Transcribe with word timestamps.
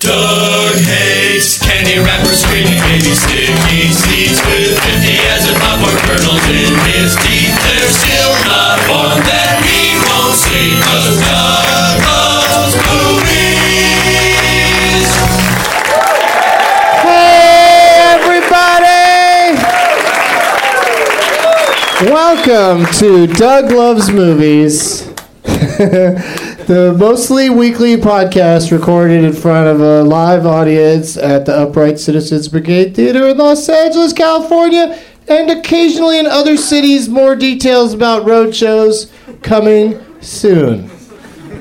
Doug 0.00 0.80
hates 0.80 1.60
candy 1.60 1.98
wrappers, 1.98 2.40
screaming 2.40 2.80
baby 2.88 3.12
sticky 3.12 3.92
seeds 3.92 4.40
with 4.48 4.80
50 4.80 5.12
as 5.28 5.44
a 5.44 5.52
popcorn 5.60 5.92
kernels 6.08 6.40
in 6.48 6.72
his 6.88 7.12
teeth. 7.20 7.52
There's 7.68 8.00
still 8.00 8.32
not 8.48 8.80
one 8.88 9.20
that 9.28 9.60
he 9.60 10.00
won't 10.08 10.32
see, 10.32 10.80
cause 10.80 11.20
Doug 11.20 12.00
loves 12.00 12.80
movies. 12.88 13.60
Hey, 17.04 18.16
everybody! 18.16 19.60
Welcome 22.10 22.86
to 23.00 23.26
Doug 23.26 23.70
Loves 23.70 24.10
Movies, 24.10 25.02
the 26.70 26.92
mostly 26.92 27.50
weekly 27.50 27.96
podcast 27.96 28.70
recorded 28.70 29.24
in 29.24 29.32
front 29.32 29.66
of 29.66 29.80
a 29.80 30.04
live 30.04 30.46
audience 30.46 31.16
at 31.16 31.44
the 31.44 31.52
Upright 31.52 31.98
Citizens 31.98 32.46
Brigade 32.46 32.94
Theater 32.94 33.26
in 33.26 33.38
Los 33.38 33.68
Angeles, 33.68 34.12
California, 34.12 34.96
and 35.26 35.50
occasionally 35.50 36.20
in 36.20 36.26
other 36.26 36.56
cities. 36.56 37.08
More 37.08 37.34
details 37.34 37.92
about 37.92 38.24
road 38.24 38.54
shows 38.54 39.12
coming 39.42 40.00
soon. 40.20 40.88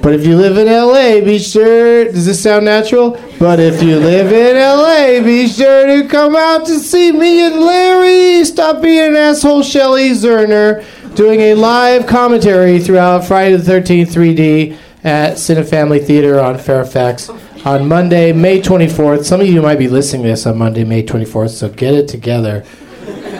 But 0.03 0.13
if 0.13 0.27
you 0.27 0.37
live 0.37 0.59
in 0.59 0.67
LA, 0.67 1.25
be 1.25 1.39
sure. 1.39 2.03
Does 2.03 2.27
this 2.27 2.43
sound 2.43 2.65
natural? 2.65 3.19
But 3.39 3.59
if 3.59 3.81
you 3.81 3.97
live 3.97 4.31
in 4.31 4.57
LA, 4.57 5.25
be 5.25 5.47
sure 5.47 5.87
to 5.87 6.07
come 6.07 6.35
out 6.35 6.67
to 6.67 6.77
see 6.77 7.11
me 7.11 7.47
and 7.47 7.59
Larry. 7.59 8.45
Stop 8.45 8.83
being 8.83 9.09
an 9.09 9.15
asshole, 9.15 9.63
Shelly 9.63 10.11
Zerner, 10.11 10.85
doing 11.15 11.39
a 11.39 11.55
live 11.55 12.05
commentary 12.05 12.77
throughout 12.77 13.25
Friday 13.25 13.55
the 13.55 13.71
13th 13.71 14.13
3D 14.13 14.77
at 15.03 15.33
Cinefamily 15.35 16.05
Theater 16.05 16.39
on 16.39 16.57
Fairfax 16.57 17.29
on 17.65 17.87
Monday, 17.87 18.31
May 18.31 18.61
24th. 18.61 19.23
Some 19.23 19.41
of 19.41 19.47
you 19.47 19.61
might 19.61 19.79
be 19.79 19.87
listening 19.87 20.23
to 20.23 20.29
this 20.29 20.45
on 20.45 20.57
Monday, 20.57 20.83
May 20.83 21.03
24th, 21.03 21.51
so 21.51 21.69
get 21.69 21.93
it 21.93 22.07
together. 22.07 22.65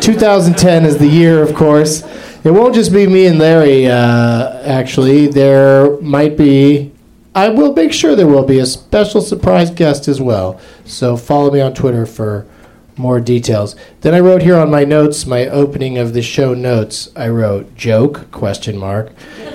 2010 0.01 0.85
is 0.85 0.97
the 0.97 1.07
year, 1.07 1.41
of 1.41 1.53
course. 1.53 2.03
It 2.43 2.51
won't 2.51 2.73
just 2.73 2.93
be 2.93 3.05
me 3.05 3.25
and 3.25 3.37
Larry, 3.37 3.87
uh, 3.87 4.61
actually. 4.63 5.27
There 5.27 5.99
might 5.99 6.37
be, 6.37 6.91
I 7.35 7.49
will 7.49 7.73
make 7.73 7.91
sure 7.91 8.15
there 8.15 8.27
will 8.27 8.45
be 8.45 8.59
a 8.59 8.65
special 8.65 9.21
surprise 9.21 9.69
guest 9.69 10.07
as 10.07 10.21
well. 10.21 10.59
So 10.85 11.17
follow 11.17 11.51
me 11.51 11.59
on 11.59 11.73
Twitter 11.73 12.05
for 12.05 12.47
more 12.95 13.19
details. 13.19 13.75
Then 14.01 14.13
I 14.13 14.19
wrote 14.19 14.41
here 14.41 14.57
on 14.57 14.71
my 14.71 14.83
notes, 14.83 15.25
my 15.25 15.47
opening 15.47 15.97
of 15.97 16.13
the 16.13 16.21
show 16.21 16.53
notes, 16.53 17.09
I 17.15 17.29
wrote 17.29 17.75
joke, 17.75 18.29
question 18.31 18.77
mark. 18.77 19.11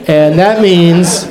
And 0.07 0.39
that 0.39 0.61
means 0.61 1.25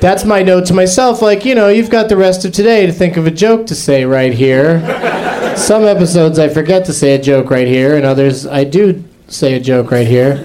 that's 0.00 0.24
my 0.24 0.42
note 0.42 0.66
to 0.66 0.74
myself. 0.74 1.22
Like, 1.22 1.44
you 1.44 1.54
know, 1.54 1.68
you've 1.68 1.90
got 1.90 2.08
the 2.08 2.16
rest 2.16 2.44
of 2.44 2.52
today 2.52 2.86
to 2.86 2.92
think 2.92 3.16
of 3.16 3.26
a 3.26 3.30
joke 3.30 3.66
to 3.66 3.74
say 3.74 4.04
right 4.04 4.32
here. 4.32 4.80
Some 5.56 5.84
episodes 5.84 6.38
I 6.38 6.48
forget 6.48 6.84
to 6.86 6.92
say 6.92 7.14
a 7.14 7.20
joke 7.20 7.50
right 7.50 7.66
here, 7.66 7.96
and 7.96 8.06
others 8.06 8.46
I 8.46 8.64
do 8.64 9.04
say 9.26 9.54
a 9.54 9.60
joke 9.60 9.90
right 9.90 10.06
here. 10.06 10.44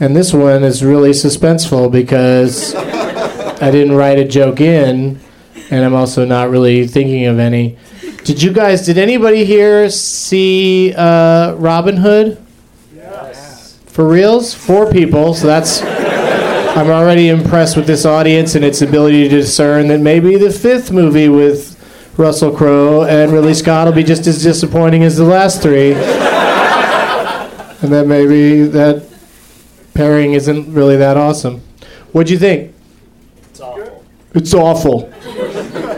And 0.00 0.16
this 0.16 0.32
one 0.32 0.64
is 0.64 0.84
really 0.84 1.10
suspenseful 1.10 1.90
because 1.90 2.74
I 2.74 3.70
didn't 3.70 3.94
write 3.94 4.18
a 4.18 4.24
joke 4.24 4.60
in, 4.60 5.20
and 5.70 5.84
I'm 5.84 5.94
also 5.94 6.24
not 6.24 6.50
really 6.50 6.86
thinking 6.86 7.26
of 7.26 7.38
any. 7.38 7.78
Did 8.24 8.42
you 8.42 8.52
guys, 8.52 8.84
did 8.84 8.98
anybody 8.98 9.44
here 9.44 9.88
see 9.88 10.92
uh, 10.94 11.54
Robin 11.54 11.96
Hood? 11.96 12.44
Yes. 12.94 13.78
For 13.86 14.08
reals? 14.08 14.52
Four 14.52 14.90
people, 14.90 15.32
so 15.34 15.46
that's. 15.46 15.80
I'm 16.76 16.90
already 16.90 17.30
impressed 17.30 17.74
with 17.74 17.86
this 17.86 18.04
audience 18.04 18.54
and 18.54 18.62
its 18.62 18.82
ability 18.82 19.22
to 19.22 19.28
discern 19.30 19.88
that 19.88 20.00
maybe 20.00 20.36
the 20.36 20.50
fifth 20.50 20.92
movie 20.92 21.30
with 21.30 21.72
Russell 22.18 22.54
Crowe 22.54 23.04
and 23.04 23.32
Ridley 23.32 23.54
Scott 23.54 23.86
will 23.86 23.94
be 23.94 24.04
just 24.04 24.26
as 24.26 24.42
disappointing 24.42 25.02
as 25.02 25.16
the 25.16 25.24
last 25.24 25.62
three. 25.62 25.92
and 25.94 26.02
that 27.90 28.06
maybe 28.06 28.64
that 28.64 29.08
pairing 29.94 30.34
isn't 30.34 30.70
really 30.74 30.98
that 30.98 31.16
awesome. 31.16 31.62
What'd 32.12 32.28
you 32.28 32.38
think? 32.38 32.74
It's 33.48 33.60
awful. 33.60 34.04
It's 34.34 34.52
awful. 34.52 35.10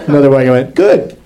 Another 0.07 0.31
way 0.31 0.47
I 0.47 0.51
went, 0.53 0.77
good. 0.77 1.19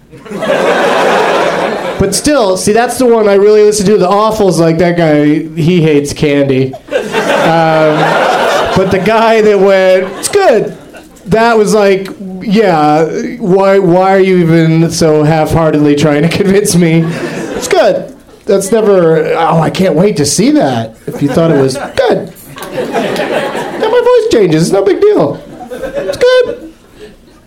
But 2.01 2.15
still, 2.15 2.57
see, 2.57 2.73
that's 2.73 2.97
the 2.97 3.05
one 3.05 3.29
I 3.29 3.35
really 3.35 3.65
listen 3.65 3.85
to. 3.85 3.99
The 3.99 4.09
awful's 4.09 4.59
like 4.59 4.79
that 4.79 4.97
guy, 4.97 5.25
he 5.25 5.83
hates 5.83 6.15
candy. 6.15 6.73
Um, 6.75 8.32
but 8.77 8.91
the 8.91 9.03
guy 9.05 9.41
that 9.43 9.59
went, 9.59 10.05
it's 10.19 10.29
good. 10.29 10.79
That 11.27 11.57
was 11.57 11.75
like, 11.75 12.09
yeah, 12.41 13.37
why, 13.39 13.79
why 13.79 14.13
are 14.13 14.21
you 14.21 14.39
even 14.39 14.91
so 14.91 15.23
half 15.23 15.51
heartedly 15.53 15.95
trying 15.95 16.23
to 16.23 16.29
convince 16.37 16.75
me? 16.75 17.03
It's 17.05 17.69
good. 17.69 18.17
That's 18.45 18.73
never, 18.73 19.33
oh, 19.35 19.61
I 19.61 19.71
can't 19.71 19.95
wait 19.95 20.17
to 20.17 20.27
see 20.27 20.51
that. 20.53 20.97
If 21.07 21.23
you 21.23 21.29
thought 21.29 21.51
it 21.53 21.61
was 21.61 21.75
good. 21.75 22.35
Yeah, 22.73 23.89
my 23.89 24.03
voice 24.05 24.33
changes. 24.33 24.65
It's 24.65 24.73
no 24.73 24.85
big 24.85 25.01
deal. 25.01 25.37
It's 25.71 26.17
good. 26.17 26.75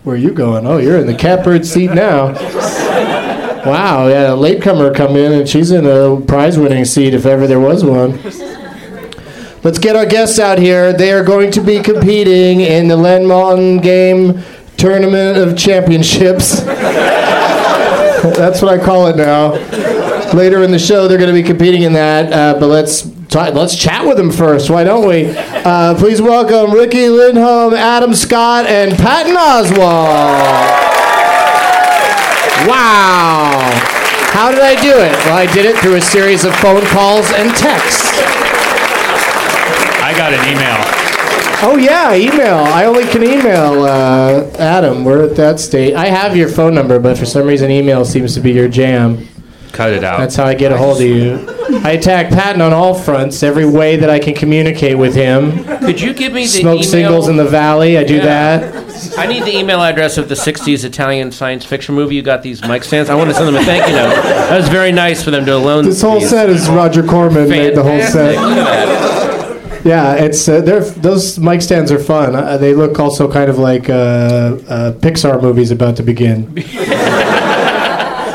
Where 0.04 0.14
are 0.14 0.18
you 0.18 0.32
going? 0.32 0.66
Oh, 0.66 0.78
you're 0.78 0.98
in 0.98 1.06
the 1.06 1.14
catbird 1.14 1.66
seat 1.66 1.90
now. 1.90 2.32
Wow, 3.66 4.06
yeah, 4.06 4.32
a 4.32 4.36
latecomer 4.36 4.94
come 4.94 5.16
in 5.16 5.32
and 5.32 5.48
she's 5.48 5.72
in 5.72 5.84
a 5.86 6.20
prize-winning 6.20 6.84
seat 6.84 7.12
if 7.14 7.26
ever 7.26 7.46
there 7.48 7.58
was 7.58 7.84
one. 7.84 8.12
Let's 9.66 9.80
get 9.80 9.96
our 9.96 10.06
guests 10.06 10.38
out 10.38 10.60
here. 10.60 10.92
They 10.92 11.10
are 11.10 11.24
going 11.24 11.50
to 11.50 11.60
be 11.60 11.82
competing 11.82 12.60
in 12.60 12.86
the 12.86 12.96
Len 12.96 13.22
Maltin 13.22 13.82
Game 13.82 14.40
Tournament 14.76 15.38
of 15.38 15.58
Championships. 15.58 16.60
That's 18.36 18.62
what 18.62 18.72
I 18.72 18.78
call 18.78 19.08
it 19.08 19.16
now. 19.16 19.54
Later 20.32 20.62
in 20.62 20.70
the 20.70 20.78
show, 20.78 21.08
they're 21.08 21.18
going 21.18 21.34
to 21.34 21.42
be 21.42 21.42
competing 21.42 21.82
in 21.82 21.94
that. 21.94 22.32
Uh, 22.32 22.60
but 22.60 22.68
let's 22.68 23.06
let's 23.34 23.74
chat 23.76 24.06
with 24.06 24.16
them 24.16 24.30
first. 24.30 24.70
Why 24.70 24.84
don't 24.84 25.04
we? 25.04 25.36
Uh, 25.36 25.96
please 25.98 26.22
welcome 26.22 26.72
Riki 26.72 27.08
Lindhome, 27.08 27.74
Adam 27.74 28.14
Scott, 28.14 28.66
and 28.66 28.96
Patton 28.96 29.34
Oswalt. 29.34 29.74
Wow. 32.68 33.72
How 34.30 34.52
did 34.52 34.60
I 34.60 34.80
do 34.80 34.90
it? 34.90 35.10
Well, 35.26 35.36
I 35.36 35.52
did 35.52 35.66
it 35.66 35.76
through 35.78 35.96
a 35.96 36.00
series 36.00 36.44
of 36.44 36.54
phone 36.54 36.86
calls 36.86 37.32
and 37.32 37.50
texts. 37.56 38.55
I 40.06 40.12
got 40.16 40.32
an 40.32 40.40
email. 40.48 40.76
Oh 41.68 41.76
yeah, 41.76 42.14
email. 42.14 42.58
I 42.58 42.84
only 42.84 43.04
can 43.06 43.24
email 43.24 43.82
uh, 43.84 44.48
Adam. 44.58 45.04
We're 45.04 45.24
at 45.28 45.34
that 45.36 45.58
state. 45.58 45.94
I 45.94 46.06
have 46.06 46.36
your 46.36 46.48
phone 46.48 46.74
number, 46.74 46.98
but 47.00 47.18
for 47.18 47.26
some 47.26 47.46
reason, 47.46 47.70
email 47.70 48.04
seems 48.04 48.34
to 48.34 48.40
be 48.40 48.52
your 48.52 48.68
jam. 48.68 49.26
Cut 49.72 49.90
it 49.92 50.04
out. 50.04 50.18
That's 50.18 50.36
how 50.36 50.44
I 50.44 50.54
get 50.54 50.70
a 50.70 50.76
hold 50.78 50.98
of 51.00 51.06
you. 51.06 51.44
I 51.84 51.92
attack 51.92 52.30
Patton 52.30 52.62
on 52.62 52.72
all 52.72 52.94
fronts, 52.94 53.42
every 53.42 53.66
way 53.66 53.96
that 53.96 54.08
I 54.08 54.18
can 54.18 54.34
communicate 54.34 54.96
with 54.96 55.14
him. 55.14 55.64
Could 55.80 56.00
you 56.00 56.14
give 56.14 56.32
me 56.32 56.42
the 56.42 56.48
Smoke 56.48 56.76
email? 56.76 56.82
signals 56.90 57.28
in 57.28 57.36
the 57.36 57.44
valley. 57.44 57.98
I 57.98 58.04
do 58.04 58.16
Yeah. 58.16 58.58
that. 58.58 59.18
I 59.18 59.26
need 59.26 59.42
the 59.44 59.54
email 59.56 59.82
address 59.82 60.18
of 60.18 60.28
the 60.28 60.36
'60s 60.36 60.84
Italian 60.84 61.32
science 61.32 61.64
fiction 61.64 61.94
movie. 61.94 62.14
You 62.14 62.22
got 62.22 62.42
these 62.42 62.62
mic 62.66 62.84
stands. 62.84 63.10
I 63.10 63.14
want 63.14 63.28
to 63.30 63.34
send 63.34 63.48
them 63.48 63.56
a 63.56 63.64
thank 63.64 63.86
you 63.88 63.94
note. 63.94 64.14
That 64.22 64.56
was 64.56 64.68
very 64.68 64.92
nice 64.92 65.22
for 65.22 65.30
them 65.32 65.44
to 65.46 65.56
loan. 65.58 65.84
This 65.84 66.00
whole 66.00 66.20
these. 66.20 66.30
set 66.30 66.48
is 66.48 66.68
Roger 66.68 67.02
Corman 67.02 67.48
made 67.48 67.74
the 67.74 67.82
whole 67.82 67.98
Fantastic. 67.98 68.36
set. 68.36 68.42
Look 68.42 68.56
at 68.58 68.64
that. 68.64 69.25
Yeah, 69.86 70.14
it's 70.14 70.48
uh, 70.48 70.60
they're 70.62 70.80
those 70.80 71.38
mic 71.38 71.62
stands 71.62 71.92
are 71.92 71.98
fun. 72.00 72.34
Uh, 72.34 72.56
they 72.58 72.74
look 72.74 72.98
also 72.98 73.30
kind 73.30 73.48
of 73.48 73.58
like 73.58 73.88
uh, 73.88 73.92
uh, 74.68 74.92
Pixar 74.94 75.40
movies 75.40 75.70
about 75.70 75.96
to 75.96 76.02
begin. 76.02 76.52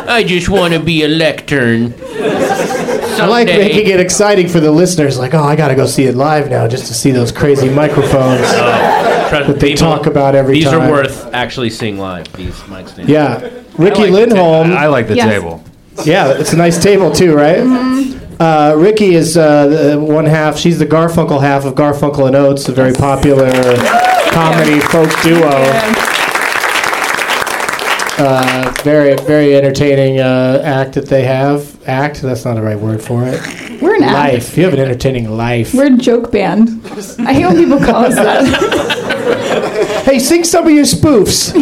I 0.07 0.23
just 0.25 0.49
want 0.49 0.73
to 0.73 0.79
be 0.79 1.03
a 1.03 1.07
lectern. 1.07 1.93
I 2.01 3.25
like 3.27 3.47
making 3.47 3.87
it 3.87 3.99
exciting 3.99 4.47
for 4.47 4.59
the 4.59 4.71
listeners. 4.71 5.17
Like, 5.19 5.33
oh, 5.33 5.43
I 5.43 5.55
got 5.55 5.67
to 5.67 5.75
go 5.75 5.85
see 5.85 6.05
it 6.05 6.15
live 6.15 6.49
now 6.49 6.67
just 6.67 6.87
to 6.87 6.93
see 6.93 7.11
those 7.11 7.31
crazy 7.31 7.69
microphones. 7.69 8.41
that 8.41 9.59
they 9.59 9.75
talk 9.75 10.07
about 10.07 10.35
every 10.35 10.55
these 10.55 10.65
time. 10.65 10.81
are 10.81 10.89
worth 10.91 11.33
actually 11.33 11.69
seeing 11.69 11.97
live. 11.99 12.31
These 12.33 12.65
mic 12.67 12.87
stands. 12.87 13.09
Yeah, 13.11 13.39
Riki 13.77 14.03
I 14.03 14.07
like 14.07 14.29
the 14.29 14.35
ta- 14.35 14.35
Lindhome. 14.35 14.75
I 14.75 14.87
like 14.87 15.07
the 15.07 15.15
Yes. 15.15 15.29
table. 15.29 15.63
Yeah, 16.05 16.31
it's 16.39 16.53
a 16.53 16.57
nice 16.57 16.81
table 16.81 17.11
too, 17.11 17.33
right? 17.35 17.59
Uh, 18.41 18.73
Riki 18.75 19.13
is 19.13 19.37
uh, 19.37 19.67
the 19.67 19.99
one 19.99 20.25
half. 20.25 20.57
She's 20.57 20.79
the 20.79 20.85
Garfunkel 20.87 21.39
half 21.41 21.63
of 21.63 21.75
Garfunkel 21.75 22.25
and 22.25 22.35
Oates, 22.35 22.67
a 22.69 22.71
very 22.71 22.91
popular 22.91 23.51
comedy 24.31 24.79
folk 24.79 25.11
duo. 25.21 25.47
Uh, 28.17 28.73
very, 28.83 29.15
very 29.27 29.55
entertaining 29.55 30.21
uh, 30.21 30.59
act 30.65 30.95
that 30.95 31.05
they 31.05 31.23
have. 31.23 31.87
Act? 31.87 32.23
That's 32.23 32.43
not 32.43 32.55
the 32.55 32.63
right 32.63 32.79
word 32.79 33.03
for 33.03 33.25
it. 33.27 33.79
We're 33.79 33.97
an 33.97 34.01
act. 34.01 34.33
Life. 34.33 34.57
You 34.57 34.63
have 34.63 34.73
an 34.73 34.79
entertaining 34.79 35.29
life. 35.29 35.75
We're 35.75 35.93
a 35.93 35.97
joke 35.97 36.31
band. 36.31 36.81
I 37.19 37.33
hate 37.33 37.45
when 37.45 37.57
people 37.57 37.77
call 37.77 38.05
us 38.05 38.15
that. 38.15 40.03
Hey, 40.03 40.17
sing 40.17 40.45
some 40.45 40.65
of 40.65 40.71
your 40.71 40.85
spoofs. 40.85 41.53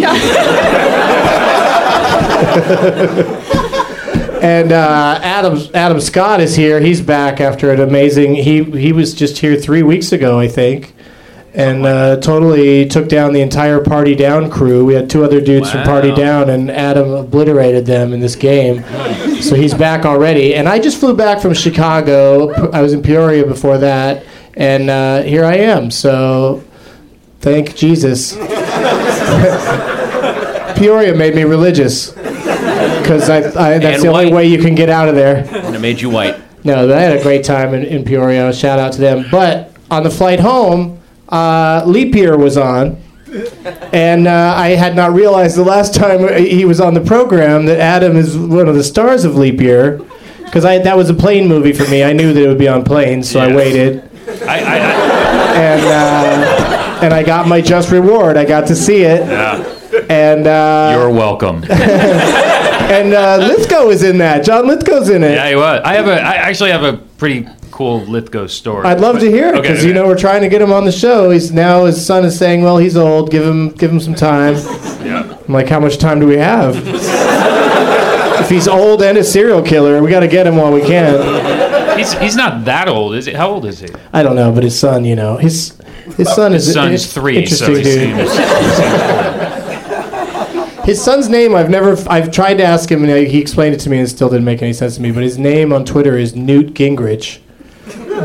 And 4.41 4.71
uh, 4.71 5.19
Adam 5.21 5.59
Adam 5.73 5.99
Scott 5.99 6.39
is 6.39 6.55
here. 6.55 6.79
He's 6.79 7.01
back 7.01 7.41
after 7.41 7.71
an 7.71 7.81
amazing. 7.81 8.35
He 8.35 8.63
he 8.63 8.93
was 8.93 9.13
just 9.13 9.39
here 9.39 9.57
three 9.57 9.83
weeks 9.83 10.13
ago, 10.13 10.39
I 10.39 10.47
think, 10.47 10.93
and 11.53 11.85
uh, 11.85 12.15
totally 12.21 12.87
took 12.87 13.09
down 13.09 13.33
the 13.33 13.41
entire 13.41 13.83
Party 13.83 14.15
Down 14.15 14.49
crew. 14.49 14.85
We 14.85 14.93
had 14.93 15.09
two 15.09 15.25
other 15.25 15.41
dudes 15.41 15.69
from 15.69 15.83
Party 15.83 16.15
Down, 16.15 16.49
and 16.49 16.71
Adam 16.71 17.09
obliterated 17.11 17.85
them 17.85 18.13
in 18.13 18.21
this 18.21 18.37
game. 18.37 18.81
So 19.41 19.55
he's 19.55 19.73
back 19.73 20.05
already. 20.05 20.55
And 20.55 20.69
I 20.69 20.79
just 20.79 21.01
flew 21.01 21.15
back 21.15 21.41
from 21.41 21.53
Chicago. 21.53 22.51
I 22.71 22.81
was 22.81 22.93
in 22.93 23.01
Peoria 23.01 23.45
before 23.45 23.77
that, 23.79 24.25
and 24.53 24.89
uh, 24.89 25.23
here 25.23 25.43
I 25.43 25.55
am. 25.55 25.91
So 25.91 26.63
thank 27.41 27.75
Jesus. 27.75 28.35
Peoria 30.77 31.13
made 31.13 31.35
me 31.35 31.43
religious 31.43 32.13
because 33.09 33.27
I, 33.27 33.37
I, 33.37 33.79
that's 33.79 33.95
And 33.97 34.03
the 34.03 34.07
only 34.09 34.25
white. 34.25 34.33
way 34.33 34.45
you 34.47 34.59
can 34.59 34.75
get 34.75 34.87
out 34.89 35.09
of 35.09 35.15
there. 35.15 35.37
And 35.65 35.75
it 35.75 35.79
made 35.79 35.99
you 35.99 36.11
white. 36.11 36.35
No, 36.63 36.87
but 36.87 36.95
I 36.95 37.01
had 37.01 37.17
a 37.17 37.23
great 37.23 37.43
time 37.43 37.73
in, 37.73 37.83
in 37.83 38.03
Peoria. 38.05 38.53
Shout 38.53 38.77
out 38.77 38.93
to 38.93 39.01
them. 39.01 39.25
But 39.31 39.73
on 39.89 40.03
the 40.03 40.11
flight 40.11 40.39
home, 40.39 40.99
uh, 41.29 41.81
Leap 41.87 42.13
Year 42.13 42.37
was 42.37 42.55
on. 42.55 43.01
And 43.91 44.27
uh, 44.27 44.53
I 44.55 44.69
had 44.69 44.95
not 44.95 45.13
realized 45.13 45.55
the 45.57 45.63
last 45.63 45.95
time 45.95 46.19
he 46.45 46.65
was 46.65 46.79
on 46.79 46.93
the 46.93 47.01
program 47.01 47.65
that 47.65 47.79
Adam 47.79 48.15
is 48.15 48.37
one 48.37 48.67
of 48.67 48.75
the 48.75 48.83
stars 48.83 49.23
of 49.25 49.35
Leap 49.35 49.59
Year. 49.59 49.99
Because 50.43 50.63
that 50.63 50.95
was 50.97 51.09
a 51.09 51.13
plane 51.15 51.47
movie 51.47 51.73
for 51.73 51.87
me. 51.89 52.03
I 52.03 52.13
knew 52.13 52.31
that 52.33 52.43
it 52.43 52.47
would 52.47 52.57
be 52.59 52.67
on 52.67 52.83
planes, 52.83 53.27
so 53.29 53.39
I 53.39 53.47
Yes. 53.47 53.55
waited. 53.55 54.09
I, 54.47 54.59
I, 54.59 54.77
And, 55.55 55.81
uh, 55.85 56.99
and 57.05 57.13
I 57.13 57.23
got 57.23 57.47
my 57.47 57.59
just 57.61 57.91
reward. 57.91 58.37
I 58.37 58.45
got 58.45 58.67
to 58.67 58.75
see 58.75 59.01
it. 59.03 59.25
yeah, 59.27 59.63
And, 60.09 60.45
uh, 60.45 60.95
you're 60.95 61.09
welcome. 61.11 61.63
and 62.89 63.13
uh, 63.13 63.37
Lithgow 63.37 63.89
is 63.89 64.03
in 64.03 64.17
that. 64.19 64.43
John 64.43 64.67
Lithgow's 64.67 65.09
in 65.09 65.23
it. 65.23 65.31
Yeah, 65.33 65.49
he 65.49 65.55
was. 65.55 65.81
I 65.85 65.93
have 65.93 66.07
a. 66.07 66.21
I 66.21 66.33
actually 66.35 66.71
have 66.71 66.83
a 66.83 66.93
pretty 67.17 67.47
cool 67.71 68.01
Lithgow 68.01 68.47
story. 68.47 68.85
I'd 68.85 68.99
love 68.99 69.15
but- 69.15 69.21
to 69.21 69.29
hear 69.31 69.47
it 69.49 69.55
okay, 69.55 69.61
because 69.69 69.85
you 69.85 69.93
know 69.93 70.05
we're 70.07 70.17
trying 70.17 70.41
to 70.41 70.49
get 70.49 70.61
him 70.61 70.71
on 70.73 70.85
the 70.85 70.91
show. 70.91 71.29
He's 71.29 71.51
now 71.51 71.85
his 71.85 72.03
son 72.05 72.25
is 72.25 72.37
saying, 72.37 72.61
"Well, 72.63 72.77
he's 72.77 72.97
old. 72.97 73.31
Give 73.31 73.45
him 73.45 73.69
give 73.69 73.91
him 73.91 73.99
some 73.99 74.15
time." 74.15 74.55
Yeah. 75.05 75.37
I'm 75.47 75.53
like, 75.53 75.69
"How 75.69 75.79
much 75.79 75.97
time 75.97 76.19
do 76.19 76.27
we 76.27 76.37
have?" 76.37 76.75
if 78.41 78.49
he's 78.49 78.67
old 78.67 79.01
and 79.01 79.17
a 79.17 79.23
serial 79.23 79.61
killer, 79.61 80.01
we 80.01 80.09
got 80.09 80.21
to 80.21 80.27
get 80.27 80.47
him 80.47 80.55
while 80.57 80.71
we 80.73 80.81
can. 80.81 81.97
He's 81.97 82.13
he's 82.13 82.35
not 82.35 82.65
that 82.65 82.87
old, 82.87 83.15
is 83.15 83.25
he? 83.25 83.33
How 83.33 83.49
old 83.49 83.65
is 83.65 83.79
he? 83.79 83.89
I 84.13 84.23
don't 84.23 84.35
know, 84.35 84.51
but 84.51 84.63
his 84.63 84.77
son, 84.79 85.03
you 85.05 85.15
know, 85.15 85.37
his 85.37 85.77
his 86.17 86.33
son 86.33 86.53
is 86.53 86.65
His 86.65 86.73
son's 86.75 87.13
three, 87.13 87.45
so 87.45 87.65
Interesting 87.67 87.75
he 87.75 87.83
dude. 88.15 88.29
seems. 88.29 89.58
His 90.89 90.99
son's 90.99 91.29
name, 91.29 91.53
I've 91.53 91.69
never, 91.69 91.95
I've 92.09 92.31
tried 92.31 92.55
to 92.55 92.63
ask 92.63 92.91
him, 92.91 93.03
and 93.03 93.27
he 93.27 93.39
explained 93.39 93.75
it 93.75 93.79
to 93.81 93.91
me, 93.91 93.99
and 93.99 94.07
it 94.07 94.09
still 94.09 94.27
didn't 94.27 94.45
make 94.45 94.63
any 94.63 94.73
sense 94.73 94.95
to 94.95 95.01
me. 95.03 95.11
But 95.11 95.21
his 95.21 95.37
name 95.37 95.71
on 95.71 95.85
Twitter 95.85 96.17
is 96.17 96.35
Newt 96.35 96.73
Gingrich, 96.73 97.41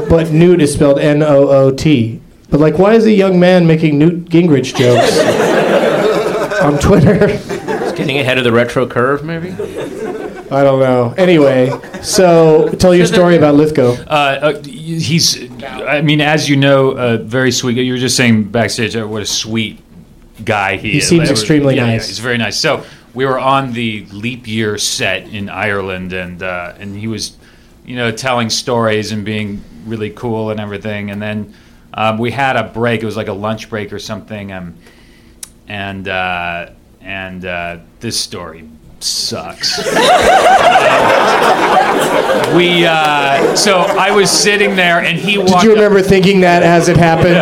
but 0.09 0.31
Newt 0.31 0.63
is 0.63 0.73
spelled 0.73 0.99
N-O-O-T. 0.99 2.23
But 2.49 2.61
like, 2.61 2.79
why 2.79 2.95
is 2.95 3.05
a 3.05 3.13
young 3.13 3.39
man 3.39 3.67
making 3.67 3.99
Newt 3.99 4.31
Gingrich 4.31 4.75
jokes 4.75 5.19
on 6.63 6.79
Twitter? 6.79 7.29
He's 7.29 7.93
getting 7.93 8.19
ahead 8.19 8.39
of 8.39 8.45
the 8.45 8.53
retro 8.53 8.87
curve, 8.87 9.23
maybe. 9.25 9.51
I 10.51 10.63
don't 10.63 10.81
know. 10.81 11.13
Anyway, 11.19 11.71
so 12.03 12.71
tell 12.79 12.95
your 12.95 13.05
story 13.05 13.37
about 13.37 13.57
Lithgow. 13.57 13.93
Uh, 14.07 14.55
uh, 14.55 14.63
he's. 14.65 15.53
I 15.63 16.01
mean, 16.01 16.23
as 16.23 16.49
you 16.49 16.57
know, 16.57 16.93
uh, 16.93 17.17
very 17.19 17.53
sweet. 17.53 17.77
You 17.77 17.93
were 17.93 17.99
just 17.99 18.17
saying 18.17 18.45
backstage 18.45 18.97
uh, 18.97 19.07
what 19.07 19.21
a 19.21 19.27
sweet 19.27 19.84
guy 20.45 20.77
he, 20.77 20.93
He 20.93 20.99
is. 20.99 21.09
seems 21.09 21.21
Like, 21.29 21.31
extremely 21.31 21.77
yeah, 21.77 21.87
yeah, 21.87 21.93
nice. 21.93 22.09
he's 22.09 22.19
very 22.19 22.39
nice. 22.39 22.59
So 22.59 22.85
we 23.15 23.25
were 23.27 23.39
on 23.39 23.73
the 23.73 24.07
leap 24.07 24.47
year 24.49 24.79
set 24.79 25.29
in 25.29 25.49
Ireland, 25.49 26.13
and 26.13 26.43
uh, 26.43 26.75
and 26.79 26.97
he 26.97 27.07
was, 27.07 27.37
you 27.87 27.97
know, 27.97 28.11
telling 28.11 28.51
stories 28.51 29.13
and 29.13 29.25
being 29.25 29.63
really 29.87 30.11
cool 30.11 30.51
and 30.51 30.59
everything. 30.59 31.11
And 31.11 31.23
then 31.23 31.55
um, 31.95 32.19
we 32.19 32.33
had 32.33 32.57
a 32.57 32.65
break. 32.65 33.03
It 33.03 33.07
was 33.07 33.17
like 33.17 33.29
a 33.29 33.33
lunch 33.33 33.71
break 33.71 33.93
or 33.93 33.99
something. 33.99 34.51
Um, 34.53 34.75
and 35.69 36.09
uh, 36.09 36.71
and 37.01 37.45
uh, 37.45 37.79
this 38.01 38.19
story 38.19 38.69
sucks. 39.05 39.79
we 42.57 42.87
uh, 42.87 43.55
so 43.55 43.79
I 43.79 44.11
was 44.11 44.31
sitting 44.31 44.77
there 44.77 45.01
and 45.01 45.19
he 45.19 45.39
walked. 45.39 45.51
Did 45.51 45.63
you 45.65 45.73
remember 45.75 46.01
thinking 46.03 46.41
that 46.41 46.63
as 46.63 46.89
it 46.89 46.97
happened? 46.97 47.35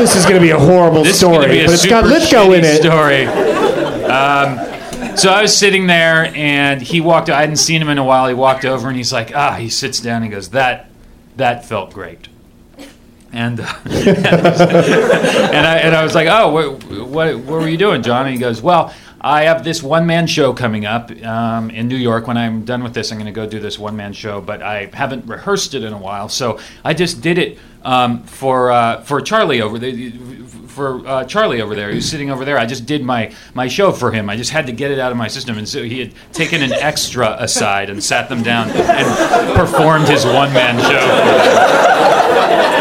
This 0.00 0.14
is 0.14 0.24
going 0.24 0.36
to 0.36 0.40
be 0.40 0.50
a 0.50 0.58
horrible 0.58 1.04
this 1.04 1.18
story, 1.18 1.46
is 1.46 1.50
be 1.50 1.60
a 1.60 1.66
but 1.66 1.74
it's 1.74 1.86
got 1.86 2.04
Lithgow 2.04 2.52
in 2.52 2.64
it. 2.64 2.82
Story. 2.82 3.26
Um, 4.06 5.16
so 5.16 5.30
I 5.30 5.42
was 5.42 5.56
sitting 5.56 5.86
there, 5.86 6.26
and 6.36 6.82
he 6.82 7.00
walked. 7.00 7.30
I 7.30 7.40
hadn't 7.40 7.56
seen 7.56 7.80
him 7.80 7.88
in 7.88 7.98
a 7.98 8.04
while. 8.04 8.28
He 8.28 8.34
walked 8.34 8.64
over, 8.64 8.88
and 8.88 8.96
he's 8.96 9.12
like, 9.12 9.34
"Ah." 9.34 9.54
He 9.54 9.68
sits 9.68 10.00
down. 10.00 10.16
and 10.16 10.26
He 10.26 10.30
goes, 10.30 10.50
"That, 10.50 10.90
that 11.36 11.64
felt 11.64 11.92
great." 11.92 12.28
And 13.32 13.60
uh, 13.60 13.74
and 13.86 14.26
I 15.66 15.78
and 15.82 15.96
I 15.96 16.02
was 16.04 16.14
like, 16.14 16.28
"Oh, 16.30 16.50
what, 16.52 16.84
what, 16.84 17.36
what 17.38 17.46
were 17.46 17.68
you 17.68 17.78
doing, 17.78 18.02
John?" 18.02 18.26
And 18.26 18.34
he 18.34 18.40
goes, 18.40 18.62
"Well." 18.62 18.94
I 19.26 19.42
have 19.42 19.64
this 19.64 19.82
one 19.82 20.06
man 20.06 20.28
show 20.28 20.52
coming 20.52 20.86
up 20.86 21.10
um, 21.24 21.68
in 21.70 21.88
New 21.88 21.96
York. 21.96 22.28
When 22.28 22.36
I'm 22.36 22.64
done 22.64 22.84
with 22.84 22.94
this, 22.94 23.10
I'm 23.10 23.18
going 23.18 23.26
to 23.26 23.32
go 23.32 23.44
do 23.44 23.58
this 23.58 23.76
one 23.76 23.96
man 23.96 24.12
show, 24.12 24.40
but 24.40 24.62
I 24.62 24.88
haven't 24.92 25.26
rehearsed 25.26 25.74
it 25.74 25.82
in 25.82 25.92
a 25.92 25.98
while. 25.98 26.28
So 26.28 26.60
I 26.84 26.94
just 26.94 27.22
did 27.22 27.36
it 27.36 27.58
um, 27.82 28.22
for 28.22 28.70
uh, 28.70 29.00
for 29.02 29.20
Charlie 29.20 29.60
over 29.60 29.80
there. 29.80 30.12
For 30.68 31.04
uh, 31.04 31.24
Charlie 31.24 31.60
over 31.60 31.74
there, 31.74 31.90
who's 31.90 32.08
sitting 32.08 32.30
over 32.30 32.44
there, 32.44 32.56
I 32.56 32.66
just 32.66 32.86
did 32.86 33.02
my 33.02 33.34
my 33.52 33.66
show 33.66 33.90
for 33.90 34.12
him. 34.12 34.30
I 34.30 34.36
just 34.36 34.52
had 34.52 34.66
to 34.66 34.72
get 34.72 34.92
it 34.92 35.00
out 35.00 35.10
of 35.10 35.18
my 35.18 35.26
system, 35.26 35.58
and 35.58 35.68
so 35.68 35.82
he 35.82 35.98
had 35.98 36.12
taken 36.32 36.62
an 36.62 36.72
extra 36.72 37.34
aside 37.40 37.90
and 37.90 38.04
sat 38.04 38.28
them 38.28 38.44
down 38.44 38.70
and 38.70 39.56
performed 39.58 40.06
his 40.06 40.24
one 40.24 40.52
man 40.52 40.78
show. 40.80 42.75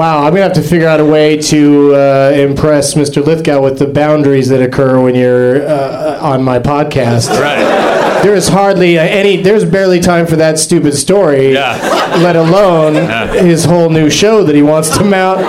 Wow, 0.00 0.20
I'm 0.24 0.30
gonna 0.32 0.44
have 0.44 0.54
to 0.54 0.62
figure 0.62 0.88
out 0.88 0.98
a 0.98 1.04
way 1.04 1.36
to 1.36 1.94
uh, 1.94 2.32
impress 2.34 2.94
Mr. 2.94 3.22
Lithgow 3.22 3.60
with 3.60 3.78
the 3.78 3.86
boundaries 3.86 4.48
that 4.48 4.62
occur 4.62 4.98
when 4.98 5.14
you're 5.14 5.68
uh, 5.68 6.18
on 6.22 6.42
my 6.42 6.58
podcast. 6.58 7.28
Right? 7.38 8.22
There 8.22 8.34
is 8.34 8.48
hardly 8.48 8.98
any. 8.98 9.42
There's 9.42 9.66
barely 9.66 10.00
time 10.00 10.26
for 10.26 10.36
that 10.36 10.58
stupid 10.58 10.94
story. 10.94 11.52
Yeah. 11.52 11.76
Let 12.22 12.34
alone 12.34 12.94
Yeah. 12.94 13.26
his 13.42 13.66
whole 13.66 13.90
new 13.90 14.08
show 14.08 14.42
that 14.42 14.54
he 14.54 14.62
wants 14.62 14.96
to 14.96 15.04
mount. 15.04 15.40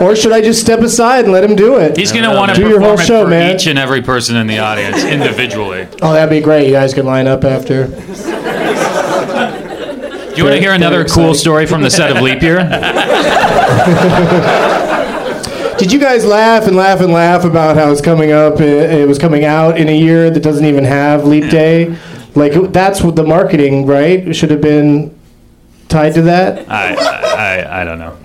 or 0.00 0.14
should 0.14 0.30
I 0.30 0.40
just 0.40 0.60
step 0.60 0.78
aside 0.78 1.24
and 1.24 1.32
let 1.32 1.42
him 1.42 1.56
do 1.56 1.76
it? 1.78 1.96
He's 1.96 2.12
going 2.12 2.22
to 2.30 2.36
want 2.36 2.54
to 2.54 2.56
do 2.62 2.68
your 2.68 2.80
whole 2.80 3.00
it 3.00 3.04
show, 3.04 3.24
for 3.24 3.30
man. 3.30 3.52
each 3.56 3.66
and 3.66 3.80
every 3.80 4.00
person 4.02 4.36
in 4.36 4.46
the 4.46 4.60
audience 4.60 5.02
individually. 5.02 5.88
Oh, 6.02 6.12
that'd 6.12 6.30
be 6.30 6.40
great. 6.40 6.66
You 6.68 6.72
guys 6.72 6.94
can 6.94 7.04
line 7.04 7.26
up 7.26 7.42
after. 7.42 7.88
Do 10.34 10.40
you 10.40 10.44
want 10.44 10.56
to 10.56 10.60
hear 10.60 10.72
another 10.72 11.04
cool 11.04 11.32
story 11.32 11.64
from 11.64 11.82
the 11.82 11.90
set 11.90 12.10
of 12.10 12.20
Leap 12.20 12.42
Year? 12.42 12.58
Did 15.78 15.92
you 15.92 16.00
guys 16.00 16.24
laugh 16.24 16.66
and 16.66 16.74
laugh 16.74 17.00
and 17.00 17.12
laugh 17.12 17.44
about 17.44 17.76
how 17.76 17.92
it's 17.92 18.00
coming 18.00 18.32
up? 18.32 18.60
It, 18.60 18.90
it 18.90 19.06
was 19.06 19.16
coming 19.16 19.44
out 19.44 19.78
in 19.78 19.88
a 19.88 19.96
year 19.96 20.30
that 20.30 20.40
doesn't 20.40 20.64
even 20.64 20.82
have 20.82 21.24
Leap 21.24 21.50
Day. 21.50 21.96
Like 22.34 22.72
that's 22.72 23.00
what 23.00 23.14
the 23.14 23.22
marketing, 23.22 23.86
right? 23.86 24.26
It 24.26 24.34
should 24.34 24.50
have 24.50 24.60
been 24.60 25.16
tied 25.86 26.14
to 26.14 26.22
that. 26.22 26.68
I, 26.68 26.96
I, 26.96 27.82
I 27.82 27.84
don't 27.84 28.00
know. 28.00 28.16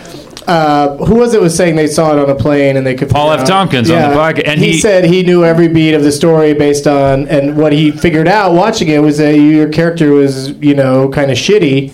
Uh, 0.46 0.96
who 1.04 1.16
was 1.16 1.34
it 1.34 1.40
was 1.40 1.56
saying 1.56 1.74
they 1.76 1.86
saw 1.88 2.12
it 2.12 2.18
on 2.20 2.30
a 2.30 2.34
plane 2.34 2.76
and 2.76 2.86
they 2.86 2.94
could 2.94 3.08
Paul 3.10 3.32
F. 3.32 3.40
out- 3.40 3.46
Tompkins 3.46 3.90
on 3.90 4.10
the 4.10 4.16
podcast, 4.16 4.46
and 4.46 4.60
he, 4.60 4.72
he- 4.72 4.78
said 4.78 5.04
he 5.04 5.22
knew 5.22 5.44
every 5.44 5.66
beat 5.68 5.92
of 5.94 6.02
the 6.04 6.12
story 6.12 6.54
based 6.54 6.86
on 6.86 7.26
and 7.28 7.56
what 7.56 7.72
he 7.72 7.90
figured 7.90 8.28
out 8.28 8.52
watching 8.52 8.88
it 8.88 9.00
was 9.02 9.18
that 9.18 9.32
your 9.36 9.68
character 9.68 10.12
was 10.12 10.50
you 10.58 10.74
know 10.74 11.08
kind 11.08 11.30
of 11.30 11.36
shitty. 11.36 11.92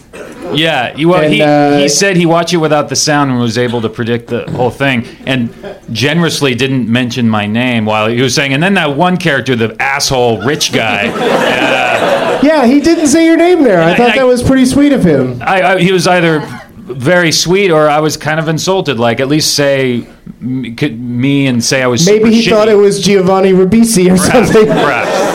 Yeah, 0.55 0.95
he, 0.95 1.07
well, 1.07 1.23
And, 1.23 1.33
he, 1.33 1.41
uh, 1.41 1.79
he 1.79 1.89
said 1.89 2.15
he 2.19 2.27
watched 2.27 2.53
it 2.53 2.59
without 2.59 2.91
the 2.91 2.97
sound 2.97 3.31
and 3.31 3.41
was 3.41 3.57
able 3.57 3.81
to 3.81 3.89
predict 3.89 4.29
the 4.29 4.51
whole 4.51 4.69
thing, 4.71 5.07
and 5.25 5.49
generously 5.91 6.55
didn't 6.55 6.87
mention 6.91 7.27
my 7.27 7.47
name 7.47 7.87
while 7.87 8.07
he 8.09 8.21
was 8.21 8.35
saying. 8.35 8.53
And 8.53 8.63
then 8.63 8.75
that 8.75 8.95
one 8.95 9.17
character, 9.17 9.57
the 9.57 9.75
asshole 9.81 10.43
rich 10.45 10.71
guy, 10.75 11.09
uh, 11.15 12.41
Yeah, 12.43 12.67
he 12.67 12.81
didn't 12.81 13.07
say 13.07 13.25
your 13.25 13.39
name 13.39 13.63
there. 13.63 13.81
I 13.81 13.93
I- 13.93 13.97
thought 13.97 14.11
I- 14.11 14.17
that 14.19 14.27
was 14.27 14.43
pretty 14.43 14.67
sweet 14.67 14.93
of 14.93 15.03
him. 15.05 15.41
I, 15.43 15.63
I, 15.63 15.79
he 15.81 15.91
was 15.91 16.07
either 16.07 16.41
very 16.83 17.33
sweet 17.33 17.71
or 17.71 17.89
I 17.89 18.01
was 18.01 18.17
kind 18.17 18.39
of 18.41 18.49
insulted. 18.49 18.99
Like 18.99 19.21
at 19.21 19.29
least 19.29 19.55
say 19.55 20.07
m- 20.41 20.75
could- 20.77 20.99
me 21.01 21.47
and 21.47 21.63
say 21.63 21.83
I 21.83 21.87
was. 21.87 22.05
Maybe 22.07 22.25
super 22.25 22.35
he 22.35 22.51
thought 22.51 22.69
it 22.69 22.75
was 22.77 23.01
Giovanni 23.01 23.53
Ribisi 23.53 24.07
or 24.13 24.17
Perhaps, 24.17 24.53
something. 24.53 24.67
perhaps. 24.67 25.33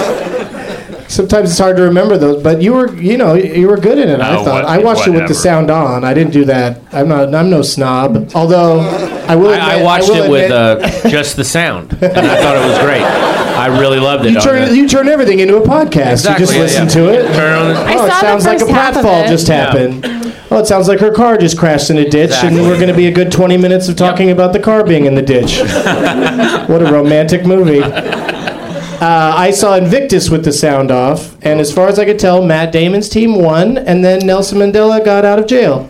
Sometimes 1.14 1.50
it's 1.52 1.58
hard 1.58 1.78
to 1.78 1.84
remember 1.84 2.18
those, 2.18 2.44
but 2.44 2.62
you 2.62 2.74
were, 2.74 2.94
you 2.96 3.18
know, 3.18 3.34
you 3.34 3.70
were 3.70 3.78
good 3.78 3.98
in 3.98 4.10
it. 4.10 4.20
I 4.20 4.36
thought. 4.44 4.46
what- 4.46 4.66
I 4.66 4.78
watched 4.80 5.08
it 5.08 5.12
with 5.12 5.22
whatever. 5.22 5.28
the 5.30 5.40
sound 5.40 5.72
on. 5.72 6.04
I 6.04 6.14
didn't 6.14 6.34
do 6.34 6.44
that. 6.46 6.82
I'm 6.92 7.08
not. 7.08 7.34
I'm 7.34 7.50
no 7.50 7.62
snob. 7.62 8.30
Although 8.36 8.82
I 9.26 9.34
will. 9.38 9.52
Admit, 9.52 9.62
I, 9.64 9.80
I 9.80 9.84
watched 9.84 10.10
will 10.10 10.24
it 10.24 10.30
with 10.30 10.52
admit- 10.52 11.06
uh, 11.06 11.10
just 11.10 11.38
the 11.38 11.46
sound, 11.46 11.94
and 11.94 12.04
I 12.28 12.42
thought 12.42 12.58
it 12.58 12.68
was 12.70 12.78
great. 12.80 13.02
I 13.02 13.80
really 13.80 14.00
loved 14.02 14.26
it. 14.26 14.32
you 14.32 14.38
on 14.38 14.44
turn 14.44 14.68
the- 14.70 14.76
you 14.76 14.88
turn 14.88 15.08
everything 15.08 15.40
into 15.40 15.56
a 15.56 15.62
podcast. 15.62 16.12
Exactly, 16.12 16.34
you 16.34 16.40
just 16.40 16.54
yeah, 16.56 16.62
listen 16.62 16.84
yeah. 16.84 16.90
to 16.90 17.14
it. 17.32 17.34
Turn 17.36 17.54
on 17.58 17.74
the- 17.74 17.80
I 17.80 17.96
oh, 17.96 17.96
it 17.96 17.98
saw 18.00 18.06
the 18.08 18.20
sounds 18.22 18.46
like 18.46 18.58
a 18.58 18.60
first 18.60 18.72
half 18.72 18.98
of 18.98 19.06
pratfall 19.06 19.26
it. 19.26 19.30
just 19.30 19.48
Yeah. 19.48 19.56
happened. 19.66 20.27
Oh, 20.52 20.60
it 20.60 20.66
sounds 20.68 20.88
like 20.88 21.00
her 21.00 21.12
car 21.12 21.38
just 21.38 21.58
crashed 21.58 21.90
in 21.90 21.98
a 21.98 22.04
ditch, 22.10 22.32
Exactly. 22.32 22.60
and 22.60 22.68
we're 22.68 22.76
going 22.76 22.88
to 22.90 22.96
be 22.96 23.08
a 23.08 23.12
good 23.12 23.32
20 23.32 23.58
minutes 23.58 23.88
of 23.90 23.96
talking 23.96 24.32
about 24.32 24.54
the 24.54 24.60
car 24.60 24.84
being 24.84 25.06
in 25.06 25.16
the 25.16 25.22
ditch. 25.22 25.60
what 26.70 26.82
a 26.82 26.90
romantic 26.92 27.46
movie. 27.46 27.82
Uh, 29.00 29.34
I 29.36 29.52
saw 29.52 29.76
Invictus 29.76 30.30
with 30.32 30.44
the 30.44 30.52
sound 30.52 30.90
off, 30.90 31.36
and 31.44 31.60
as 31.60 31.72
far 31.72 31.88
as 31.88 32.00
I 32.00 32.06
could 32.06 32.18
tell, 32.18 32.44
Matt 32.44 32.72
Damon's 32.72 33.10
team 33.10 33.36
won, 33.36 33.78
and 33.78 34.04
then 34.04 34.26
Nelson 34.26 34.58
Mandela 34.58 35.04
got 35.06 35.24
out 35.24 35.38
of 35.38 35.46
jail 35.46 35.88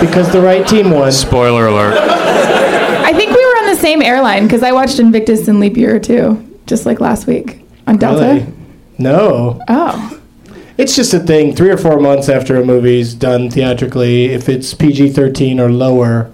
because 0.00 0.30
the 0.30 0.40
right 0.42 0.66
team 0.68 0.90
won. 0.90 1.10
Spoiler 1.12 1.66
alert. 1.66 1.94
I 1.96 3.12
think 3.14 3.30
we 3.30 3.42
were 3.42 3.56
on 3.60 3.66
the 3.74 3.76
same 3.80 4.02
airline 4.02 4.42
because 4.44 4.62
I 4.62 4.72
watched 4.72 4.98
Invictus 4.98 5.48
in 5.48 5.60
Leap 5.60 5.78
Year 5.78 5.98
too, 5.98 6.46
just 6.66 6.84
like 6.84 7.00
last 7.00 7.26
week 7.26 7.64
on 7.86 7.96
Delta. 7.96 8.20
Really? 8.34 8.46
No. 8.98 9.60
Oh, 9.68 10.20
It's 10.76 10.96
just 10.96 11.14
a 11.14 11.20
thing. 11.20 11.54
Three 11.54 11.70
or 11.70 11.76
four 11.76 12.00
months 12.00 12.28
after 12.28 12.56
a 12.60 12.64
movie's 12.64 13.14
done 13.14 13.48
theatrically, 13.50 14.26
if 14.26 14.48
it's 14.48 14.74
PG 14.74 15.10
13 15.12 15.60
or 15.60 15.70
lower, 15.70 16.32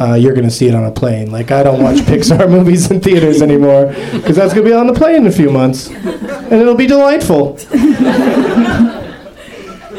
uh, 0.00 0.14
you're 0.14 0.34
going 0.34 0.44
to 0.46 0.50
see 0.50 0.68
it 0.68 0.74
on 0.74 0.84
a 0.84 0.92
plane. 0.92 1.30
Like, 1.32 1.50
I 1.50 1.62
don't 1.64 1.82
watch 1.82 1.96
Pixar 2.06 2.48
movies 2.50 2.90
in 2.90 3.00
theaters 3.00 3.42
anymore 3.42 3.86
because 4.12 4.36
that's 4.36 4.52
going 4.54 4.64
to 4.64 4.70
be 4.70 4.74
on 4.74 4.86
the 4.86 4.92
plane 4.94 5.16
in 5.16 5.26
a 5.26 5.32
few 5.32 5.50
months. 5.50 5.88
And 5.88 6.52
it'll 6.52 6.74
be 6.76 6.86
delightful. 6.86 7.58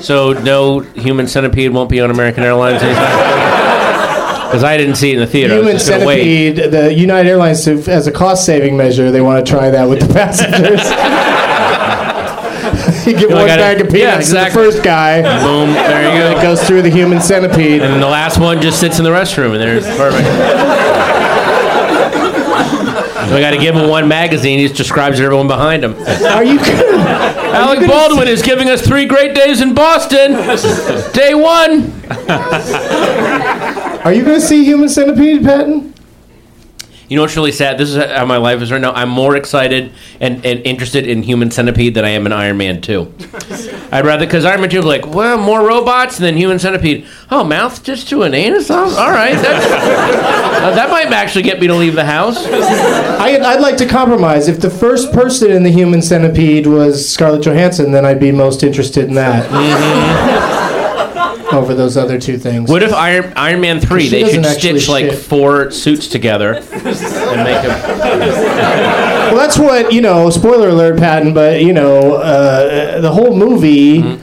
So 0.01 0.33
no 0.33 0.81
human 0.81 1.25
centipede 1.25 1.71
won't 1.71 1.89
be 1.89 1.99
on 2.01 2.11
American 2.11 2.43
Airlines 2.43 2.81
Because 2.81 4.63
I 4.63 4.77
didn't 4.77 4.95
see 4.95 5.11
it 5.11 5.15
in 5.15 5.19
the 5.21 5.25
theater. 5.25 5.53
I 5.55 5.57
was 5.57 5.65
Human 5.65 5.77
just 5.79 5.89
gonna 5.89 6.05
wait. 6.05 6.55
centipede, 6.57 6.71
the 6.73 6.93
United 6.93 7.29
Airlines, 7.29 7.67
as 7.67 8.05
a 8.05 8.11
cost 8.11 8.45
saving 8.45 8.77
measure, 8.77 9.09
they 9.09 9.21
want 9.21 9.43
to 9.43 9.51
try 9.51 9.71
that 9.71 9.89
with 9.89 10.05
the 10.05 10.13
passengers. 10.13 10.81
you 13.11 13.13
give 13.13 13.29
You 13.29 13.35
one 13.35 13.47
gotta- 13.47 13.61
bag 13.61 13.81
of 13.81 13.87
peanuts 13.87 14.01
yeah, 14.03 14.17
exactly. 14.17 14.65
the 14.65 14.71
first 14.71 14.83
guy, 14.83 15.21
Boom. 15.43 15.73
There 15.73 16.01
you 16.15 16.23
and 16.25 16.37
it 16.37 16.41
goes 16.41 16.63
through 16.65 16.81
the 16.81 16.89
human 16.89 17.21
centipede. 17.21 17.81
And 17.81 17.93
then 17.93 17.99
the 18.01 18.07
last 18.07 18.39
one 18.39 18.61
just 18.61 18.79
sits 18.79 18.97
in 18.99 19.03
the 19.03 19.11
restroom, 19.11 19.51
and 19.53 19.61
there's 19.61 19.85
perfect. 19.97 20.27
so 23.25 23.35
I 23.35 23.39
got 23.41 23.51
to 23.51 23.57
give 23.57 23.75
him 23.75 23.89
one 23.89 24.07
magazine. 24.07 24.59
He 24.59 24.65
just 24.67 24.77
describes 24.77 25.19
everyone 25.19 25.47
behind 25.47 25.83
him. 25.83 25.95
Are 26.25 26.43
you 26.43 26.59
good? 26.59 26.95
Alec 26.99 27.87
Baldwin 27.87 28.27
is 28.27 28.41
giving 28.43 28.69
us 28.69 28.85
three 28.85 29.05
great 29.05 29.33
days 29.33 29.61
in 29.61 29.73
Boston. 29.73 30.33
Day 31.13 31.33
one. 31.33 31.91
Are 34.05 34.13
you 34.13 34.23
going 34.23 34.39
to 34.39 34.45
see 34.45 34.63
Human 34.63 34.87
Centipede, 34.89 35.43
Patton? 35.43 35.94
You 37.07 37.15
know 37.15 37.21
what's 37.21 37.35
really 37.35 37.51
sad? 37.51 37.77
This 37.77 37.89
is 37.89 38.03
how 38.03 38.25
my 38.25 38.37
life 38.37 38.61
is 38.61 38.71
right 38.71 38.81
now. 38.81 38.91
I'm 38.91 39.09
more 39.09 39.35
excited 39.35 39.91
and, 40.19 40.43
and 40.45 40.59
interested 40.61 41.07
in 41.07 41.21
Human 41.23 41.51
Centipede 41.51 41.93
than 41.93 42.03
I 42.03 42.09
am 42.09 42.25
in 42.25 42.33
Iron 42.33 42.57
Man 42.57 42.81
2. 42.81 43.13
I'd 43.91 44.05
rather, 44.05 44.25
because 44.25 44.43
Iron 44.43 44.61
Man 44.61 44.69
2 44.69 44.81
like, 44.81 45.05
well, 45.07 45.37
more 45.37 45.65
robots 45.65 46.17
than 46.17 46.35
Human 46.35 46.57
Centipede. 46.57 47.05
Oh, 47.29 47.43
mouth 47.43 47.83
just 47.83 48.09
to 48.09 48.23
an 48.23 48.33
anus? 48.33 48.71
Oh, 48.71 48.97
all 48.97 49.11
right. 49.11 49.35
That's, 49.35 49.65
uh, 50.63 50.75
that 50.75 50.89
might 50.89 51.07
actually 51.07 51.43
get 51.43 51.59
me 51.59 51.67
to 51.67 51.75
leave 51.75 51.93
the 51.93 52.05
house. 52.05 52.37
I, 52.37 53.37
I'd 53.37 53.61
like 53.61 53.77
to 53.77 53.85
compromise. 53.85 54.47
If 54.47 54.59
the 54.59 54.69
first 54.71 55.13
person 55.13 55.51
in 55.51 55.63
the 55.63 55.71
Human 55.71 56.01
Centipede 56.01 56.65
was 56.65 57.07
Scarlett 57.07 57.43
Johansson, 57.43 57.91
then 57.91 58.05
I'd 58.05 58.19
be 58.19 58.31
most 58.31 58.63
interested 58.63 59.05
in 59.05 59.13
that. 59.13 59.45
Over 61.55 61.73
those 61.73 61.97
other 61.97 62.19
two 62.19 62.37
things. 62.37 62.69
What 62.69 62.83
if 62.83 62.93
Iron, 62.93 63.33
Iron 63.35 63.61
Man 63.61 63.79
3, 63.79 64.09
they 64.09 64.31
should 64.31 64.45
stitch 64.45 64.87
like 64.89 65.05
shit. 65.11 65.17
four 65.19 65.71
suits 65.71 66.07
together 66.07 66.53
and 66.55 67.43
make 67.43 67.61
them. 67.63 68.95
Well, 69.25 69.37
that's 69.37 69.57
what 69.57 69.91
you 69.91 70.01
know. 70.01 70.29
Spoiler 70.29 70.69
alert, 70.69 70.97
Patton. 70.99 71.33
But 71.33 71.61
you 71.61 71.73
know, 71.73 72.13
uh, 72.15 73.01
the 73.01 73.11
whole 73.11 73.35
movie. 73.35 74.19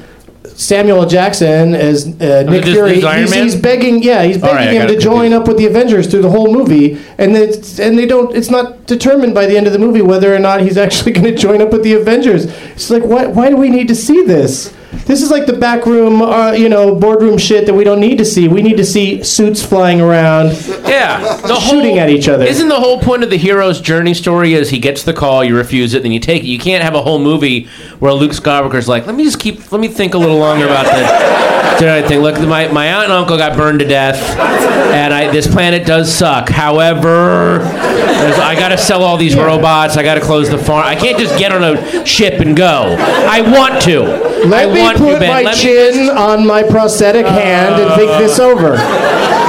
Samuel 0.55 1.07
Jackson 1.07 1.75
as 1.75 2.07
uh, 2.07 2.09
Nick 2.09 2.21
Mm-hmm. 2.21 2.51
this- 2.53 2.75
Fury. 2.75 3.01
this 3.01 3.33
he's, 3.33 3.43
he's 3.55 3.57
begging, 3.57 4.03
yeah, 4.03 4.23
he's 4.23 4.37
begging 4.39 4.57
right, 4.57 4.71
him 4.73 4.87
to 4.89 4.99
join 4.99 5.31
confused. 5.31 5.35
up 5.43 5.49
with 5.49 5.57
the 5.57 5.67
Avengers 5.67 6.07
through 6.11 6.23
the 6.23 6.31
whole 6.31 6.53
movie, 6.53 6.99
and 7.19 7.35
it's, 7.37 7.81
and 7.81 7.99
they 7.99 8.07
don't. 8.07 8.37
It's 8.37 8.51
not 8.51 8.87
determined 8.87 9.35
by 9.35 9.47
the 9.47 9.57
end 9.57 9.67
of 9.67 9.73
the 9.73 9.79
movie 9.79 10.03
whether 10.03 10.33
or 10.35 10.39
not 10.39 10.61
he's 10.61 10.77
actually 10.77 11.13
going 11.17 11.25
to 11.27 11.35
join 11.37 11.63
up 11.63 11.71
with 11.73 11.83
the 11.83 11.95
Avengers. 11.95 12.45
It's 12.73 12.91
like, 12.91 13.03
why? 13.03 13.27
Why 13.27 13.49
do 13.49 13.57
we 13.57 13.71
need 13.71 13.89
to 13.89 13.95
see 13.95 14.23
this? 14.25 14.73
This 15.07 15.23
is 15.23 15.31
like 15.31 15.47
the 15.47 15.53
backroom, 15.55 16.23
uh, 16.23 16.53
you 16.53 16.69
know, 16.69 16.95
boardroom 16.95 17.39
shit 17.39 17.67
that 17.67 17.75
we 17.75 17.83
don't 17.85 18.01
need 18.01 18.19
to 18.19 18.25
see. 18.25 18.47
We 18.49 18.63
need 18.63 18.77
to 18.77 18.85
see 18.85 19.23
suits 19.23 19.65
flying 19.65 20.01
around, 20.01 20.53
Yeah, 20.87 21.21
the 21.43 21.59
shooting 21.61 21.99
at 21.99 22.09
each 22.09 22.29
other. 22.29 22.45
Isn't 22.45 22.69
the 22.69 22.79
whole 22.81 23.01
point 23.01 23.25
of 23.25 23.31
the 23.31 23.37
hero's 23.37 23.81
journey 23.81 24.15
story 24.15 24.55
is 24.55 24.71
he 24.71 24.79
gets 24.79 25.03
the 25.03 25.13
call, 25.13 25.45
you 25.45 25.57
refuse 25.57 25.95
it, 25.95 26.03
then 26.03 26.13
you 26.13 26.21
take 26.21 26.43
it. 26.45 26.47
You 26.47 26.59
can't 26.59 26.85
have 26.85 26.95
a 26.95 27.03
whole 27.03 27.19
movie 27.19 27.65
where 27.99 28.13
Luke 28.13 28.33
Skywalker's 28.33 28.89
like, 28.89 29.07
let 29.07 29.15
me 29.15 29.25
just 29.25 29.41
keep, 29.41 29.73
let 29.73 29.81
me 29.81 29.89
think 29.89 30.15
a 30.15 30.19
little 30.19 30.39
longer 30.39 30.67
about 30.67 30.85
this. 30.85 31.52
Jedi 31.79 32.07
thing. 32.07 32.21
Look, 32.21 32.41
my, 32.41 32.69
my 32.69 32.87
aunt 32.87 33.05
and 33.05 33.13
uncle 33.13 33.37
got 33.37 33.57
burned 33.57 33.81
to 33.81 33.85
death, 33.87 34.17
and 34.39 35.13
I, 35.13 35.31
this 35.33 35.47
planet 35.47 35.87
does 35.87 36.13
suck. 36.13 36.49
However, 36.49 37.61
I 37.63 38.55
got 38.59 38.69
to 38.69 38.79
sell 38.79 39.03
all 39.03 39.17
these 39.17 39.35
robots. 39.37 39.97
I 39.97 40.03
got 40.03 40.15
to 40.15 40.21
close 40.21 40.49
the 40.49 40.59
farm. 40.59 40.87
I 40.87 40.95
can't 40.95 41.19
just 41.19 41.39
get 41.39 41.51
on 41.53 41.65
a 41.65 42.07
ship 42.07 42.41
and 42.41 42.57
go. 42.57 42.97
I 42.99 43.41
want 43.41 43.83
to. 43.83 44.01
Let 44.47 44.69
I 44.69 44.73
me 44.75 44.81
want 44.81 44.99
put 44.99 45.19
to, 45.19 45.27
my 45.27 45.43
Let 45.43 45.57
me 45.57 45.63
chin 45.63 46.09
on 46.11 46.47
my 46.47 46.63
prosthetic 46.63 47.27
hand 47.27 47.81
and 47.83 47.95
think 47.95 48.11
this 48.19 48.39
over. 48.39 48.71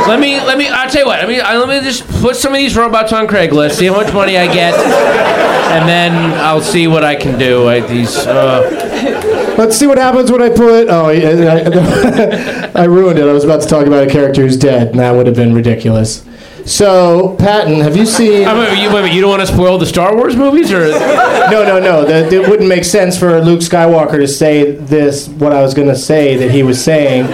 Let 0.07 0.19
me 0.19 0.39
let 0.41 0.57
me. 0.57 0.67
I'll 0.67 0.89
tell 0.89 1.01
you 1.01 1.07
what. 1.07 1.19
Let 1.19 1.27
me 1.29 1.39
I- 1.39 1.57
let 1.57 1.69
me 1.69 1.79
just 1.87 2.07
put 2.21 2.35
some 2.35 2.51
of 2.53 2.57
these 2.57 2.75
robots 2.75 3.13
on 3.13 3.25
Craigslist. 3.27 3.73
See 3.73 3.85
how 3.85 3.93
much 3.95 4.13
money 4.13 4.37
I 4.37 4.51
get, 4.53 4.73
and 4.73 5.87
then 5.87 6.13
I'll 6.39 6.61
see 6.61 6.87
what 6.87 7.03
I 7.03 7.15
can 7.15 7.37
do. 7.39 7.67
I, 7.69 7.79
these. 7.81 8.17
Uh, 8.17 9.32
Let's 9.57 9.77
see 9.77 9.87
what 9.87 9.97
happens 9.97 10.31
when 10.31 10.41
I 10.41 10.49
put. 10.49 10.87
Oh, 10.89 11.09
yeah, 11.09 12.71
I, 12.75 12.81
I 12.81 12.83
ruined 12.85 13.19
it. 13.19 13.27
I 13.27 13.33
was 13.33 13.43
about 13.43 13.61
to 13.61 13.67
talk 13.67 13.85
about 13.85 14.07
a 14.07 14.09
character 14.09 14.41
who's 14.41 14.57
dead, 14.57 14.89
and 14.89 14.99
that 14.99 15.11
would 15.11 15.27
have 15.27 15.35
been 15.35 15.53
ridiculous. 15.53 16.25
So, 16.65 17.35
Patton, 17.37 17.81
have 17.81 17.97
you 17.97 18.05
seen? 18.05 18.47
I 18.47 18.53
mean, 18.53 18.81
you, 18.81 18.89
wait 18.89 18.99
a 18.99 19.01
minute, 19.03 19.13
you 19.13 19.21
don't 19.21 19.29
want 19.29 19.41
to 19.41 19.53
spoil 19.53 19.77
the 19.77 19.85
Star 19.85 20.15
Wars 20.15 20.35
movies, 20.35 20.71
or 20.71 20.87
No, 20.89 21.63
no, 21.63 21.79
no. 21.79 22.05
That 22.05 22.31
it 22.31 22.47
wouldn't 22.47 22.69
make 22.69 22.85
sense 22.85 23.17
for 23.17 23.41
Luke 23.41 23.59
Skywalker 23.59 24.17
to 24.17 24.27
say 24.27 24.71
this. 24.71 25.27
What 25.27 25.51
I 25.51 25.61
was 25.61 25.73
going 25.73 25.89
to 25.89 25.95
say 25.95 26.35
that 26.37 26.51
he 26.51 26.63
was 26.63 26.83
saying, 26.83 27.27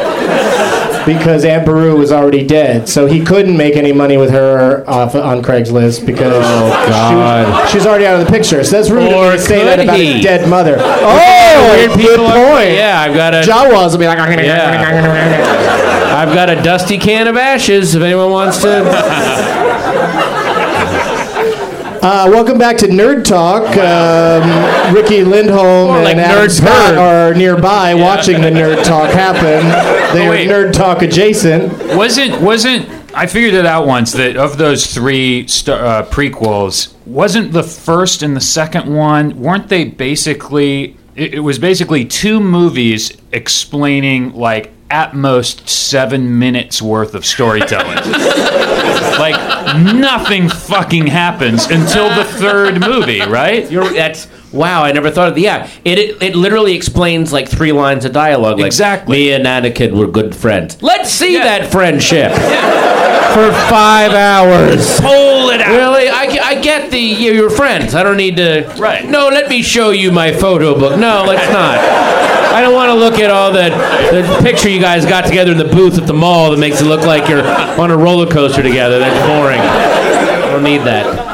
because 1.05 1.45
Aunt 1.45 1.65
Beru 1.65 1.95
was 1.97 2.11
already 2.11 2.45
dead, 2.45 2.89
so 2.89 3.05
he 3.05 3.23
couldn't 3.23 3.55
make 3.55 3.75
any 3.75 3.91
money 3.91 4.17
with 4.17 4.31
her 4.31 4.83
off 4.89 5.15
on 5.15 5.41
Craigslist 5.41 6.05
because 6.05 6.43
oh, 6.45 6.69
God. 6.89 7.67
She, 7.67 7.77
she's 7.77 7.85
already 7.85 8.05
out 8.05 8.19
of 8.19 8.25
the 8.25 8.31
picture. 8.31 8.63
So 8.63 8.77
that's 8.77 8.89
rude 8.89 9.13
Or 9.13 9.31
to 9.33 9.39
say 9.39 9.63
that 9.63 9.79
about 9.79 9.97
he? 9.97 10.13
his 10.13 10.23
dead 10.23 10.49
mother. 10.49 10.77
Oh, 10.79 11.38
weird 11.57 11.99
good 11.99 12.19
are- 12.19 12.51
point. 12.55 12.73
Yeah, 12.73 13.01
I've 13.01 13.15
got 13.15 13.33
a. 13.33 13.41
Jawas 13.41 13.91
will 13.91 13.99
be 13.99 14.07
like. 14.07 14.17
Yeah. 14.43 16.15
I've 16.15 16.33
got 16.33 16.49
a 16.49 16.61
dusty 16.61 16.97
can 16.97 17.27
of 17.27 17.37
ashes. 17.37 17.95
If 17.95 18.03
anyone 18.03 18.31
wants 18.31 18.61
to. 18.61 18.79
Uh, 22.01 22.25
welcome 22.31 22.57
back 22.57 22.77
to 22.77 22.87
Nerd 22.87 23.25
Talk. 23.25 23.63
Um, 23.75 24.95
Riki 24.95 25.25
Lindhome 25.25 25.95
and 25.95 26.05
like 26.05 26.15
Adam 26.15 26.47
Nerd 26.47 26.49
Scott 26.49 26.95
are 26.95 27.33
nearby 27.33 27.93
watching 27.93 28.39
the 28.39 28.49
Nerd 28.49 28.85
Talk 28.85 29.09
happen. 29.11 29.67
They 30.17 30.25
Oh, 30.25 30.31
are. 30.31 30.35
Nerd 30.67 30.71
Talk 30.71 31.01
adjacent. 31.01 31.73
Wasn't 31.97 32.41
wasn't 32.41 32.89
I 33.13 33.25
figured 33.25 33.53
it 33.53 33.65
out 33.65 33.85
once 33.85 34.13
that 34.13 34.37
of 34.37 34.57
those 34.57 34.93
three 34.93 35.45
star, 35.49 35.85
uh, 35.85 36.05
prequels, 36.05 36.93
wasn't 37.05 37.51
the 37.51 37.63
first 37.63 38.23
and 38.23 38.33
the 38.33 38.39
second 38.41 38.95
one 38.95 39.37
weren't 39.37 39.67
they 39.67 39.83
basically? 39.83 40.95
It, 41.19 41.35
it 41.35 41.39
was 41.39 41.59
basically 41.59 42.05
two 42.05 42.39
movies 42.39 43.11
explaining 43.31 44.33
like 44.33 44.71
at 44.89 45.15
most 45.15 45.67
seven 45.69 46.39
minutes 46.39 46.81
worth 46.81 47.13
of 47.13 47.25
storytelling. 47.25 47.95
like 49.19 49.35
nothing 49.77 50.49
fucking 50.49 51.07
happens 51.07 51.65
until 51.65 52.09
the 52.15 52.23
third 52.23 52.79
movie, 52.79 53.21
right? 53.21 53.69
You're, 53.69 53.93
that's 53.93 54.25
wow. 54.51 54.83
I 54.83 54.91
never 54.91 55.11
thought 55.11 55.29
of 55.29 55.35
the 55.35 55.41
yeah. 55.41 55.69
It, 55.85 55.97
it 55.99 56.21
it 56.23 56.35
literally 56.35 56.73
explains 56.75 57.31
like 57.33 57.47
three 57.49 57.71
lines 57.71 58.05
of 58.05 58.11
dialogue. 58.13 58.57
Like, 58.57 58.67
Exactly. 58.67 59.17
Me 59.17 59.31
and 59.31 59.45
Anakin 59.45 59.93
were 59.97 60.07
good 60.07 60.35
friends. 60.35 60.81
Let's 60.81 61.09
see 61.09 61.33
Yeah. 61.33 61.43
that 61.43 61.71
friendship 61.71 62.31
for 63.29 63.51
five 63.69 64.11
hours. 64.13 64.99
Pull 64.99 65.49
it 65.51 65.61
out. 65.61 65.69
Really? 65.75 66.09
I, 66.09 66.39
I 66.43 66.61
get 66.61 66.89
the 66.91 66.99
you're 66.99 67.35
your 67.35 67.49
friends. 67.49 67.95
I 67.95 68.03
don't 68.03 68.17
need 68.17 68.37
to. 68.37 68.71
Right. 68.77 69.05
No, 69.05 69.29
let 69.29 69.49
me 69.49 69.61
show 69.61 69.91
you 69.91 70.11
my 70.11 70.31
photo 70.33 70.77
book. 70.77 70.99
No, 70.99 71.23
let's 71.27 71.51
not. 71.51 71.77
I 72.51 72.61
don't 72.61 72.73
want 72.73 72.89
to 72.89 72.95
look 72.95 73.19
at 73.19 73.29
all 73.29 73.51
the, 73.53 73.69
the 74.11 74.39
picture 74.43 74.69
you 74.69 74.79
guys 74.81 75.05
got 75.05 75.25
together 75.25 75.51
in 75.51 75.57
the 75.57 75.65
booth 75.65 75.97
at 75.99 76.07
the 76.07 76.13
mall 76.13 76.49
that 76.51 76.57
makes 76.57 76.81
it 76.81 76.85
look 76.85 77.01
like 77.01 77.29
you're 77.29 77.45
on 77.45 77.91
a 77.91 77.97
roller 77.97 78.25
coaster 78.29 78.63
together. 78.63 78.97
That's 78.99 79.27
boring. 79.27 79.59
I 79.61 80.51
don't 80.51 80.63
need 80.63 80.79
that. 80.79 81.28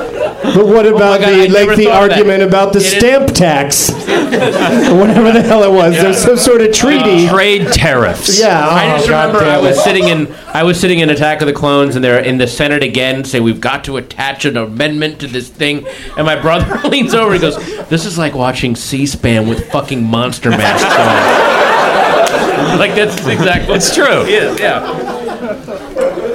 But 0.54 0.68
what 0.68 0.86
oh 0.86 0.96
about 0.96 1.20
Oh 1.22 1.25
God, 1.25 1.30
the 1.32 1.48
lengthy 1.50 1.86
thought 1.86 2.03
of 2.03 2.10
that. 2.10 2.18
argument 2.20 2.44
about 2.44 2.74
the 2.74 2.79
It 2.79 2.86
is- 2.86 2.92
stamp 2.98 3.31
tax? 3.34 3.90
whatever 4.96 5.31
the 5.31 5.42
hell 5.42 5.64
it 5.64 5.72
was. 5.72 5.94
There's 5.96 6.18
some 6.18 6.38
sort 6.38 6.62
of 6.62 6.70
uh, 6.70 6.74
treaty. 6.74 7.27
Trade 7.27 7.72
tariffs. 7.74 8.40
yeah. 8.40 8.68
I 8.68 8.94
oh, 8.94 8.98
just 8.98 9.10
God 9.10 9.27
remember 9.34 9.50
I 9.50 9.58
was 9.60 9.77
it. 9.77 9.81
sitting 9.81 10.08
in 10.10 10.34
I 10.53 10.64
was 10.64 10.79
sitting 10.79 11.00
in 11.00 11.10
Attack 11.10 11.42
of 11.42 11.48
the 11.48 11.53
Clones 11.53 11.96
and 11.96 12.03
they're 12.03 12.20
in 12.20 12.38
the 12.38 12.48
Senate 12.48 12.84
again 12.84 13.24
say 13.24 13.40
we've 13.40 13.62
got 13.62 13.84
to 13.86 13.98
attach 13.98 14.46
an 14.46 14.58
amendment 14.58 15.20
to 15.22 15.27
this 15.27 15.50
thing 15.50 15.86
and 16.18 16.25
my 16.25 16.40
brother 16.40 16.88
leans 16.90 17.14
over 17.14 17.34
and 17.34 17.42
goes 17.42 17.58
this 17.90 18.05
is 18.05 18.18
like 18.18 18.34
watching 18.34 18.75
C-SPAN 18.75 19.48
with 19.48 19.70
fucking 19.72 20.03
monster 20.03 20.50
masks 20.50 20.84
on. 20.86 21.65
like 22.79 22.96
that's 22.96 23.16
exactly 23.27 23.75
It's 23.75 23.94
true. 23.94 24.05
It 24.25 24.29
is, 24.44 24.59
yeah. 24.59 24.81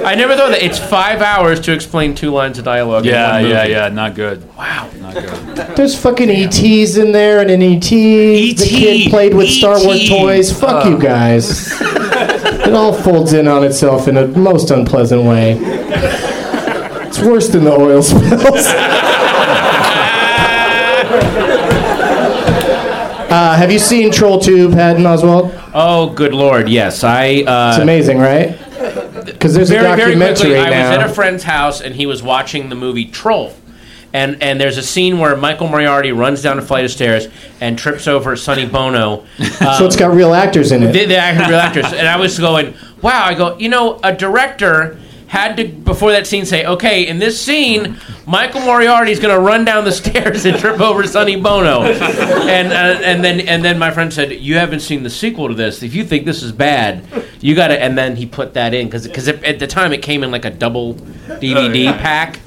I 0.05 0.15
never 0.15 0.35
thought 0.35 0.49
that 0.49 0.63
it's 0.63 0.79
five 0.79 1.21
hours 1.21 1.59
to 1.61 1.73
explain 1.73 2.15
two 2.15 2.31
lines 2.31 2.57
of 2.57 2.65
dialogue. 2.65 3.05
in 3.05 3.11
Yeah, 3.11 3.33
one 3.41 3.49
yeah, 3.49 3.57
movie. 3.61 3.71
yeah. 3.71 3.89
Not 3.89 4.15
good. 4.15 4.55
Wow. 4.57 4.89
Not 4.99 5.13
good. 5.13 5.27
There's 5.75 5.95
fucking 5.99 6.29
ETs 6.29 6.97
in 6.97 7.11
there 7.11 7.39
and 7.41 7.51
an 7.51 7.61
ET. 7.61 7.81
The 7.81 8.55
kid 8.67 9.09
played 9.11 9.33
with 9.35 9.49
Star 9.49 9.77
Wars 9.83 10.09
toys. 10.09 10.51
Fuck 10.59 10.85
you 10.85 10.97
guys. 10.97 11.69
it 11.81 12.73
all 12.73 12.93
folds 12.93 13.33
in 13.33 13.47
on 13.47 13.63
itself 13.63 14.07
in 14.07 14.17
a 14.17 14.27
most 14.27 14.71
unpleasant 14.71 15.23
way. 15.23 15.57
It's 15.59 17.19
worse 17.19 17.49
than 17.49 17.65
the 17.65 17.71
oil 17.71 18.01
spills. 18.01 18.67
Uh, 23.41 23.55
have 23.55 23.71
you 23.71 23.79
seen 23.79 24.11
Troll 24.11 24.39
2, 24.39 24.69
Patton 24.69 25.01
Oswalt? 25.01 25.71
Oh, 25.73 26.13
good 26.13 26.31
lord, 26.31 26.69
yes. 26.69 27.03
I 27.03 27.41
uh, 27.41 27.71
It's 27.71 27.81
amazing, 27.81 28.19
right? 28.19 28.49
Because 29.25 29.55
there's 29.55 29.71
a 29.71 29.73
very, 29.73 29.95
very 29.95 29.97
documentary 30.11 30.51
quickly, 30.51 30.59
I 30.59 30.69
was 30.69 30.99
at 30.99 31.09
a 31.09 31.11
friend's 31.11 31.41
house 31.41 31.81
and 31.81 31.95
he 31.95 32.05
was 32.05 32.21
watching 32.21 32.69
the 32.69 32.75
movie 32.75 33.05
Troll. 33.05 33.55
And, 34.13 34.43
and 34.43 34.61
there's 34.61 34.77
a 34.77 34.83
scene 34.83 35.17
where 35.17 35.35
Michael 35.35 35.67
Moriarty 35.69 36.11
runs 36.11 36.43
down 36.43 36.59
a 36.59 36.61
flight 36.61 36.85
of 36.85 36.91
stairs 36.91 37.29
and 37.59 37.79
trips 37.79 38.07
over 38.07 38.35
Sonny 38.35 38.67
Bono. 38.67 39.25
so 39.37 39.87
it's 39.87 39.95
got 39.95 40.13
real 40.13 40.35
actors 40.35 40.71
in 40.71 40.83
it. 40.83 40.91
the, 40.91 41.05
the 41.05 41.17
actor, 41.17 41.49
real 41.49 41.59
actors. 41.59 41.85
And 41.85 42.07
I 42.07 42.17
was 42.17 42.37
going, 42.37 42.75
wow. 43.01 43.25
I 43.25 43.33
go, 43.33 43.57
you 43.57 43.69
know, 43.69 43.99
a 44.03 44.15
director 44.15 44.99
had 45.31 45.55
to 45.55 45.65
before 45.65 46.11
that 46.11 46.27
scene 46.27 46.45
say, 46.45 46.65
okay, 46.65 47.07
in 47.07 47.17
this 47.17 47.39
scene, 47.39 47.97
Michael 48.27 48.59
Moriarty 48.59 49.13
is 49.13 49.19
going 49.21 49.33
to 49.33 49.39
run 49.39 49.63
down 49.63 49.85
the 49.85 49.91
stairs 50.01 50.43
and 50.43 50.59
trip 50.59 50.81
over 50.81 51.07
Sonny 51.07 51.37
Bono. 51.37 51.83
And 51.83 52.73
uh, 52.73 53.01
and 53.01 53.23
then 53.23 53.39
and 53.39 53.63
then 53.63 53.79
my 53.79 53.91
friend 53.91 54.13
said, 54.13 54.33
you 54.33 54.57
haven't 54.57 54.81
seen 54.81 55.03
the 55.03 55.09
sequel 55.09 55.47
to 55.47 55.53
this. 55.53 55.83
If 55.83 55.95
you 55.95 56.03
think 56.03 56.25
this 56.25 56.43
is 56.43 56.51
bad, 56.51 57.05
you 57.39 57.55
got 57.55 57.69
to. 57.69 57.81
And 57.81 57.97
then 57.97 58.17
he 58.17 58.25
put 58.25 58.55
that 58.55 58.73
in 58.73 58.87
because 58.87 59.07
because 59.07 59.29
at 59.29 59.59
the 59.59 59.67
time 59.67 59.93
it 59.93 60.01
came 60.01 60.21
in 60.25 60.31
like 60.31 60.43
a 60.43 60.49
double 60.49 60.95
DVD 60.95 61.97
pack. 61.97 62.41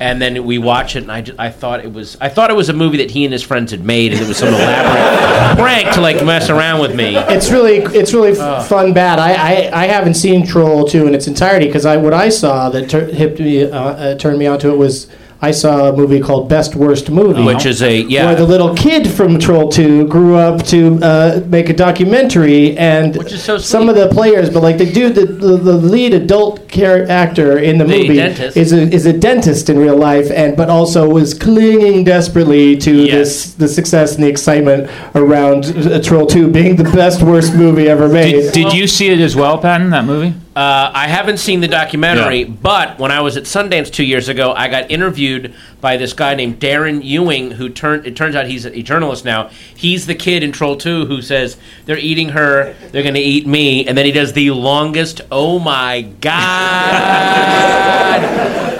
And 0.00 0.20
then 0.20 0.44
we 0.44 0.56
watch 0.56 0.96
it, 0.96 1.02
and 1.02 1.12
I, 1.12 1.24
I 1.38 1.50
thought 1.50 1.84
it 1.84 1.92
was 1.92 2.16
I 2.22 2.30
thought 2.30 2.50
it 2.50 2.56
was 2.56 2.70
a 2.70 2.72
movie 2.72 2.96
that 2.96 3.10
he 3.10 3.24
and 3.24 3.32
his 3.32 3.42
friends 3.42 3.70
had 3.70 3.84
made, 3.84 4.12
and 4.12 4.22
it 4.22 4.26
was 4.26 4.38
some 4.38 4.48
elaborate 4.48 5.58
prank 5.62 5.94
to 5.94 6.00
like 6.00 6.24
mess 6.24 6.48
around 6.48 6.80
with 6.80 6.94
me. 6.94 7.16
It's 7.16 7.50
really, 7.50 7.76
it's 7.78 8.14
really 8.14 8.34
fun. 8.34 8.94
Bad. 8.94 9.18
I, 9.18 9.32
I, 9.34 9.82
I 9.82 9.86
haven't 9.86 10.14
seen 10.14 10.46
Troll 10.46 10.86
two 10.86 11.06
in 11.06 11.14
its 11.14 11.26
entirety 11.26 11.66
because 11.66 11.84
I, 11.84 11.98
what 11.98 12.14
I 12.14 12.30
saw 12.30 12.70
that 12.70 12.88
tur- 12.88 13.04
hipped 13.12 13.40
me, 13.40 13.64
uh, 13.64 13.68
uh, 13.78 14.14
turned 14.16 14.38
me 14.38 14.46
onto 14.46 14.72
it 14.72 14.76
was 14.76 15.06
I 15.42 15.52
saw 15.52 15.88
a 15.88 15.96
movie 15.96 16.20
called 16.20 16.50
Best 16.50 16.76
Worst 16.76 17.08
Movie, 17.10 17.42
which 17.42 17.64
is 17.64 17.82
a 17.82 18.02
yeah. 18.02 18.26
where 18.26 18.34
the 18.34 18.44
little 18.46 18.74
kid 18.74 19.08
from 19.10 19.38
Troll 19.38 19.70
two 19.70 20.06
grew 20.06 20.36
up 20.36 20.62
to 20.66 20.98
uh, 21.02 21.40
make 21.46 21.70
a 21.70 21.72
documentary, 21.72 22.76
and 22.76 23.16
Which 23.16 23.32
is 23.32 23.42
so 23.42 23.56
some 23.56 23.88
of 23.88 23.94
the 23.94 24.08
players, 24.08 24.50
but 24.50 24.62
like 24.62 24.76
the 24.76 24.90
dude, 24.92 25.14
the, 25.14 25.24
the, 25.24 25.56
the 25.56 25.72
lead 25.72 26.12
adult 26.12 26.68
char- 26.68 27.06
actor 27.08 27.56
in 27.58 27.78
the, 27.78 27.84
The 27.84 27.90
movie 28.02 28.16
dentist. 28.16 28.56
is 28.56 28.72
a 28.74 28.82
is 28.82 29.06
a 29.06 29.14
dentist 29.14 29.70
in 29.70 29.78
real 29.78 29.96
life, 29.96 30.30
and 30.30 30.56
but 30.58 30.68
also 30.68 31.08
was 31.08 31.32
clinging 31.32 32.04
desperately 32.04 32.76
to 32.76 32.90
Yes. 33.04 33.14
this 33.14 33.54
the 33.54 33.68
success 33.68 34.14
and 34.16 34.24
the 34.24 34.28
excitement 34.28 34.90
around 35.14 35.64
uh, 35.66 36.00
Troll 36.02 36.26
2 36.26 36.48
being 36.50 36.76
the 36.76 36.84
best 36.84 37.22
worst 37.22 37.54
movie 37.54 37.88
ever 37.88 38.08
made. 38.10 38.32
Did, 38.32 38.52
did 38.52 38.72
you 38.74 38.86
see 38.86 39.08
it 39.08 39.20
as 39.20 39.34
well, 39.34 39.56
Patton? 39.58 39.88
That 39.90 40.04
movie? 40.04 40.34
Uh, 40.56 40.90
I 40.92 41.06
haven't 41.06 41.36
seen 41.38 41.60
the 41.60 41.68
documentary, 41.68 42.40
Yeah. 42.40 42.48
but 42.60 42.98
when 42.98 43.12
I 43.12 43.20
was 43.20 43.36
at 43.36 43.44
Sundance 43.44 43.88
two 43.88 44.02
years 44.02 44.28
ago, 44.28 44.52
I 44.52 44.66
got 44.66 44.90
interviewed 44.90 45.54
by 45.80 45.96
this 45.96 46.12
guy 46.12 46.34
named 46.34 46.58
Darren 46.58 47.04
Ewing, 47.04 47.52
who 47.52 47.68
turned. 47.68 48.04
It 48.04 48.16
turns 48.16 48.34
out 48.34 48.48
he's 48.48 48.64
a 48.64 48.82
journalist 48.82 49.24
now. 49.24 49.50
He's 49.76 50.06
the 50.06 50.14
kid 50.16 50.42
in 50.42 50.50
Troll 50.50 50.76
Two 50.76 51.06
who 51.06 51.22
says 51.22 51.56
they're 51.86 51.96
eating 51.98 52.30
her, 52.30 52.74
they're 52.90 53.04
going 53.04 53.14
to 53.14 53.20
eat 53.20 53.46
me, 53.46 53.86
and 53.86 53.96
then 53.96 54.04
he 54.04 54.10
does 54.10 54.32
the 54.32 54.50
longest. 54.50 55.20
Oh 55.30 55.60
my 55.60 56.02
god! 56.20 58.24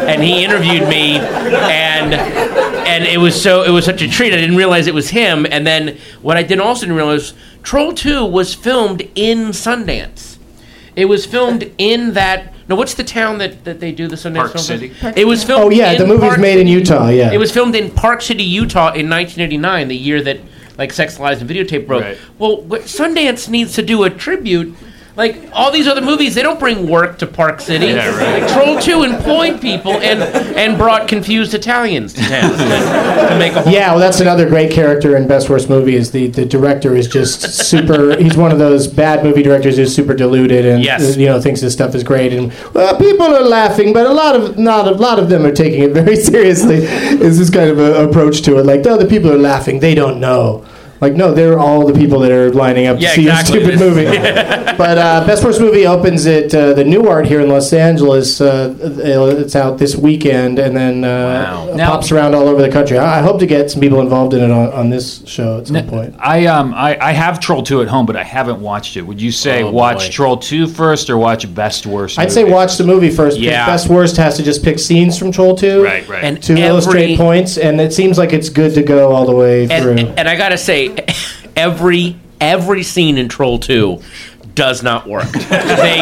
and 0.09 0.25
he 0.25 0.43
interviewed 0.43 0.89
me, 0.89 1.19
and 1.19 2.13
and 2.15 3.05
it 3.05 3.19
was 3.19 3.41
so 3.41 3.63
it 3.63 3.71
was 3.71 3.85
such 3.85 4.03
a 4.03 4.09
treat. 4.09 4.33
I 4.33 4.37
didn't 4.37 4.57
realize 4.57 4.89
it 4.89 4.95
was 4.95 5.11
him, 5.11 5.47
and 5.49 5.65
then 5.65 5.99
what 6.21 6.37
I 6.37 6.43
didn't 6.43 6.63
also 6.63 6.81
didn't 6.81 6.97
realize 6.97 7.33
Troll 7.63 7.93
Two 7.93 8.25
was 8.27 8.55
filmed 8.55 9.09
in 9.15 9.51
Sundance. 9.51 10.30
It 11.01 11.07
was 11.07 11.27
filmed 11.27 11.73
in 11.79 12.15
that. 12.15 12.55
No, 12.69 12.77
what's 12.77 12.95
the 12.95 13.03
town 13.03 13.39
that, 13.39 13.65
that 13.65 13.81
they 13.81 13.91
do 13.91 14.07
the 14.07 14.15
Sundance 14.15 14.37
Park 14.37 14.53
Film 14.53 14.65
City. 14.65 14.89
Festival? 14.91 15.19
It 15.19 15.25
was 15.25 15.43
filmed. 15.43 15.65
Oh 15.65 15.71
yeah, 15.71 15.93
in 15.93 15.99
the 15.99 16.07
movie's 16.07 16.29
Park 16.29 16.41
made 16.41 16.59
in 16.59 16.67
City. 16.67 16.71
Utah. 16.71 17.09
Yeah. 17.09 17.33
It 17.33 17.39
was 17.39 17.51
filmed 17.51 17.75
in 17.75 17.91
Park 17.91 18.23
City, 18.23 18.45
Utah, 18.45 18.93
in 18.93 19.11
1989, 19.11 19.89
the 19.89 19.97
year 19.97 20.23
that 20.23 20.41
like 20.79 20.93
Sex 20.93 21.19
Lies 21.19 21.41
and 21.41 21.51
Videotape 21.51 21.87
broke. 21.87 22.03
Right. 22.03 22.19
Well, 22.39 22.63
what, 22.63 22.83
Sundance 22.83 23.49
needs 23.49 23.75
to 23.75 23.83
do 23.83 24.05
a 24.05 24.11
tribute. 24.11 24.75
Like 25.21 25.51
all 25.53 25.71
these 25.71 25.87
other 25.87 26.01
movies, 26.01 26.35
they 26.35 26.43
don't 26.43 26.59
bring 26.59 26.89
work 26.89 27.19
to 27.19 27.27
Park 27.27 27.61
City. 27.61 27.89
Yeah, 27.89 28.09
right. 28.19 28.41
Like 28.43 28.51
Troll 28.55 28.81
Two 28.81 29.03
employed 29.03 29.61
people 29.61 29.93
and 29.93 30.23
and 30.57 30.79
brought 30.79 31.09
confused 31.09 31.53
Italians 31.53 32.15
to 32.15 32.23
town 32.23 32.53
to, 32.53 33.29
to 33.29 33.37
make 33.39 33.53
a 33.53 33.61
whole. 33.61 33.71
Yeah, 33.73 33.91
well, 33.91 33.99
that's 33.99 34.21
another 34.21 34.49
great 34.49 34.73
character 34.73 35.19
in 35.19 35.29
Best 35.29 35.51
Worst 35.51 35.69
Movie. 35.69 35.95
Is 35.95 36.11
the, 36.11 36.29
the 36.29 36.47
director 36.47 36.97
is 36.97 37.07
just 37.07 37.43
super. 37.69 38.17
he's 38.17 38.39
one 38.39 38.51
of 38.51 38.59
those 38.59 38.87
bad 38.87 39.23
movie 39.23 39.43
directors 39.43 39.77
who's 39.77 39.95
super 39.95 40.15
deluded 40.15 40.65
and 40.65 40.83
Yes. 40.83 41.19
you 41.19 41.27
know 41.27 41.39
thinks 41.39 41.61
his 41.61 41.75
stuff 41.75 41.95
is 41.95 42.03
great. 42.03 42.33
And 42.33 42.51
well, 42.73 42.97
people 42.97 43.27
are 43.27 43.43
laughing, 43.43 43.93
but 43.93 44.07
a 44.07 44.13
lot 44.15 44.35
of 44.35 44.57
not 44.57 44.89
a 44.89 44.93
lot 44.93 45.19
of 45.19 45.29
them 45.29 45.45
are 45.45 45.53
taking 45.53 45.83
it 45.83 45.93
very 45.93 46.17
seriously. 46.31 46.77
Is 46.77 47.39
this 47.39 47.51
kind 47.51 47.69
of 47.69 47.79
a 47.79 48.09
approach 48.09 48.41
to 48.43 48.59
it? 48.59 48.65
Like, 48.65 48.81
oh, 48.81 48.83
the 48.85 48.91
other 48.93 49.07
people 49.07 49.31
are 49.31 49.37
laughing. 49.39 49.81
They 49.81 49.95
don't 49.95 50.19
know. 50.19 50.65
Like, 51.01 51.15
no, 51.15 51.33
they're 51.33 51.59
all 51.59 51.87
the 51.87 51.95
people 51.99 52.19
that 52.21 52.31
are 52.31 52.53
lining 52.53 52.87
up 52.87 53.01
Yeah, 53.01 53.09
to 53.11 53.15
see 53.15 53.23
exactly. 53.23 53.61
your 53.61 53.77
stupid 53.77 53.81
movie. 53.81 54.05
but 54.77 54.99
uh, 54.99 55.27
Best 55.27 55.45
Worst 55.45 55.61
Movie 55.61 55.87
opens 55.87 56.27
at 56.27 56.55
uh, 56.55 56.73
the 56.75 56.85
Nuart 56.85 57.27
here 57.27 57.41
in 57.41 57.49
Los 57.49 57.73
Angeles. 57.73 58.41
Uh, 58.41 58.75
it's 58.81 59.57
out 59.57 59.79
this 59.79 59.97
weekend, 59.97 60.59
and 60.59 60.77
then 60.77 61.05
uh, 61.05 61.09
Wow. 61.71 61.75
Now- 61.75 61.91
pops 61.91 62.13
around 62.13 62.35
all 62.35 62.49
over 62.49 62.61
the 62.63 62.71
country. 62.71 62.99
I, 62.99 63.19
I 63.19 63.23
hope 63.23 63.39
to 63.41 63.47
get 63.47 63.71
some 63.71 63.81
people 63.81 64.01
involved 64.01 64.35
in 64.35 64.43
it 64.43 64.51
on, 64.51 64.73
on 64.73 64.91
this 64.91 65.27
show 65.27 65.59
at 65.59 65.67
some 65.69 65.87
point. 65.87 66.15
I 66.19 66.47
um 66.47 66.75
I, 66.75 66.99
I 67.01 67.13
have 67.13 67.41
Troll 67.41 67.63
Two 67.63 67.81
at 67.83 67.89
home, 67.89 68.07
but 68.07 68.17
I 68.17 68.23
haven't 68.25 68.61
watched 68.61 68.97
it. 68.97 69.03
Would 69.03 69.21
you 69.21 69.33
say 69.33 69.63
Oh, 69.63 69.71
watch 69.71 70.07
boy. 70.07 70.11
Troll 70.11 70.37
Two 70.37 70.67
first 70.67 71.09
or 71.11 71.17
watch 71.19 71.53
Best 71.55 71.87
Worst? 71.87 72.19
I'd 72.19 72.31
say 72.33 72.45
watch 72.45 72.77
the 72.77 72.85
movie 72.85 73.11
first. 73.11 73.39
Yeah. 73.39 73.67
Best 73.67 73.89
Worst 73.89 74.17
has 74.19 74.37
to 74.37 74.43
just 74.43 74.63
pick 74.63 74.79
scenes 74.79 75.19
from 75.19 75.33
Troll 75.33 75.57
2 75.57 75.83
Right, 75.83 76.07
right. 76.09 76.23
And 76.25 76.43
to 76.43 76.53
every, 76.53 76.65
illustrate 76.65 77.17
points, 77.17 77.57
and 77.59 77.81
it 77.81 77.93
seems 77.93 78.19
like 78.19 78.33
it's 78.33 78.49
good 78.49 78.75
to 78.75 78.83
go 78.83 79.13
all 79.13 79.25
the 79.27 79.35
way 79.35 79.67
through. 79.67 79.93
and, 79.97 80.19
and 80.19 80.29
I 80.29 80.37
gotta 80.37 80.59
say, 80.59 80.90
every 81.57 82.17
every 82.41 82.83
scene 82.83 83.19
in 83.19 83.29
Troll 83.29 83.59
Two 83.59 84.03
does 84.55 84.83
not 84.83 85.07
work. 85.07 85.31
they 85.31 86.01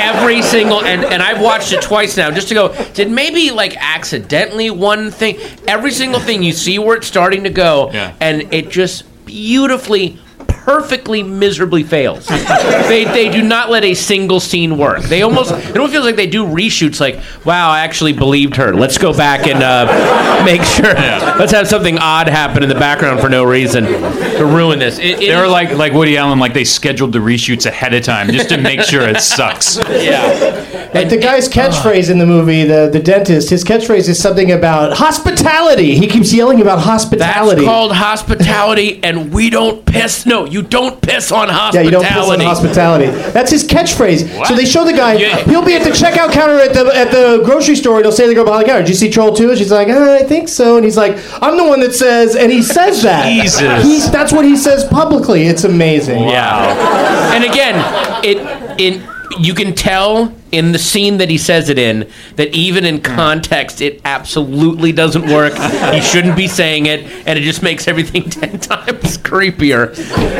every 0.00 0.40
single 0.42 0.84
and 0.84 1.04
and 1.04 1.22
I've 1.22 1.40
watched 1.40 1.72
it 1.72 1.82
twice 1.82 2.16
now 2.16 2.30
just 2.30 2.48
to 2.48 2.54
go. 2.54 2.74
Did 2.92 3.10
maybe 3.10 3.50
like 3.50 3.76
accidentally 3.78 4.70
one 4.70 5.10
thing? 5.10 5.38
Every 5.66 5.90
single 5.90 6.20
thing 6.20 6.42
you 6.42 6.52
see 6.52 6.78
where 6.78 6.96
it's 6.96 7.06
starting 7.06 7.44
to 7.44 7.50
go, 7.50 7.90
Yeah. 7.92 8.14
and 8.20 8.52
it 8.54 8.70
just 8.70 9.04
beautifully. 9.26 10.18
Perfectly 10.64 11.22
miserably 11.22 11.82
fails. 11.82 12.26
they, 12.26 13.04
they 13.04 13.28
do 13.30 13.42
not 13.42 13.68
let 13.70 13.84
a 13.84 13.94
single 13.94 14.38
scene 14.40 14.78
work. 14.78 15.02
They 15.02 15.22
almost 15.22 15.50
it 15.52 15.76
almost 15.76 15.92
feels 15.92 16.04
like 16.04 16.16
they 16.16 16.26
do 16.28 16.44
reshoots. 16.46 17.00
Like, 17.00 17.20
wow, 17.44 17.70
I 17.70 17.80
actually 17.80 18.12
believed 18.12 18.56
her. 18.56 18.72
Let's 18.74 18.96
go 18.96 19.12
back 19.12 19.46
and 19.48 19.62
uh, 19.62 20.44
make 20.44 20.62
sure. 20.62 20.94
Let's 20.94 21.52
have 21.52 21.66
something 21.66 21.98
odd 21.98 22.28
happen 22.28 22.62
in 22.62 22.68
the 22.68 22.76
background 22.76 23.20
for 23.20 23.28
no 23.28 23.42
reason 23.44 23.84
to 23.84 24.44
ruin 24.46 24.78
this. 24.78 24.98
It, 24.98 25.20
it 25.22 25.26
They're 25.26 25.44
is- 25.46 25.50
like 25.50 25.72
like 25.72 25.92
Woody 25.92 26.16
Allen, 26.16 26.38
like 26.38 26.54
they 26.54 26.64
scheduled 26.64 27.12
the 27.12 27.18
reshoots 27.18 27.66
ahead 27.66 27.92
of 27.94 28.04
time 28.04 28.28
just 28.30 28.48
to 28.50 28.56
make 28.58 28.82
sure 28.82 29.02
it 29.08 29.20
sucks. 29.20 29.76
yeah. 29.90 30.90
Like 30.94 31.08
the 31.08 31.16
guy's 31.16 31.48
catchphrase 31.48 32.10
in 32.10 32.18
the 32.18 32.26
movie, 32.26 32.64
the, 32.64 32.88
the 32.92 33.00
dentist, 33.00 33.48
his 33.50 33.64
catchphrase 33.64 34.08
is 34.08 34.20
something 34.20 34.52
about 34.52 34.96
hospitality. 34.96 35.96
He 35.96 36.06
keeps 36.06 36.32
yelling 36.32 36.60
about 36.60 36.76
That's 36.76 36.86
hospitality. 36.86 37.64
called 37.64 37.92
hospitality, 37.92 39.02
and 39.02 39.32
we 39.32 39.48
don't 39.50 39.84
piss. 39.86 40.26
No, 40.26 40.44
you 40.52 40.62
don't 40.62 41.00
piss 41.00 41.32
on 41.32 41.48
hospitality. 41.48 41.78
yeah, 41.78 41.82
you 41.84 41.90
don't 41.90 42.04
piss 42.04 42.28
on 42.30 42.40
hospitality. 42.40 43.06
That's 43.32 43.50
his 43.50 43.64
catchphrase. 43.66 44.36
What? 44.38 44.48
So 44.48 44.54
they 44.54 44.64
show 44.64 44.84
the 44.84 44.92
guy. 44.92 45.14
Yeah. 45.14 45.38
He'll 45.44 45.64
be 45.64 45.74
at 45.74 45.82
the 45.84 45.90
checkout 45.90 46.32
counter 46.32 46.58
at 46.58 46.74
the 46.74 46.86
at 46.94 47.10
the 47.10 47.42
grocery 47.44 47.76
store, 47.76 47.96
and 47.96 48.04
he'll 48.04 48.12
say 48.12 48.24
to 48.24 48.28
the 48.28 48.34
girl 48.34 48.44
behind 48.44 48.64
the 48.64 48.68
counter, 48.68 48.82
"Did 48.82 48.90
you 48.90 48.94
see 48.96 49.10
Troll 49.10 49.34
2? 49.34 49.56
She's 49.56 49.72
like, 49.72 49.88
uh, 49.88 50.18
"I 50.20 50.22
think 50.24 50.48
so." 50.48 50.76
And 50.76 50.84
he's 50.84 50.96
like, 50.96 51.16
"I'm 51.42 51.56
the 51.56 51.64
one 51.64 51.80
that 51.80 51.94
says," 51.94 52.36
and 52.36 52.52
he 52.52 52.62
says 52.62 53.02
that. 53.08 53.24
Jesus. 53.26 53.82
He's, 53.84 54.10
that's 54.10 54.32
what 54.32 54.44
he 54.44 54.56
says 54.56 54.84
publicly. 54.84 55.46
It's 55.46 55.64
amazing. 55.64 56.24
Yeah. 56.28 57.34
And 57.34 57.44
again, 57.44 57.76
it 58.24 58.38
in 58.80 59.02
you 59.40 59.54
can 59.54 59.74
tell 59.74 60.34
in 60.50 60.72
the 60.72 60.78
scene 60.78 61.18
that 61.18 61.28
he 61.30 61.38
says 61.38 61.68
it 61.68 61.78
in 61.78 62.10
that 62.36 62.54
even 62.54 62.84
in 62.84 63.00
context 63.00 63.80
it 63.80 64.00
absolutely 64.04 64.92
doesn't 64.92 65.26
work. 65.30 65.54
he 65.94 66.00
shouldn't 66.00 66.36
be 66.36 66.46
saying 66.48 66.86
it, 66.86 67.04
and 67.26 67.38
it 67.38 67.42
just 67.42 67.62
makes 67.62 67.88
everything 67.88 68.24
ten 68.30 68.58
times 68.58 69.18
creepier. 69.18 69.94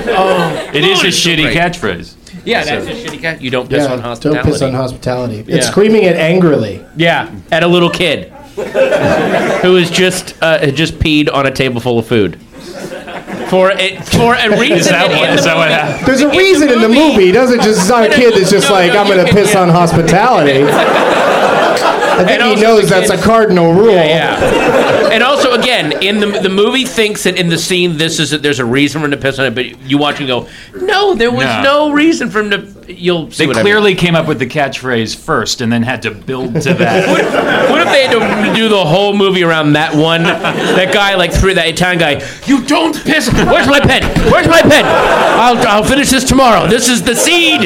Oh, 0.09 0.71
It 0.75 0.85
is 0.85 1.03
a 1.05 1.11
so 1.13 1.31
shitty 1.31 1.43
great. 1.45 1.57
catchphrase. 1.57 2.17
Yeah, 2.45 2.65
that's 2.65 2.87
a 2.87 2.91
shitty 2.91 3.21
cat. 3.21 3.41
You 3.41 3.51
don't 3.51 3.69
piss 3.71 3.85
Yeah, 3.85 3.93
on 3.93 4.01
hospitality. 4.01 4.43
Don't 4.43 4.53
piss 4.53 4.63
on 4.63 4.73
hospitality. 4.73 5.45
Yeah. 5.47 5.57
It's 5.57 5.69
screaming 5.69 6.03
it 6.05 6.17
angrily. 6.17 6.85
Yeah, 6.97 7.33
at 7.53 7.63
a 7.63 7.69
little 7.69 7.91
kid 7.91 8.31
who 9.63 9.77
has 9.77 9.91
just 9.91 10.35
uh, 10.43 10.59
had 10.59 10.75
just 10.75 10.95
peed 10.95 11.33
on 11.33 11.47
a 11.47 11.51
table 11.51 11.81
full 11.81 11.99
of 11.99 12.07
food. 12.07 12.39
For 13.53 13.71
it, 13.71 14.01
for 14.09 14.33
a 14.33 14.49
reason 14.59 14.79
Is 14.79 14.89
that 14.89 15.11
in 15.13 15.19
what- 15.19 15.45
that 15.45 15.57
what 15.61 15.69
happened? 15.69 16.07
There's 16.07 16.23
a 16.23 16.31
reason 16.31 16.71
in 16.73 16.81
the 16.81 16.89
movie. 16.89 17.27
He 17.27 17.33
doesn't 17.33 17.61
just. 17.61 17.81
It's 17.81 17.89
not 17.91 18.05
a 18.05 18.09
kid 18.09 18.33
that's 18.33 18.51
just 18.51 18.69
No, 18.71 18.77
like 18.77 18.95
no, 18.95 19.01
I'm 19.03 19.07
going 19.07 19.21
to 19.27 19.31
piss 19.31 19.55
on 19.55 19.69
hospitality. 19.69 20.65
I 22.13 22.25
think 22.25 22.41
And 22.43 22.57
he 22.59 22.63
knows 22.63 22.89
that's 22.89 23.11
a 23.11 23.17
cardinal 23.21 23.73
rule. 23.73 23.93
Yeah. 23.95 25.11
And 25.13 25.23
also, 25.23 25.53
again, 25.53 26.03
in 26.03 26.21
the 26.21 26.27
the 26.41 26.49
movie 26.49 26.85
thinks 26.85 27.25
that 27.25 27.39
in 27.39 27.49
the 27.49 27.59
scene 27.59 27.97
this 27.97 28.19
is 28.19 28.31
that 28.31 28.43
there's 28.43 28.59
a 28.59 28.65
reason 28.65 29.01
for 29.01 29.05
him 29.07 29.11
to 29.13 29.17
piss 29.17 29.39
on 29.39 29.47
it, 29.47 29.55
but 29.55 29.81
you 29.83 29.99
watch 29.99 30.19
and 30.21 30.27
go, 30.29 30.49
no, 30.75 31.15
there 31.15 31.31
was 31.31 31.45
No. 31.45 31.63
no, 31.63 31.93
reason 31.93 32.31
for 32.31 32.41
him 32.41 32.51
to. 32.51 32.73
You'll 32.93 33.31
see 33.31 33.45
They 33.45 33.47
what 33.47 33.57
I 33.57 33.61
mean. 33.61 33.65
clearly 33.65 33.95
came 33.95 34.15
up 34.17 34.27
with 34.27 34.39
the 34.41 34.47
catchphrase 34.47 35.17
first 35.17 35.61
and 35.61 35.73
then 35.73 35.83
had 35.83 36.03
to 36.03 36.11
build 36.11 36.55
to 36.63 36.75
that. 36.75 37.09
What 37.71 37.81
if 37.81 37.89
they 37.89 38.07
had 38.07 38.13
to 38.13 38.55
do 38.55 38.69
the 38.69 38.85
whole 38.85 39.15
movie 39.15 39.45
around 39.45 39.75
that 39.75 39.95
one? 39.95 40.25
That 40.25 40.93
guy, 40.93 41.15
like 41.15 41.33
through 41.33 41.55
that 41.55 41.69
Italian 41.69 41.99
guy. 42.01 42.29
You 42.47 42.65
don't 42.65 42.95
piss. 43.05 43.33
Where's 43.33 43.69
my 43.69 43.81
pen? 43.81 44.03
Where's 44.31 44.49
my 44.49 44.63
pen? 44.63 44.85
I'll 44.85 45.57
I'll 45.69 45.85
finish 45.85 46.11
this 46.11 46.25
tomorrow. 46.25 46.67
This 46.67 46.89
is 46.89 47.03
the 47.03 47.15
seed. 47.15 47.61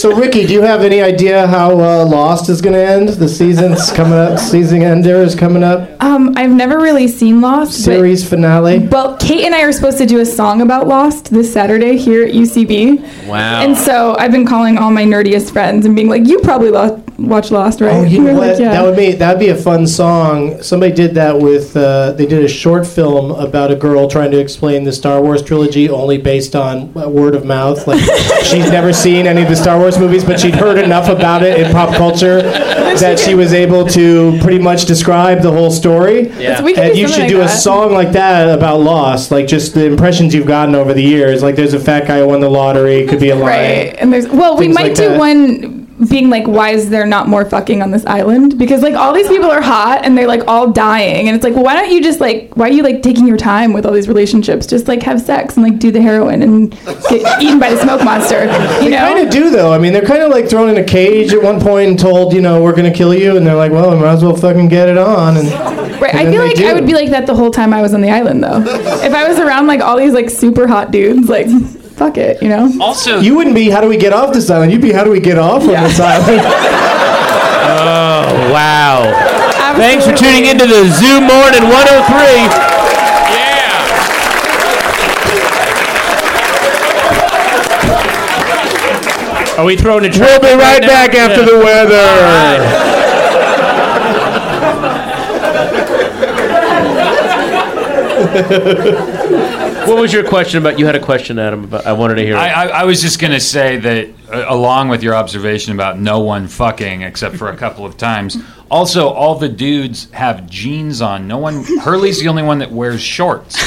So, 0.00 0.16
Riki, 0.16 0.46
do 0.46 0.54
you 0.54 0.62
have 0.62 0.80
any 0.80 1.02
idea 1.02 1.46
how 1.46 1.72
uh, 1.78 2.06
Lost 2.06 2.48
is 2.48 2.62
going 2.62 2.72
to 2.72 2.80
end? 2.82 3.10
The 3.10 3.28
season's 3.28 3.92
coming 3.92 4.14
up. 4.14 4.38
Season 4.38 4.80
ender 4.82 5.16
is 5.16 5.34
coming 5.34 5.62
up. 5.62 5.90
Um, 6.02 6.32
I've 6.38 6.52
never 6.52 6.78
really 6.80 7.06
seen 7.06 7.42
Lost. 7.42 7.72
but- 7.72 7.92
Series 7.96 8.26
finale. 8.26 8.78
Well, 8.88 9.18
Kate 9.18 9.44
and 9.44 9.54
I 9.54 9.60
are 9.60 9.72
supposed 9.72 9.98
to 9.98 10.06
do 10.06 10.20
a 10.20 10.24
song 10.24 10.62
about 10.62 10.86
Lost 10.88 11.26
this 11.30 11.52
Saturday 11.52 11.98
here 11.98 12.24
at 12.24 12.32
UCB. 12.32 13.26
Wow. 13.26 13.60
And 13.60 13.76
so 13.76 14.16
I've 14.18 14.32
been 14.32 14.46
calling 14.46 14.78
all 14.78 14.90
my 14.90 15.04
nerdiest 15.04 15.52
friends 15.52 15.84
and 15.84 15.94
being 15.94 16.08
like, 16.08 16.26
"You 16.26 16.38
probably 16.38 16.70
lo- 16.70 17.04
watch 17.28 17.50
Lost, 17.50 17.80
right?" 17.80 17.94
Oh, 17.94 18.02
you 18.04 18.18
And 18.18 18.26
know 18.26 18.34
what? 18.34 18.48
like, 18.50 18.58
yeah. 18.58 18.70
That 18.72 18.82
would 18.84 18.96
be 18.96 19.12
that 19.12 19.30
would 19.34 19.40
be 19.40 19.48
a 19.48 19.56
fun 19.56 19.86
song. 19.86 20.62
Somebody 20.62 20.92
did 20.94 21.14
that 21.14 21.38
with. 21.38 21.76
Uh, 21.76 22.12
they 22.12 22.26
did 22.26 22.44
a 22.44 22.48
short 22.48 22.86
film 22.86 23.30
about 23.32 23.70
a 23.70 23.76
girl 23.76 24.08
trying 24.08 24.30
to 24.32 24.38
explain 24.38 24.84
the 24.84 24.92
Star 24.92 25.20
Wars 25.22 25.42
trilogy, 25.42 25.88
only 25.88 26.18
based 26.18 26.54
on 26.56 26.92
uh, 26.96 27.08
word 27.08 27.34
of 27.34 27.44
mouth. 27.44 27.86
Like 27.86 28.00
she's 28.44 28.70
never 28.70 28.92
seen 28.92 29.26
any 29.26 29.42
of 29.42 29.48
the 29.48 29.56
Star 29.56 29.78
Wars 29.78 29.98
movies, 29.98 30.24
but 30.24 30.40
she'd 30.40 30.54
heard 30.54 30.78
enough 30.78 31.08
about 31.08 31.42
it 31.42 31.60
in 31.60 31.70
pop 31.72 31.94
culture 31.96 32.42
that 32.42 33.18
she 33.18 33.34
was 33.34 33.52
able 33.52 33.86
to 33.86 34.38
pretty 34.40 34.58
much 34.58 34.84
describe 34.86 35.42
the 35.42 35.50
whole 35.50 35.70
story. 35.70 36.28
Yeah. 36.30 36.56
So 36.58 36.66
And 36.66 36.96
you 36.96 37.06
something 37.06 37.08
should 37.08 37.18
like 37.22 37.28
do 37.28 37.36
a 37.40 37.44
that. 37.44 37.48
song 37.48 37.92
like 37.92 38.12
that 38.12 38.48
about 38.48 38.80
Lost, 38.80 39.30
like 39.30 39.46
just 39.46 39.74
the 39.74 39.86
impressions 39.86 40.34
you've 40.34 40.46
gotten 40.46 40.74
over 40.74 40.92
the 40.94 41.02
years. 41.02 41.42
Like 41.42 41.56
there's 41.56 41.74
a 41.74 41.80
fat 41.80 42.06
guy 42.06 42.18
who 42.20 42.28
won 42.28 42.40
the 42.40 42.48
lottery, 42.50 43.06
could 43.06 43.20
be 43.20 43.30
a 43.30 43.34
line. 43.36 43.46
Right. 43.48 43.96
And 43.98 44.12
there's 44.12 44.28
well, 44.28 44.56
we 44.56 44.68
might 44.68 44.88
like 44.88 44.94
do 44.94 45.08
that. 45.10 45.18
one 45.18 45.79
being 46.08 46.30
like, 46.30 46.46
why 46.46 46.70
is 46.70 46.88
there 46.88 47.04
not 47.06 47.28
more 47.28 47.44
fucking 47.44 47.82
on 47.82 47.90
this 47.90 48.06
island? 48.06 48.58
Because 48.58 48.82
like 48.82 48.94
all 48.94 49.12
these 49.12 49.28
people 49.28 49.50
are 49.50 49.60
hot 49.60 50.04
and 50.04 50.16
they're 50.16 50.26
like 50.26 50.42
all 50.46 50.70
dying, 50.70 51.28
and 51.28 51.34
it's 51.36 51.44
like, 51.44 51.54
well, 51.54 51.64
why 51.64 51.74
don't 51.74 51.90
you 51.92 52.02
just 52.02 52.20
like, 52.20 52.52
why 52.54 52.68
are 52.68 52.72
you 52.72 52.82
like 52.82 53.02
taking 53.02 53.26
your 53.26 53.36
time 53.36 53.72
with 53.72 53.84
all 53.84 53.92
these 53.92 54.08
relationships? 54.08 54.66
Just 54.66 54.88
like 54.88 55.02
have 55.02 55.20
sex 55.20 55.56
and 55.56 55.64
like 55.64 55.78
do 55.78 55.90
the 55.90 56.00
heroin 56.00 56.42
and 56.42 56.70
get 57.10 57.42
eaten 57.42 57.58
by 57.58 57.70
the 57.74 57.80
smoke 57.82 58.02
monster. 58.04 58.44
You 58.44 58.48
They 58.84 58.90
know? 58.90 58.98
kind 58.98 59.26
of 59.26 59.30
do 59.32 59.50
though. 59.50 59.72
I 59.72 59.78
mean, 59.78 59.92
they're 59.92 60.06
kind 60.06 60.22
of 60.22 60.30
like 60.30 60.48
thrown 60.48 60.70
in 60.70 60.76
a 60.78 60.84
cage 60.84 61.32
at 61.34 61.42
one 61.42 61.60
point 61.60 61.90
and 61.90 61.98
told, 61.98 62.32
you 62.32 62.40
know, 62.40 62.62
we're 62.62 62.74
gonna 62.74 62.92
kill 62.92 63.14
you, 63.14 63.36
and 63.36 63.46
they're 63.46 63.54
like, 63.56 63.72
well, 63.72 63.90
we 63.90 63.96
might 64.00 64.12
as 64.14 64.22
well 64.24 64.36
fucking 64.36 64.68
get 64.68 64.88
it 64.88 64.96
on. 64.98 65.36
And 65.36 65.80
Right. 66.00 66.14
And 66.14 66.28
I 66.28 66.32
feel 66.32 66.40
like 66.42 66.56
do. 66.56 66.66
I 66.66 66.72
would 66.72 66.86
be 66.86 66.94
like 66.94 67.10
that 67.10 67.26
the 67.26 67.34
whole 67.34 67.50
time 67.50 67.74
I 67.74 67.82
was 67.82 67.92
on 67.92 68.00
the 68.00 68.08
island, 68.10 68.42
though. 68.42 68.62
if 69.04 69.12
I 69.12 69.28
was 69.28 69.38
around 69.38 69.66
like 69.66 69.82
all 69.82 69.98
these 69.98 70.14
like 70.14 70.30
super 70.30 70.66
hot 70.66 70.90
dudes, 70.92 71.28
like 71.28 71.46
fuck 72.00 72.16
it, 72.16 72.40
you 72.42 72.48
know. 72.48 72.72
Also, 72.80 73.20
you 73.20 73.36
wouldn't 73.36 73.54
be, 73.54 73.68
how 73.68 73.82
do 73.82 73.88
we 73.88 73.98
get 73.98 74.14
off 74.14 74.32
this 74.32 74.48
island? 74.48 74.72
You'd 74.72 74.80
be, 74.80 74.90
how 74.90 75.04
do 75.04 75.10
we 75.10 75.20
get 75.20 75.36
off 75.38 75.62
of 75.62 75.68
this 75.68 76.00
island? 76.00 76.40
Oh 77.72 78.50
wow. 78.52 79.04
Thanks 79.76 80.04
for 80.04 80.10
Absolutely. 80.10 80.40
tuning 80.40 80.50
into 80.50 80.66
the 80.66 80.82
Zoo 80.90 81.20
Morning 81.20 81.62
103. 81.62 81.70
Yeah. 89.54 89.58
Are 89.58 89.64
we 89.64 89.76
throwing 89.76 90.04
a 90.04 90.08
We'll 90.18 90.40
be 90.40 90.54
right 90.54 90.80
back 90.82 91.14
after 91.14 91.44
the 91.44 91.58
weather. 91.58 92.90
What 99.90 99.98
was 100.00 100.12
your 100.12 100.22
question 100.22 100.62
about? 100.62 100.78
You 100.78 100.86
had 100.86 100.94
a 100.94 101.00
question, 101.00 101.36
Adam. 101.40 101.64
About 101.64 101.84
I 101.84 101.92
wanted 101.94 102.14
to 102.14 102.22
hear. 102.22 102.36
it. 102.36 102.38
I, 102.38 102.48
I, 102.50 102.66
I 102.82 102.84
was 102.84 103.02
just 103.02 103.18
going 103.18 103.32
to 103.32 103.40
say 103.40 103.76
that, 103.78 104.08
uh, 104.32 104.44
along 104.48 104.88
with 104.88 105.02
your 105.02 105.16
observation 105.16 105.74
about 105.74 105.98
no 105.98 106.20
one 106.20 106.46
fucking 106.46 107.02
except 107.02 107.36
for 107.36 107.48
a 107.50 107.56
couple 107.56 107.84
of 107.84 107.96
times, 107.96 108.36
also 108.70 109.08
all 109.08 109.34
the 109.34 109.48
dudes 109.48 110.08
have 110.12 110.48
jeans 110.48 111.02
on. 111.02 111.26
No 111.26 111.38
one. 111.38 111.64
Hurley's 111.80 112.20
the 112.20 112.28
only 112.28 112.44
one 112.44 112.58
that 112.58 112.70
wears 112.70 113.00
shorts. 113.00 113.58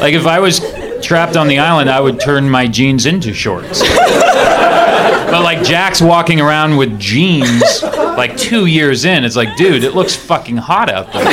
Like 0.00 0.14
if 0.14 0.26
I 0.26 0.40
was 0.40 0.58
trapped 1.00 1.36
on 1.36 1.46
the 1.46 1.60
island, 1.60 1.88
I 1.88 2.00
would 2.00 2.18
turn 2.18 2.50
my 2.50 2.66
jeans 2.66 3.06
into 3.06 3.32
shorts. 3.32 3.80
But 3.80 5.42
like 5.44 5.62
Jack's 5.62 6.02
walking 6.02 6.40
around 6.40 6.76
with 6.76 6.98
jeans, 6.98 7.82
like 7.84 8.36
two 8.36 8.66
years 8.66 9.04
in, 9.04 9.24
it's 9.24 9.36
like, 9.36 9.56
dude, 9.56 9.84
it 9.84 9.94
looks 9.94 10.16
fucking 10.16 10.56
hot 10.56 10.90
out 10.90 11.12
there. 11.12 11.28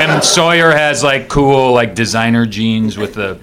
And 0.00 0.24
Sawyer 0.24 0.72
has 0.72 1.04
like 1.04 1.28
cool, 1.28 1.72
like 1.72 1.94
designer 1.94 2.46
jeans 2.46 2.98
with 2.98 3.14
the 3.14 3.38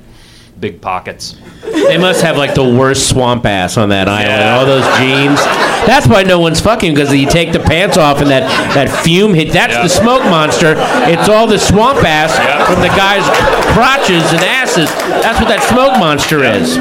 big 0.62 0.80
pockets. 0.80 1.36
They 1.64 1.98
must 1.98 2.22
have 2.22 2.38
like 2.38 2.54
the 2.54 2.64
worst 2.64 3.10
swamp 3.10 3.46
ass 3.46 3.78
on 3.78 3.90
that 3.90 4.08
island. 4.08 4.30
Yeah. 4.30 4.58
All 4.58 4.66
those 4.66 4.86
jeans. 4.98 5.40
That's 5.88 6.08
why 6.08 6.22
no 6.24 6.40
one's 6.40 6.62
fucking 6.62 6.94
because 6.94 7.14
you 7.14 7.28
take 7.28 7.52
the 7.52 7.60
pants 7.60 7.98
off 7.98 8.22
and 8.22 8.30
that, 8.30 8.44
that 8.76 9.04
fume 9.04 9.34
hit. 9.34 9.52
That's 9.52 9.74
Yeah. 9.74 9.84
the 9.84 9.90
smoke 9.90 10.24
monster. 10.26 10.76
It's 11.12 11.28
all 11.28 11.48
the 11.48 11.58
swamp 11.58 12.04
ass 12.06 12.38
Yeah. 12.38 12.66
from 12.66 12.82
the 12.82 12.90
guys' 12.90 13.26
crotches 13.74 14.24
and 14.32 14.44
asses. 14.44 14.90
That's 15.24 15.40
what 15.40 15.50
that 15.50 15.64
smoke 15.64 15.98
monster 16.00 16.44
is. 16.44 16.78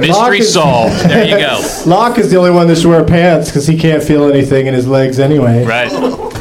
Mystery 0.00 0.40
is- 0.40 0.52
solved. 0.52 0.98
There 1.08 1.24
you 1.24 1.38
go. 1.38 1.60
Locke 1.86 2.18
is 2.18 2.30
the 2.30 2.36
only 2.38 2.50
one 2.50 2.66
that 2.68 2.76
should 2.76 2.88
wear 2.88 3.04
pants 3.04 3.48
because 3.50 3.66
he 3.66 3.76
can't 3.78 4.02
feel 4.02 4.24
anything 4.28 4.66
in 4.66 4.74
his 4.74 4.86
legs 4.88 5.18
anyway. 5.20 5.64
Right. 5.64 5.90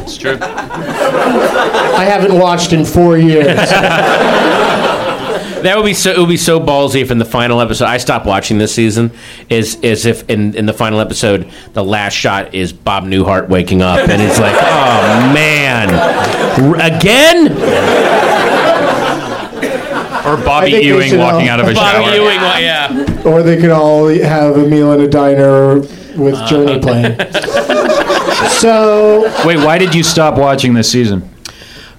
It's 0.01 0.17
true. 0.17 0.37
I 0.41 2.05
haven't 2.05 2.37
watched 2.39 2.73
in 2.73 2.83
four 2.85 3.17
years. 3.17 3.59
That 5.63 5.77
would 5.77 5.85
be 5.85 5.93
so. 5.93 6.11
It 6.11 6.19
would 6.19 6.29
be 6.29 6.37
so 6.37 6.59
ballsy 6.59 7.01
if 7.01 7.11
in 7.11 7.17
the 7.17 7.25
final 7.25 7.59
episode 7.61 7.85
I 7.85 7.97
stopped 7.97 8.25
watching 8.25 8.57
this 8.57 8.73
season. 8.73 9.11
Is 9.49 9.75
is 9.81 10.05
if 10.05 10.29
in 10.29 10.55
in 10.55 10.65
the 10.65 10.73
final 10.73 10.99
episode 10.99 11.49
the 11.73 11.83
last 11.83 12.13
shot 12.13 12.53
is 12.53 12.71
Bob 12.73 13.05
Newhart 13.05 13.49
waking 13.49 13.81
up 13.81 14.07
and 14.07 14.21
it's 14.21 14.39
like, 14.39 14.55
oh 14.59 15.31
man, 15.33 15.93
R- 16.63 16.75
again. 16.95 17.47
Or 20.25 20.37
Bobby 20.37 20.71
think 20.71 20.83
they 20.83 20.87
Ewing 20.87 21.09
should 21.09 21.19
walking 21.19 21.49
all- 21.49 21.53
out 21.55 21.59
of 21.59 21.67
a 21.67 21.75
shower. 21.75 21.99
Bobby 22.01 22.15
Ewing, 22.15 22.37
well, 22.39 22.61
yeah. 22.61 23.21
or 23.25 23.43
they 23.43 23.57
could 23.59 23.71
all 23.71 24.07
have 24.07 24.55
a 24.55 24.65
meal 24.65 24.93
in 24.93 25.01
a 25.01 25.07
diner 25.07 25.75
with 26.15 26.33
Uh. 26.35 26.47
Journey 26.47 26.79
playing. 26.79 27.17
so, 28.49 29.29
Wait, 29.45 29.57
why 29.57 29.77
did 29.77 29.93
you 29.93 30.01
stop 30.01 30.37
watching 30.37 30.73
this 30.73 30.89
season? 30.89 31.29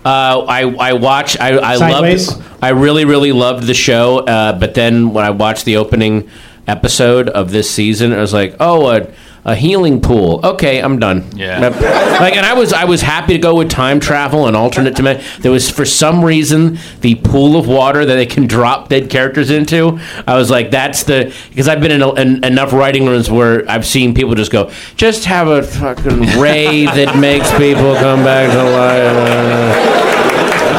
Uh, 0.06 0.40
I 0.48 0.62
I 0.78 0.92
watch 0.94 1.38
I 1.38 1.58
I 1.58 1.76
Sideways? 1.76 2.28
loved 2.36 2.53
I 2.64 2.70
really 2.70 3.04
really 3.04 3.32
loved 3.32 3.66
the 3.66 3.74
show, 3.74 4.20
uh, 4.20 4.58
but 4.58 4.72
then 4.72 5.12
when 5.12 5.22
I 5.22 5.28
watched 5.28 5.66
the 5.66 5.76
opening 5.76 6.30
episode 6.66 7.28
of 7.28 7.50
this 7.50 7.70
season, 7.70 8.10
I 8.14 8.22
was 8.22 8.32
like, 8.32 8.56
oh, 8.58 8.88
a, 8.88 9.06
a 9.44 9.54
healing 9.54 10.00
pool. 10.00 10.40
Okay, 10.42 10.80
I'm 10.80 10.98
done. 10.98 11.26
Yeah. 11.36 11.58
like, 11.58 12.36
and 12.36 12.46
I 12.46 12.54
was 12.54 12.72
I 12.72 12.86
was 12.86 13.02
happy 13.02 13.34
to 13.34 13.38
go 13.38 13.56
with 13.56 13.68
time 13.68 14.00
travel 14.00 14.46
and 14.46 14.56
alternate 14.56 14.94
dimension. 14.94 15.42
There 15.42 15.52
was 15.52 15.68
for 15.68 15.84
some 15.84 16.24
reason 16.24 16.78
the 17.02 17.16
pool 17.16 17.58
of 17.58 17.68
water 17.68 18.06
that 18.06 18.14
they 18.14 18.24
can 18.24 18.46
drop 18.46 18.88
dead 18.88 19.10
characters 19.10 19.50
into. 19.50 20.00
I 20.26 20.38
was 20.38 20.48
like, 20.48 20.70
that's 20.70 21.02
the 21.02 21.34
because 21.50 21.68
I've 21.68 21.82
been 21.82 21.92
in, 21.92 22.00
a, 22.00 22.14
in 22.14 22.44
enough 22.44 22.72
writing 22.72 23.04
rooms 23.04 23.30
where 23.30 23.70
I've 23.70 23.84
seen 23.84 24.14
people 24.14 24.34
just 24.34 24.50
go, 24.50 24.72
just 24.96 25.26
have 25.26 25.48
a 25.48 25.62
fucking 25.62 26.40
ray 26.40 26.86
that 26.86 27.18
makes 27.18 27.50
people 27.58 27.94
come 27.96 28.24
back 28.24 28.50
to 28.52 29.84
life. 29.84 29.93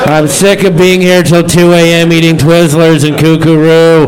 I'm 0.07 0.27
sick 0.27 0.63
of 0.63 0.77
being 0.77 1.01
here 1.01 1.23
till 1.23 1.43
2 1.43 1.71
a.m. 1.73 2.13
eating 2.13 2.37
Twizzlers 2.37 3.07
and 3.07 3.17
Kookaroo. 3.17 4.05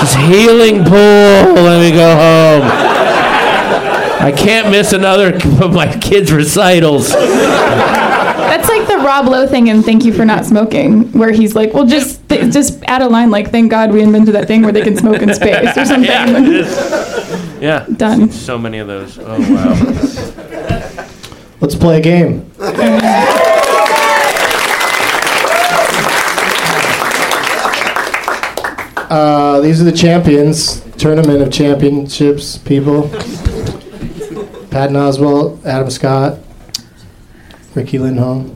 This 0.00 0.14
healing 0.14 0.84
pool. 0.84 1.54
Let 1.54 1.80
me 1.80 1.90
go 1.96 2.10
home. 2.14 2.62
I 4.20 4.32
can't 4.36 4.70
miss 4.70 4.92
another 4.92 5.34
of 5.62 5.72
my 5.72 5.90
kids' 5.98 6.30
recitals. 6.32 7.08
That's 7.10 8.68
like 8.68 8.86
the 8.86 8.98
Rob 8.98 9.26
Lowe 9.28 9.46
thing 9.46 9.68
in 9.68 9.82
Thank 9.82 10.04
You 10.04 10.12
for 10.12 10.24
Not 10.24 10.44
Smoking, 10.44 11.10
where 11.12 11.32
he's 11.32 11.54
like, 11.54 11.72
well, 11.72 11.86
just 11.86 12.28
th- 12.28 12.52
just 12.52 12.82
add 12.84 13.00
a 13.00 13.08
line 13.08 13.30
like, 13.30 13.50
thank 13.50 13.70
God 13.70 13.92
we 13.92 14.02
invented 14.02 14.34
that 14.34 14.46
thing 14.46 14.62
where 14.62 14.72
they 14.72 14.82
can 14.82 14.96
smoke 14.96 15.22
in 15.22 15.32
space 15.34 15.76
or 15.76 15.84
something. 15.84 16.08
Yeah. 17.58 17.58
Yeah. 17.60 17.86
Done. 17.96 18.30
So 18.30 18.56
many 18.56 18.78
of 18.78 18.86
those. 18.86 19.18
Oh, 19.18 19.24
wow. 19.38 21.08
let's 21.60 21.74
play 21.74 21.98
a 21.98 22.00
game. 22.00 22.50
Uh, 29.10 29.60
these 29.60 29.80
are 29.80 29.84
the 29.84 29.92
champions, 29.92 30.80
tournament 30.96 31.40
of 31.42 31.52
championships 31.52 32.58
people. 32.58 33.08
Patton 34.70 34.96
Oswalt, 34.96 35.64
Adam 35.64 35.90
Scott, 35.90 36.38
Riki 37.74 37.98
Lindhome. 37.98 38.54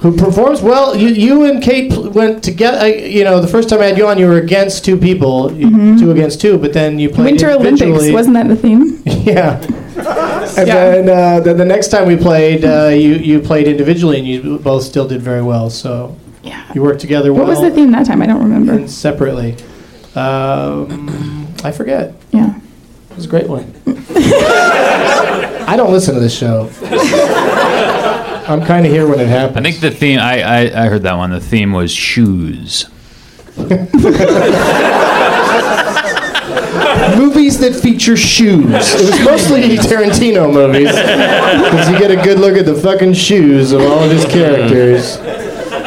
Who 0.00 0.16
performs 0.16 0.62
well? 0.62 0.96
You, 0.96 1.08
you 1.08 1.44
and 1.44 1.62
Kate 1.62 1.92
pl- 1.92 2.08
went 2.10 2.42
together. 2.42 2.78
I, 2.78 2.86
you 2.94 3.22
know, 3.22 3.38
the 3.40 3.46
first 3.46 3.68
time 3.68 3.80
I 3.80 3.86
had 3.86 3.98
you 3.98 4.06
on, 4.08 4.16
you 4.16 4.26
were 4.26 4.38
against 4.38 4.82
two 4.82 4.96
people, 4.96 5.52
you- 5.52 5.98
two 5.98 6.10
against 6.10 6.40
two. 6.40 6.56
But 6.56 6.72
then 6.72 6.98
you 6.98 7.10
played 7.10 7.26
Winter 7.32 7.50
Olympics, 7.50 8.10
wasn't 8.10 8.34
that 8.34 8.48
the 8.48 8.56
theme? 8.56 9.02
Yeah. 9.06 9.60
And 10.56 10.66
Yeah. 10.66 10.74
then, 10.74 11.08
uh, 11.10 11.40
then 11.40 11.58
the 11.58 11.64
next 11.66 11.88
time 11.88 12.08
we 12.08 12.16
played, 12.16 12.64
uh, 12.64 12.88
you 12.88 13.12
you 13.16 13.40
played 13.40 13.68
individually, 13.68 14.16
and 14.18 14.26
you 14.26 14.58
both 14.58 14.82
still 14.84 15.06
did 15.06 15.20
very 15.20 15.42
well. 15.42 15.68
So 15.68 16.16
Yeah. 16.42 16.72
you 16.74 16.82
worked 16.82 17.00
together 17.00 17.32
well 17.32 17.42
What 17.44 17.50
was 17.50 17.60
the 17.60 17.70
theme 17.70 17.92
that 17.92 18.06
time? 18.06 18.22
I 18.22 18.26
don't 18.26 18.42
remember. 18.42 18.72
and 18.72 18.90
separately. 18.90 19.56
Um, 20.14 21.46
I 21.62 21.70
forget. 21.70 22.14
Yeah. 22.32 22.56
It 23.10 23.16
was 23.16 23.26
a 23.26 23.28
great 23.28 23.48
one. 23.48 23.72
I 23.86 25.74
don't 25.76 25.92
listen 25.92 26.14
to 26.14 26.20
this 26.20 26.36
show. 26.36 26.68
I'm 28.48 28.62
kind 28.64 28.84
of 28.86 28.90
here 28.92 29.06
when 29.06 29.20
it 29.20 29.28
happens. 29.28 29.58
I 29.58 29.62
think 29.62 29.80
the 29.80 29.90
theme. 29.92 30.18
I, 30.18 30.42
I 30.42 30.84
I 30.84 30.88
heard 30.88 31.02
that 31.02 31.14
one. 31.14 31.30
The 31.30 31.40
theme 31.40 31.72
was 31.72 31.92
shoes. 31.92 32.86
movies 37.16 37.58
that 37.58 37.74
feature 37.80 38.16
shoes. 38.16 38.94
It 38.94 39.10
was 39.10 39.20
mostly 39.24 39.62
Tarantino 39.78 40.52
movies 40.52 40.90
because 40.92 41.88
you 41.90 41.98
get 41.98 42.10
a 42.10 42.16
good 42.16 42.38
look 42.38 42.56
at 42.56 42.66
the 42.66 42.74
fucking 42.74 43.14
shoes 43.14 43.72
of 43.72 43.80
all 43.82 44.04
of 44.04 44.10
his 44.10 44.24
characters. 44.24 45.16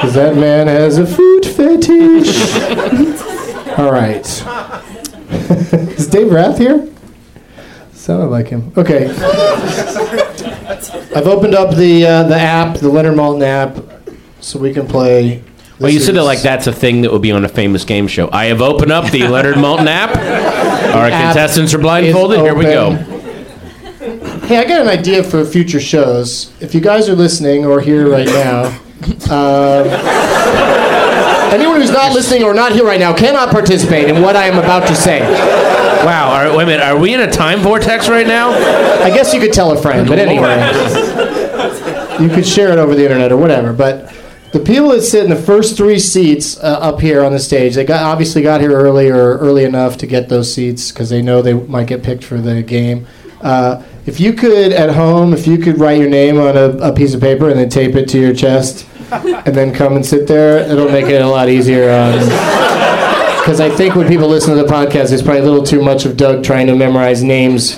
Because 0.04 0.16
that 0.16 0.36
man 0.36 0.68
has 0.68 0.98
a 0.98 1.08
food 1.08 1.46
fetish. 1.46 2.28
all 3.80 3.90
right. 3.90 4.26
Is 5.98 6.08
Dave 6.08 6.30
Rath 6.30 6.58
here? 6.58 6.90
Sounded 7.94 8.26
like 8.26 8.50
him. 8.50 8.74
Okay. 8.76 9.08
I've 11.16 11.26
opened 11.26 11.56
up 11.56 11.74
the 11.78 12.06
uh, 12.06 12.24
the 12.24 12.36
app, 12.36 12.80
the 12.80 12.90
Leonard 12.90 13.16
Maltin 13.16 13.44
app, 13.44 13.78
so 14.42 14.60
we 14.60 14.74
can 14.74 14.90
play. 14.90 15.42
Well, 15.80 15.90
you 15.90 16.02
said 16.02 16.18
it 16.18 16.24
like 16.24 16.42
that's 16.42 16.68
a 16.68 16.74
thing 16.74 17.04
that 17.04 17.12
would 17.14 17.22
be 17.22 17.32
on 17.32 17.46
a 17.46 17.50
famous 17.50 17.86
game 17.86 18.10
show. 18.10 18.30
I 18.30 18.48
have 18.48 18.62
opened 18.62 18.92
up 18.92 19.10
the 19.10 19.26
Leonard 19.30 19.56
Maltin 19.56 19.88
app. 19.88 20.18
Our 20.98 21.08
App 21.08 21.28
contestants 21.28 21.74
are 21.74 21.80
blindfolded. 21.80 22.42
Here 22.42 22.54
we 22.54 22.66
go. 22.66 22.92
Hey, 24.48 24.58
I 24.58 24.66
got 24.66 24.82
an 24.82 24.90
idea 24.90 25.24
for 25.24 25.46
future 25.46 25.80
shows. 25.80 26.52
If 26.62 26.76
you 26.76 26.82
guys 26.82 27.08
are 27.08 27.16
listening 27.16 27.66
or 27.66 27.80
here 27.80 28.10
right 28.10 28.28
now, 28.28 28.78
um, 29.30 29.88
anyone 31.54 31.80
who's 31.80 31.92
not 31.92 32.14
listening 32.14 32.44
or 32.44 32.54
not 32.54 32.72
here 32.72 32.86
right 32.86 33.00
now 33.00 33.16
cannot 33.16 33.50
participate 33.50 34.10
in 34.10 34.22
what 34.22 34.36
I 34.36 34.46
am 34.46 34.58
about 34.58 34.88
to 34.88 34.96
say. 34.96 35.22
Wow. 36.06 36.32
Are, 36.32 36.58
wait 36.58 36.64
a 36.64 36.66
minute. 36.66 36.84
Are 36.84 36.98
we 36.98 37.14
in 37.14 37.22
a 37.22 37.32
time 37.32 37.60
vortex 37.60 38.10
right 38.10 38.28
now? 38.28 38.50
I 39.04 39.10
guess 39.10 39.34
you 39.34 39.40
could 39.40 39.54
tell 39.54 39.72
a 39.72 39.82
friend, 39.82 40.08
but 40.08 40.20
anyway, 40.20 40.58
you 42.22 42.30
could 42.30 42.46
share 42.46 42.72
it 42.72 42.78
over 42.78 42.96
the 42.96 43.04
internet 43.04 43.32
or 43.32 43.38
whatever. 43.38 43.72
But 43.74 44.14
the 44.52 44.60
people 44.60 44.90
that 44.90 45.02
sit 45.02 45.24
in 45.24 45.30
the 45.30 45.36
first 45.36 45.76
three 45.78 46.00
seats 46.00 46.58
uh, 46.58 46.78
up 46.80 47.02
here 47.02 47.24
on 47.24 47.32
the 47.32 47.40
stage, 47.40 47.76
they 47.76 47.86
got 47.86 48.04
obviously 48.04 48.42
got 48.42 48.62
here 48.62 48.72
early 48.72 49.10
or 49.10 49.38
early 49.38 49.64
enough 49.64 49.98
to 49.98 50.08
get 50.08 50.30
those 50.30 50.54
seats 50.54 50.92
because 50.92 51.10
they 51.10 51.22
know 51.22 51.42
they 51.42 51.54
might 51.54 51.88
get 51.88 52.04
picked 52.04 52.24
for 52.24 52.40
the 52.40 52.62
game. 52.62 53.08
Uh, 53.42 53.82
if 54.06 54.20
you 54.20 54.34
could 54.34 54.72
at 54.72 54.94
home, 54.94 55.34
if 55.34 55.48
you 55.48 55.58
could 55.58 55.80
write 55.80 55.98
your 56.00 56.10
name 56.10 56.38
on 56.38 56.56
a, 56.56 56.70
a 56.78 56.94
piece 56.94 57.14
of 57.14 57.22
paper 57.22 57.50
and 57.50 57.60
then 57.60 57.70
tape 57.70 57.96
it 57.96 58.08
to 58.10 58.20
your 58.20 58.34
chest, 58.34 58.86
and 59.46 59.56
then 59.56 59.74
come 59.74 59.96
and 59.96 60.06
sit 60.06 60.28
there, 60.28 60.60
it'll 60.60 60.90
make 60.90 61.06
it 61.06 61.22
a 61.22 61.28
lot 61.28 61.50
easier. 61.50 62.12
Because 63.44 63.60
I 63.60 63.70
think 63.70 63.96
when 63.96 64.08
people 64.08 64.30
listen 64.30 64.56
to 64.56 64.64
the 64.64 64.70
podcast, 64.70 65.10
there's 65.10 65.22
probably 65.22 65.42
a 65.42 65.44
little 65.44 65.64
too 65.64 65.82
much 65.82 66.06
of 66.06 66.16
Doug 66.16 66.46
trying 66.46 66.66
to 66.68 66.76
memorize 66.76 67.22
names 67.22 67.76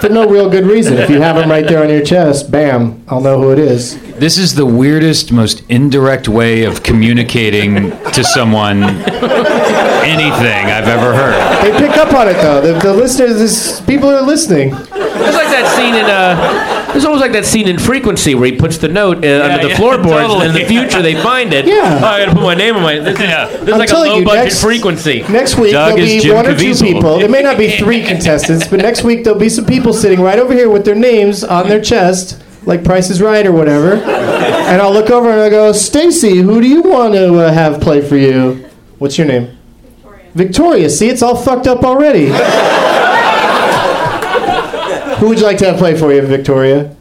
for 0.00 0.08
no 0.08 0.26
real 0.26 0.48
good 0.48 0.64
reason. 0.64 0.96
If 0.96 1.10
you 1.10 1.20
have 1.20 1.36
them 1.36 1.50
right 1.50 1.68
there 1.68 1.82
on 1.82 1.90
your 1.90 2.02
chest, 2.02 2.50
bam, 2.50 3.04
I'll 3.06 3.20
know 3.20 3.38
who 3.38 3.52
it 3.52 3.58
is. 3.58 4.00
This 4.14 4.38
is 4.38 4.54
the 4.54 4.64
weirdest, 4.64 5.32
most 5.32 5.62
indirect 5.68 6.28
way 6.28 6.64
of 6.64 6.82
communicating 6.82 7.90
to 8.12 8.24
someone 8.24 8.82
anything 8.82 10.66
I've 10.70 10.88
ever 10.88 11.14
heard. 11.14 11.62
They 11.62 11.76
pick 11.78 11.98
up 11.98 12.14
on 12.14 12.28
it 12.28 12.40
though. 12.40 12.62
The, 12.62 12.78
the 12.78 12.94
listeners, 12.94 13.34
this, 13.34 13.82
people 13.82 14.08
are 14.08 14.22
listening. 14.22 14.70
It's 14.70 15.36
like 15.36 15.48
that 15.48 15.74
scene 15.76 15.94
in 15.94 16.06
uh, 16.06 16.85
it's 16.96 17.04
almost 17.04 17.20
like 17.20 17.32
that 17.32 17.44
scene 17.44 17.68
in 17.68 17.78
Frequency 17.78 18.34
where 18.34 18.50
he 18.50 18.56
puts 18.56 18.78
the 18.78 18.88
note 18.88 19.24
uh, 19.24 19.44
under 19.44 19.62
the 19.62 19.68
yeah, 19.70 19.76
floorboards, 19.76 20.34
and 20.34 20.44
in 20.44 20.52
the 20.52 20.64
future 20.66 21.02
they 21.02 21.14
find 21.22 21.52
it. 21.52 21.66
Yeah. 21.76 22.00
Oh, 22.00 22.06
I 22.06 22.24
gotta 22.24 22.32
put 22.32 22.42
my 22.42 22.54
name 22.54 22.76
on 22.76 22.82
my. 22.82 22.98
This 22.98 23.14
is, 23.14 23.20
Yeah. 23.20 23.46
this 23.46 23.62
is 23.62 23.68
I'm 23.68 23.78
like 23.78 23.90
a 23.90 23.94
low 23.94 24.18
you, 24.18 24.24
budget 24.24 24.44
next- 24.44 24.62
Frequency. 24.62 25.22
Next 25.28 25.56
week 25.58 25.72
Doug 25.72 25.96
there'll 25.96 26.06
be 26.06 26.20
Jim 26.20 26.34
one 26.34 26.46
or 26.46 26.56
two 26.56 26.74
people. 26.74 27.20
It 27.20 27.30
may 27.30 27.42
not 27.42 27.58
be 27.58 27.76
three 27.76 28.02
contestants, 28.04 28.66
but 28.68 28.80
next 28.80 29.02
week 29.04 29.24
there'll 29.24 29.38
be 29.38 29.48
some 29.48 29.66
people 29.66 29.92
sitting 29.92 30.20
right 30.20 30.38
over 30.38 30.54
here 30.54 30.70
with 30.70 30.84
their 30.84 30.94
names 30.94 31.44
on 31.44 31.68
their 31.68 31.80
chest, 31.80 32.42
like 32.64 32.82
Price 32.84 33.10
is 33.10 33.20
Right 33.20 33.46
or 33.46 33.52
whatever. 33.52 33.94
And 33.96 34.80
I'll 34.80 34.92
look 34.92 35.10
over 35.10 35.30
and 35.30 35.40
I 35.40 35.50
go, 35.50 35.72
Stacy, 35.72 36.38
who 36.38 36.60
do 36.60 36.68
you 36.68 36.82
want 36.82 37.14
to 37.14 37.38
uh, 37.40 37.52
have 37.52 37.80
play 37.80 38.00
for 38.00 38.16
you? 38.16 38.68
What's 38.98 39.18
your 39.18 39.26
name? 39.26 39.56
Victoria. 40.02 40.30
Victoria. 40.34 40.90
See, 40.90 41.08
it's 41.08 41.22
all 41.22 41.36
fucked 41.36 41.66
up 41.66 41.82
already. 41.84 42.30
who 45.26 45.30
would 45.30 45.40
you 45.40 45.44
like 45.44 45.58
to 45.58 45.64
have 45.66 45.76
play 45.76 45.96
for 45.96 46.12
you, 46.12 46.22
Victoria? 46.22 46.94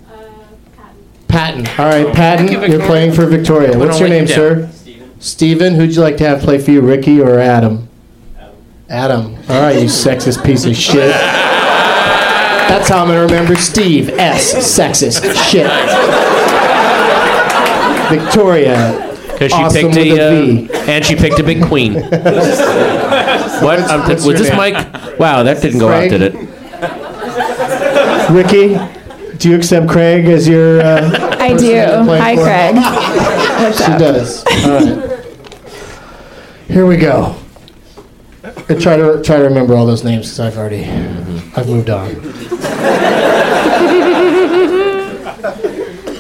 Patton. 1.28 1.68
All 1.78 1.86
right, 1.86 2.12
Patton, 2.12 2.48
you, 2.48 2.66
you're 2.66 2.84
playing 2.88 3.14
for 3.14 3.28
Victoria. 3.28 3.78
What's 3.78 4.00
your 4.00 4.10
name, 4.10 4.24
you 4.24 4.30
down. 4.30 4.36
sir? 4.36 4.72
Stephen. 5.20 5.76
Who'd 5.76 5.94
you 5.94 6.02
like 6.02 6.18
to 6.18 6.28
have 6.28 6.42
play 6.42 6.58
for 6.58 6.72
you, 6.72 6.82
Riki 6.82 7.22
or 7.22 7.38
Adam? 7.38 7.88
Adam. 8.90 9.36
All 9.48 9.62
right, 9.62 9.78
you 9.78 9.86
sexist 9.86 10.44
piece 10.44 10.66
of 10.66 10.76
shit. 10.76 11.12
That's 12.68 12.90
how 12.90 13.04
I'm 13.04 13.10
gonna 13.10 13.22
remember 13.22 13.56
Steve 13.56 14.10
S. 14.10 14.56
Sexist 14.56 15.22
shit. 15.52 15.70
Victoria. 18.10 19.04
Because 19.34 19.52
she 19.52 19.58
Awesome 19.58 19.92
picked 19.92 20.10
with 20.10 20.20
a, 20.20 20.22
a 20.22 20.46
V. 20.46 20.74
uh, 20.74 20.92
and 20.92 21.06
she 21.06 21.16
picked 21.16 21.38
a 21.38 21.44
big 21.44 21.64
queen. 21.64 21.94
what? 22.10 23.80
Um, 23.82 24.02
what's 24.02 24.26
was 24.26 24.40
this 24.40 24.50
name? 24.50 24.58
Mike? 24.58 25.20
Wow, 25.20 25.44
that 25.44 25.62
didn't 25.62 25.80
go 25.80 25.90
Craig? 25.90 26.12
out, 26.12 26.20
did 26.20 26.34
it? 26.34 26.55
Riki, 28.32 28.78
do 29.38 29.50
you 29.50 29.56
accept 29.58 29.88
Craig 29.90 30.26
as 30.26 30.48
your? 30.48 30.82
Uh, 30.82 31.38
I 31.40 31.54
do. 31.56 31.76
Hi, 31.76 32.36
for? 32.36 32.44
Craig. 32.44 32.76
What's 33.64 33.78
she 33.86 33.92
up? 33.92 34.00
does. 34.00 34.44
All 34.46 34.80
right. 34.80 35.26
Here 36.68 36.86
we 36.86 36.98
go. 36.98 37.36
I 38.44 38.74
try 38.76 38.98
to 38.98 39.22
try 39.24 39.38
to 39.38 39.44
remember 39.44 39.76
all 39.76 39.86
those 39.86 40.04
names 40.04 40.26
because 40.26 40.40
I've 40.40 40.58
already 40.58 40.86
I've 41.56 41.68
moved 41.68 41.90
on. 41.90 42.16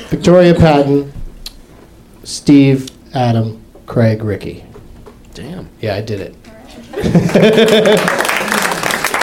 Victoria 0.09 0.53
Patton, 0.53 1.11
Steve, 2.23 2.89
Adam, 3.15 3.61
Craig, 3.87 4.23
Riki. 4.23 4.63
Damn. 5.33 5.69
Yeah, 5.81 5.95
I 5.95 6.01
did 6.01 6.35
it. 6.93 8.21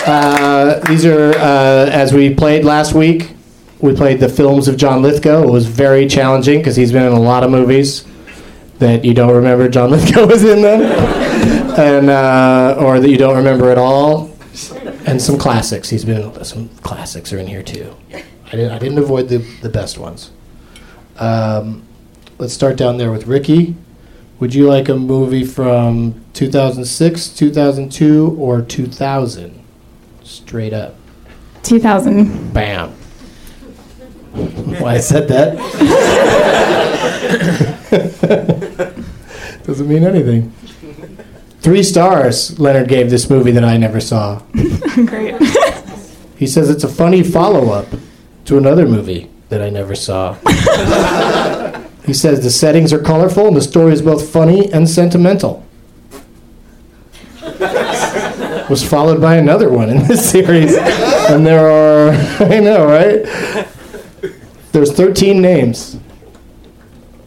uh, 0.07 0.81
these 0.89 1.05
are, 1.05 1.33
uh, 1.35 1.91
as 1.91 2.13
we 2.13 2.35
played 2.35 2.65
last 2.65 2.95
week, 2.95 3.35
we 3.81 3.95
played 3.95 4.21
the 4.21 4.29
films 4.29 4.69
of 4.69 4.77
John 4.77 5.03
Lithgow. 5.03 5.43
It 5.43 5.51
was 5.51 5.67
very 5.67 6.07
challenging 6.07 6.61
because 6.61 6.77
he's 6.77 6.93
been 6.93 7.07
in 7.07 7.13
a 7.13 7.21
lot 7.21 7.43
of 7.43 7.51
movies 7.51 8.05
that 8.79 9.05
you 9.05 9.15
don't 9.15 9.35
remember 9.35 9.69
John 9.69 9.91
Lithgow 9.93 10.27
was 10.27 10.45
in 10.45 10.63
them, 10.63 10.83
and 11.79 12.11
uh, 12.11 12.77
or 12.79 13.01
that 13.01 13.09
you 13.09 13.17
don't 13.17 13.37
remember 13.37 13.71
at 13.71 13.79
all, 13.79 14.37
and 15.07 15.21
some 15.21 15.39
classics. 15.39 15.89
He's 15.89 16.05
been 16.05 16.45
some 16.45 16.69
classics 16.83 17.33
are 17.33 17.39
in 17.39 17.47
here 17.47 17.63
too. 17.63 17.95
I 18.13 18.51
didn't, 18.51 18.73
I 18.73 18.79
didn't 18.79 18.99
avoid 18.99 19.29
the, 19.29 19.39
the 19.63 19.69
best 19.71 19.99
ones. 19.99 20.31
Um, 21.19 21.87
let's 22.39 22.53
start 22.53 22.77
down 22.77 22.99
there 22.99 23.11
with 23.11 23.27
Riki. 23.27 23.77
Would 24.41 24.55
you 24.55 24.69
like 24.69 24.89
a 24.89 24.97
movie 24.97 25.45
from 25.45 26.23
2006, 26.35 27.29
2002, 27.29 28.37
or 28.39 28.61
2000? 28.61 29.62
Straight 30.33 30.73
up. 30.73 30.95
2000. 31.63 32.55
Bam. 32.55 32.89
Why 34.81 34.95
I 34.95 34.99
said 34.99 35.29
that? 35.29 35.59
Doesn't 39.67 39.87
mean 39.87 40.05
anything. 40.05 40.51
Three 41.61 41.83
stars 41.83 42.59
Leonard 42.59 42.89
gave 42.89 43.11
this 43.11 43.29
movie 43.29 43.51
that 43.51 43.63
I 43.63 43.77
never 43.77 44.01
saw. 44.01 44.39
Great. 45.07 45.35
He 46.39 46.49
says 46.49 46.71
it's 46.71 46.83
a 46.83 46.89
funny 46.89 47.23
follow 47.23 47.71
up 47.71 47.87
to 48.47 48.59
another 48.59 48.85
movie 48.85 49.31
that 49.49 49.63
I 49.63 49.71
never 49.71 49.95
saw. 49.95 50.35
he 52.05 52.13
says 52.13 52.43
the 52.43 52.51
settings 52.51 52.93
are 52.93 52.99
colorful 52.99 53.47
and 53.47 53.57
the 53.57 53.61
story 53.61 53.93
is 53.93 54.03
both 54.03 54.29
funny 54.29 54.69
and 54.73 54.91
sentimental. 54.91 55.65
Was 58.73 58.83
followed 58.89 59.21
by 59.21 59.37
another 59.37 59.69
one 59.69 59.91
in 59.91 59.99
this 60.09 60.31
series. 60.31 60.75
And 60.79 61.45
there 61.47 61.69
are, 61.69 62.09
I 62.41 62.59
know, 62.59 62.87
right? 62.87 63.23
There's 64.73 64.91
13 64.95 65.43
names. 65.43 65.99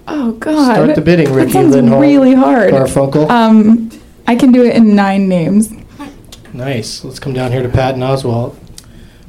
Oh, 0.08 0.31
God. 0.31 0.73
Start 0.73 0.95
the 0.95 1.01
bidding, 1.01 1.31
Riki 1.31 1.51
That 1.51 1.53
sounds 1.53 1.75
Lindhome. 1.75 2.01
really 2.01 2.34
hard. 2.34 2.73
Garfunkel. 2.73 3.29
Um, 3.29 3.91
I 4.25 4.36
can 4.36 4.51
do 4.53 4.63
it 4.63 4.75
in 4.75 4.95
nine 4.95 5.29
names. 5.29 5.71
nice. 6.51 7.03
Let's 7.03 7.19
come 7.19 7.34
down 7.34 7.51
here 7.51 7.62
to 7.62 7.69
Patton 7.69 8.01
Oswalt. 8.01 8.55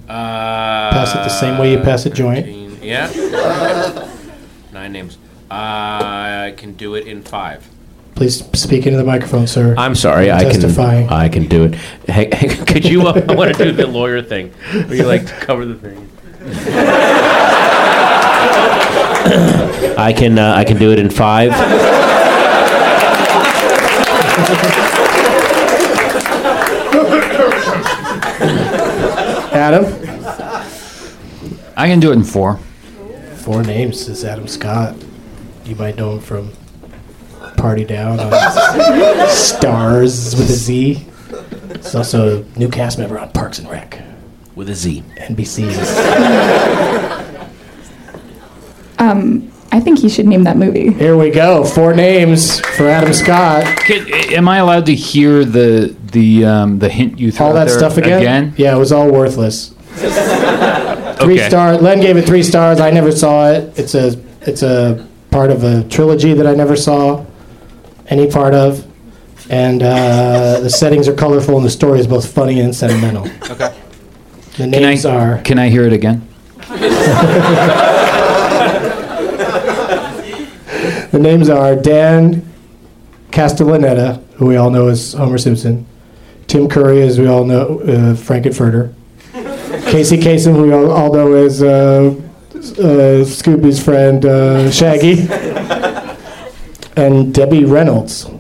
Uh, 0.08 0.90
Pass 0.92 1.10
it 1.14 1.18
the 1.18 1.28
same 1.28 1.58
way 1.58 1.70
you 1.72 1.80
pass 1.80 2.06
a 2.06 2.10
joint. 2.10 2.46
Yeah. 2.82 3.10
Nine 4.72 4.92
names. 4.92 5.18
Uh, 5.50 5.54
I 6.48 6.54
can 6.56 6.72
do 6.72 6.94
it 6.94 7.06
in 7.06 7.22
five. 7.22 7.68
Please 8.16 8.42
speak 8.58 8.86
into 8.86 8.96
the 8.96 9.04
microphone, 9.04 9.46
sir. 9.46 9.74
I'm 9.76 9.94
sorry. 9.94 10.32
I 10.32 10.50
can. 10.50 10.64
I 11.10 11.28
can 11.28 11.46
do 11.48 11.64
it. 11.64 11.74
Hey, 11.74 12.30
hey, 12.34 12.48
could 12.64 12.86
you? 12.86 13.06
Uh, 13.06 13.22
I 13.28 13.34
want 13.34 13.54
to 13.54 13.64
do 13.64 13.72
the 13.72 13.86
lawyer 13.86 14.22
thing, 14.22 14.52
where 14.72 14.94
you 14.94 15.04
like 15.04 15.26
cover 15.26 15.66
the 15.66 15.74
thing. 15.74 16.10
I 19.98 20.14
can. 20.16 20.38
Uh, 20.38 20.54
I 20.56 20.64
can 20.64 20.78
do 20.78 20.92
it 20.92 20.98
in 20.98 21.10
five. 21.10 21.52
Adam? 29.52 29.84
I 31.76 31.86
can 31.86 32.00
do 32.00 32.12
it 32.12 32.14
in 32.14 32.24
four. 32.24 32.56
Four 33.36 33.62
names 33.62 34.08
is 34.08 34.24
Adam 34.24 34.48
Scott. 34.48 34.96
You 35.66 35.76
might 35.76 35.96
know 35.96 36.12
him 36.12 36.20
from 36.20 36.52
Party 37.56 37.84
Down 37.84 38.20
on 38.20 38.30
Stars 39.28 40.34
with 40.36 40.48
a 40.50 40.54
Z. 40.54 41.04
He's 41.74 41.94
also 41.94 42.42
a 42.42 42.58
new 42.58 42.68
cast 42.68 42.98
member 42.98 43.18
on 43.18 43.30
Parks 43.32 43.58
and 43.58 43.68
Rec, 43.70 44.00
With 44.54 44.68
a 44.70 44.74
Z. 44.74 45.02
NBC's. 45.18 45.76
Um, 48.98 49.52
I 49.72 49.80
think 49.80 49.98
he 49.98 50.08
should 50.08 50.26
name 50.26 50.44
that 50.44 50.56
movie. 50.56 50.90
Here 50.92 51.16
we 51.16 51.30
go. 51.30 51.64
Four 51.64 51.92
names 51.94 52.60
for 52.60 52.88
Adam 52.88 53.12
Scott. 53.12 53.64
Can, 53.80 54.06
am 54.32 54.48
I 54.48 54.58
allowed 54.58 54.86
to 54.86 54.94
hear 54.94 55.44
the 55.44 55.94
the 56.12 56.44
um, 56.46 56.78
the 56.78 56.88
hint 56.88 57.18
you 57.18 57.30
threw 57.30 57.46
All 57.46 57.52
out 57.52 57.54
that 57.64 57.68
there 57.68 57.78
stuff 57.78 57.98
again? 57.98 58.54
Yeah, 58.56 58.74
it 58.74 58.78
was 58.78 58.92
all 58.92 59.10
worthless. 59.10 59.68
Three 59.96 61.34
Okay. 61.34 61.48
stars. 61.48 61.80
Len 61.82 62.00
gave 62.00 62.16
it 62.16 62.26
three 62.26 62.42
stars. 62.42 62.78
I 62.80 62.90
never 62.90 63.10
saw 63.12 63.50
it. 63.50 63.78
It's 63.78 63.94
a 63.94 64.18
it's 64.42 64.62
a 64.62 65.06
part 65.30 65.50
of 65.50 65.64
a 65.64 65.82
trilogy 65.88 66.32
that 66.34 66.46
I 66.46 66.54
never 66.54 66.76
saw 66.76 67.24
any 68.08 68.30
part 68.30 68.54
of. 68.54 68.86
And 69.48 69.82
uh, 69.82 70.60
the 70.60 70.70
settings 70.70 71.06
are 71.08 71.14
colorful 71.14 71.56
and 71.56 71.64
the 71.64 71.70
story 71.70 72.00
is 72.00 72.06
both 72.06 72.32
funny 72.32 72.60
and 72.60 72.74
sentimental. 72.74 73.26
Okay. 73.50 73.74
The 74.56 74.68
Can 74.68 74.70
names 74.70 75.04
I 75.04 75.14
are 75.14 75.38
can 75.42 75.58
I 75.58 75.68
hear 75.68 75.84
it 75.84 75.92
again? 75.92 76.26
the 81.10 81.18
names 81.20 81.48
are 81.48 81.76
Dan 81.76 82.42
Castellaneta, 83.30 84.22
who 84.34 84.46
we 84.46 84.56
all 84.56 84.70
know 84.70 84.88
as 84.88 85.12
Homer 85.12 85.38
Simpson, 85.38 85.86
Tim 86.46 86.68
Curry, 86.68 87.02
as 87.02 87.18
we 87.20 87.26
all 87.26 87.44
know, 87.44 87.80
uh, 87.80 88.14
Frank-N-Furter, 88.14 88.92
Casey 89.90 90.16
Kasem, 90.16 90.54
who 90.54 90.62
we 90.62 90.72
all, 90.72 90.90
all 90.90 91.12
know 91.12 91.34
as 91.34 91.62
uh, 91.62 92.14
uh, 92.54 93.24
Scooby's 93.24 93.82
friend 93.82 94.24
uh, 94.24 94.70
Shaggy, 94.70 95.16
and 96.96 97.34
Debbie 97.34 97.64
Reynolds. 97.64 98.26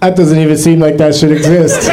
that 0.00 0.10
doesn't 0.16 0.38
even 0.38 0.56
seem 0.56 0.78
like 0.78 0.96
that 0.96 1.14
should 1.14 1.32
exist. 1.32 1.90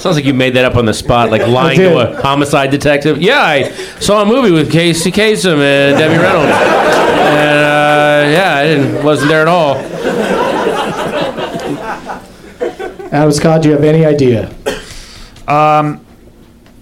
Sounds 0.00 0.16
like 0.16 0.24
you 0.24 0.32
made 0.32 0.54
that 0.54 0.64
up 0.64 0.76
on 0.76 0.86
the 0.86 0.94
spot, 0.94 1.30
like 1.30 1.46
lying 1.46 1.76
to 1.78 1.98
a 1.98 2.22
homicide 2.22 2.70
detective. 2.70 3.20
Yeah, 3.20 3.42
I 3.42 3.64
saw 4.00 4.22
a 4.22 4.24
movie 4.24 4.52
with 4.52 4.70
Casey 4.70 5.10
Kasem 5.10 5.58
and 5.58 5.98
Debbie 5.98 6.16
Reynolds, 6.22 6.52
and 6.52 7.58
uh, 7.58 8.30
yeah, 8.30 8.54
I 8.56 8.64
didn't 8.64 9.02
wasn't 9.04 9.28
there 9.28 9.42
at 9.42 9.48
all. 9.48 9.74
Adam 13.12 13.32
Scott, 13.32 13.62
do 13.62 13.68
you 13.68 13.74
have 13.74 13.84
any 13.84 14.06
idea? 14.06 14.48
Um, 15.48 16.04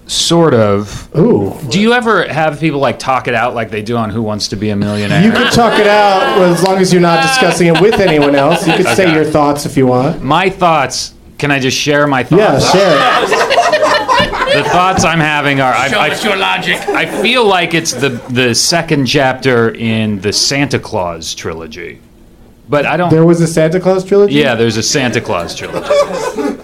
sort 0.07 0.55
of. 0.55 1.09
Ooh. 1.17 1.57
Do 1.69 1.81
you 1.81 1.93
ever 1.93 2.27
have 2.29 2.61
people 2.61 2.79
like 2.81 2.99
talk 2.99 3.27
it 3.29 3.35
out 3.35 3.55
like 3.55 3.71
they 3.71 3.83
do 3.83 3.97
on 3.97 4.11
Who 4.11 4.23
Wants 4.23 4.49
to 4.49 4.57
Be 4.57 4.71
a 4.71 4.77
Millionaire? 4.77 5.23
You 5.25 5.33
can 5.33 5.51
talk 5.53 5.79
it 5.79 5.87
out 5.87 6.39
as 6.43 6.63
long 6.63 6.79
as 6.79 6.93
you're 6.93 7.03
not 7.03 7.23
discussing 7.23 7.69
it 7.69 7.81
with 7.81 7.95
anyone 8.01 8.35
else. 8.35 8.67
You 8.67 8.75
can 8.75 8.85
say 8.97 9.05
Okay. 9.07 9.15
your 9.15 9.25
thoughts 9.25 9.67
if 9.67 9.77
you 9.77 9.87
want. 9.87 10.23
my 10.23 10.49
thoughts. 10.51 11.15
Can 11.39 11.51
I 11.51 11.59
just 11.59 11.77
share 11.77 12.07
my 12.07 12.23
thoughts? 12.23 12.41
Yeah, 12.41 12.73
share 12.73 12.97
it. 13.25 14.63
The 14.63 14.65
thoughts 14.71 15.05
I'm 15.05 15.21
having 15.21 15.61
are 15.61 15.73
I, 15.75 15.89
Show 15.89 15.99
I, 15.99 16.11
us 16.11 16.25
your 16.25 16.37
logic. 16.37 16.79
I 16.89 17.05
feel 17.21 17.45
like 17.45 17.75
it's 17.75 17.93
the 17.93 18.09
the 18.31 18.55
second 18.55 19.05
chapter 19.07 19.69
in 19.75 20.21
the 20.23 20.33
Santa 20.33 20.79
Claus 20.79 21.35
trilogy, 21.35 22.01
but 22.71 22.87
I 22.87 22.97
don't. 22.97 23.11
There 23.11 23.27
was 23.27 23.41
a 23.43 23.47
Santa 23.47 23.81
Claus 23.81 24.03
trilogy? 24.03 24.35
Yeah, 24.37 24.55
there's 24.55 24.79
a 24.79 24.83
Santa 24.83 25.21
Claus 25.21 25.55
trilogy. 25.55 26.56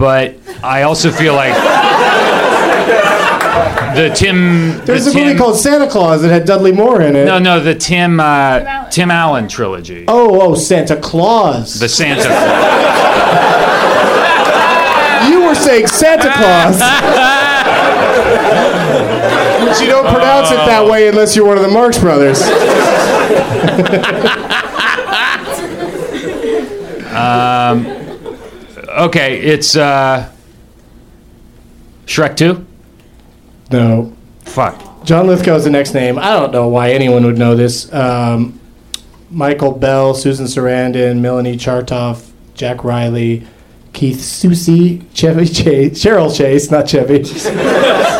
But 0.00 0.34
I 0.64 0.82
also 0.82 1.12
feel 1.12 1.34
like 1.34 1.52
the 3.94 4.08
Tim. 4.16 4.82
There's 4.86 5.04
the 5.04 5.10
a 5.10 5.14
movie 5.14 5.36
called 5.36 5.58
Santa 5.58 5.90
Claus 5.90 6.22
that 6.22 6.30
had 6.30 6.46
Dudley 6.46 6.72
Moore 6.72 7.02
in 7.02 7.14
it. 7.14 7.26
No, 7.26 7.38
no, 7.38 7.60
the 7.60 7.74
Tim 7.74 8.18
uh, 8.18 8.88
Tim 8.88 9.10
Allen 9.10 9.46
trilogy. 9.46 10.06
Oh, 10.08 10.40
oh, 10.40 10.54
Santa 10.54 10.96
Claus. 10.96 11.78
The 11.78 11.88
Santa. 11.88 12.22
Claus. 12.22 12.40
you 15.28 15.42
were 15.44 15.54
saying 15.54 15.86
Santa 15.86 16.32
Claus. 16.32 16.78
but 19.60 19.80
you 19.82 19.86
don't 19.86 20.06
pronounce 20.06 20.50
it 20.50 20.64
that 20.64 20.88
way 20.90 21.08
unless 21.08 21.36
you're 21.36 21.46
one 21.46 21.58
of 21.58 21.62
the 21.62 21.68
Marx 21.68 21.98
Brothers. 21.98 22.40
Okay, 29.00 29.40
it's 29.40 29.76
uh, 29.76 30.30
Shrek 32.04 32.36
Two. 32.36 32.66
No. 33.70 34.14
Fuck. 34.40 35.04
John 35.04 35.26
Lithgow's 35.26 35.64
the 35.64 35.70
next 35.70 35.94
name. 35.94 36.18
I 36.18 36.38
don't 36.38 36.52
know 36.52 36.68
why 36.68 36.90
anyone 36.90 37.24
would 37.24 37.38
know 37.38 37.56
this. 37.56 37.90
Um, 37.94 38.60
Michael 39.30 39.72
Bell, 39.72 40.12
Susan 40.12 40.44
Sarandon, 40.44 41.20
Melanie 41.20 41.56
Chartoff, 41.56 42.30
Jack 42.52 42.84
Riley, 42.84 43.46
Kath 43.92 44.16
Soucie, 44.18 45.02
Chevy 45.14 45.46
Chase, 45.46 46.02
Cheryl 46.02 46.34
Chase, 46.34 46.70
not 46.70 46.88
Chevy. 46.88 47.18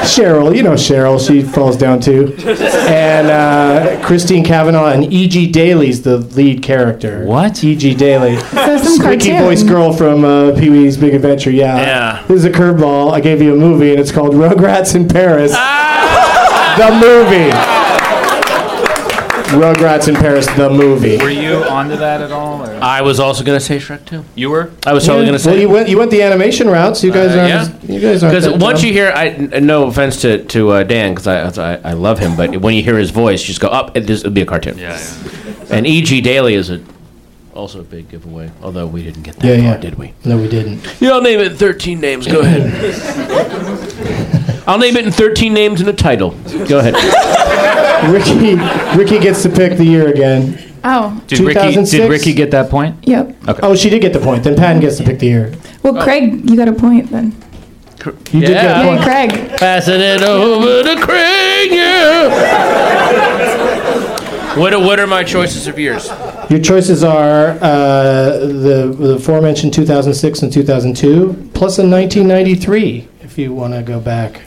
Cheryl, 0.00 0.54
you 0.56 0.62
know 0.62 0.72
Cheryl, 0.72 1.24
she 1.24 1.42
falls 1.42 1.76
down 1.76 2.00
too. 2.00 2.34
And 2.38 3.28
uh, 3.28 4.04
Christine 4.06 4.44
Cavanaugh 4.44 4.88
and 4.90 5.12
E.G. 5.12 5.50
Daily's 5.52 6.02
the 6.02 6.18
lead 6.18 6.62
character. 6.62 7.24
What? 7.24 7.62
E.G. 7.62 7.94
Daly. 7.94 8.36
So 8.38 8.78
some 8.78 8.96
Squeaky 8.96 9.30
cartoon. 9.30 9.42
voice 9.42 9.62
girl 9.62 9.92
from 9.92 10.24
uh, 10.24 10.52
Pee 10.58 10.70
Wee's 10.70 10.96
Big 10.96 11.14
Adventure, 11.14 11.50
yeah. 11.50 11.76
Yeah. 11.76 12.24
This 12.26 12.38
is 12.38 12.44
a 12.46 12.50
curveball. 12.50 13.12
I 13.12 13.20
gave 13.20 13.40
you 13.40 13.52
a 13.54 13.56
movie, 13.56 13.90
and 13.92 14.00
it's 14.00 14.10
called 14.12 14.34
Rugrats 14.34 14.94
in 14.94 15.06
Paris. 15.08 15.52
the 15.52 16.90
movie. 17.00 17.50
Rugrats 19.50 20.06
in 20.08 20.14
Paris, 20.14 20.46
the 20.56 20.70
movie. 20.70 21.16
Were 21.18 21.28
you 21.28 21.56
onto 21.64 21.96
that 21.96 22.20
at 22.20 22.30
all? 22.30 22.62
Or? 22.62 22.72
I 22.82 23.00
was 23.02 23.18
also 23.18 23.42
gonna 23.44 23.58
say 23.60 23.78
Shrek 23.78 24.04
too. 24.04 24.24
You 24.36 24.50
were. 24.50 24.70
I 24.86 24.92
was 24.92 25.04
totally 25.04 25.26
gonna 25.26 25.38
say. 25.40 25.50
Well, 25.50 25.60
you 25.60 25.68
went 25.68 25.88
you 25.88 25.98
went 25.98 26.10
the 26.12 26.22
animation 26.22 26.68
route, 26.68 26.96
so 26.96 27.06
you 27.08 27.12
guys 27.12 27.34
Uh, 27.34 27.38
aren't. 27.40 27.48
yeah. 27.48 27.60
as- 27.62 27.72
You 27.90 28.00
guys 28.00 28.22
aren't. 28.22 28.36
Because 28.42 28.58
once 28.60 28.80
dumb. 28.80 28.86
you 28.88 28.92
hear, 28.92 29.12
I 29.14 29.28
n- 29.30 29.66
no 29.66 29.84
offense 29.88 30.20
to 30.22 30.44
to 30.44 30.70
uh, 30.70 30.82
Dan, 30.84 31.14
because 31.14 31.58
I, 31.58 31.74
I 31.74 31.80
I 31.90 31.92
love 31.94 32.18
him, 32.20 32.36
but 32.36 32.56
when 32.58 32.74
you 32.74 32.82
hear 32.82 32.96
his 32.96 33.10
voice, 33.10 33.40
you 33.42 33.46
just 33.48 33.60
go 33.60 33.68
up. 33.68 33.90
Oh, 33.96 34.00
this 34.00 34.22
would 34.22 34.34
be 34.34 34.42
a 34.42 34.46
cartoon. 34.46 34.78
Yeah. 34.78 34.96
yeah. 34.98 35.76
And 35.76 35.86
E.G. 35.86 36.20
Daily 36.20 36.54
is 36.54 36.70
a 36.70 36.80
also 37.54 37.80
a 37.80 37.82
big 37.84 38.08
giveaway. 38.08 38.50
Although 38.62 38.86
we 38.86 39.02
didn't 39.02 39.22
get 39.24 39.36
that 39.40 39.46
Yeah, 39.46 39.56
far, 39.56 39.64
yeah. 39.64 39.76
did 39.78 39.98
we? 39.98 40.14
No, 40.24 40.36
we 40.36 40.48
didn't. 40.48 40.86
Yeah, 41.00 41.10
I'll 41.10 41.22
name 41.22 41.40
it 41.40 41.50
in 41.52 41.56
thirteen 41.58 42.00
names. 42.00 42.26
Go 42.28 42.40
ahead. 42.40 42.62
I'll 44.68 44.78
name 44.78 44.96
it 44.96 45.04
in 45.06 45.12
thirteen 45.12 45.52
names 45.54 45.80
and 45.80 45.88
a 45.90 45.92
title. 45.92 46.30
Go 46.68 46.78
ahead. 46.78 46.94
Riki 48.08 48.54
Riki 48.98 49.18
gets 49.18 49.42
to 49.42 49.48
pick 49.48 49.76
the 49.76 49.84
year 49.84 50.08
again. 50.08 50.58
Oh, 50.82 51.22
Did 51.26 51.40
Riki? 51.40 51.52
2006? 51.54 51.90
Did 51.90 52.10
Riki 52.10 52.32
get 52.32 52.50
that 52.52 52.70
point? 52.70 52.96
yep. 53.06 53.36
Okay. 53.46 53.60
Oh, 53.62 53.74
she 53.76 53.90
did 53.90 54.00
get 54.00 54.12
the 54.14 54.18
point. 54.20 54.42
Then 54.44 54.56
Patton 54.56 54.80
gets 54.80 54.96
to 54.96 55.04
pick 55.04 55.18
the 55.18 55.26
year. 55.26 55.52
Well, 55.82 56.02
Craig, 56.02 56.48
you 56.48 56.56
got 56.56 56.68
a 56.68 56.72
point 56.72 57.10
then. 57.10 57.32
You 58.32 58.40
did 58.40 58.48
get 58.48 58.64
a 58.64 58.84
Yeah. 58.84 58.96
Hey. 58.96 59.28
Craig. 59.28 59.58
Passing 59.58 60.00
it 60.00 60.22
over 60.22 60.82
to 60.82 60.96
Craig. 61.04 61.70
Yeah. 61.70 63.10
What 64.56 64.72
are, 64.74 64.80
what 64.80 64.98
are 64.98 65.06
my 65.06 65.22
choices 65.22 65.66
of 65.68 65.78
years? 65.78 66.08
Your 66.50 66.58
choices 66.60 67.04
are 67.04 67.50
uh, 67.60 68.38
the, 68.40 68.94
the 68.98 69.14
aforementioned 69.14 69.72
2006 69.74 70.42
and 70.42 70.52
2002, 70.52 71.50
plus 71.54 71.78
a 71.78 71.86
1993, 71.86 73.06
if 73.20 73.38
you 73.38 73.52
want 73.54 73.74
to 73.74 73.82
go 73.82 74.00
back 74.00 74.42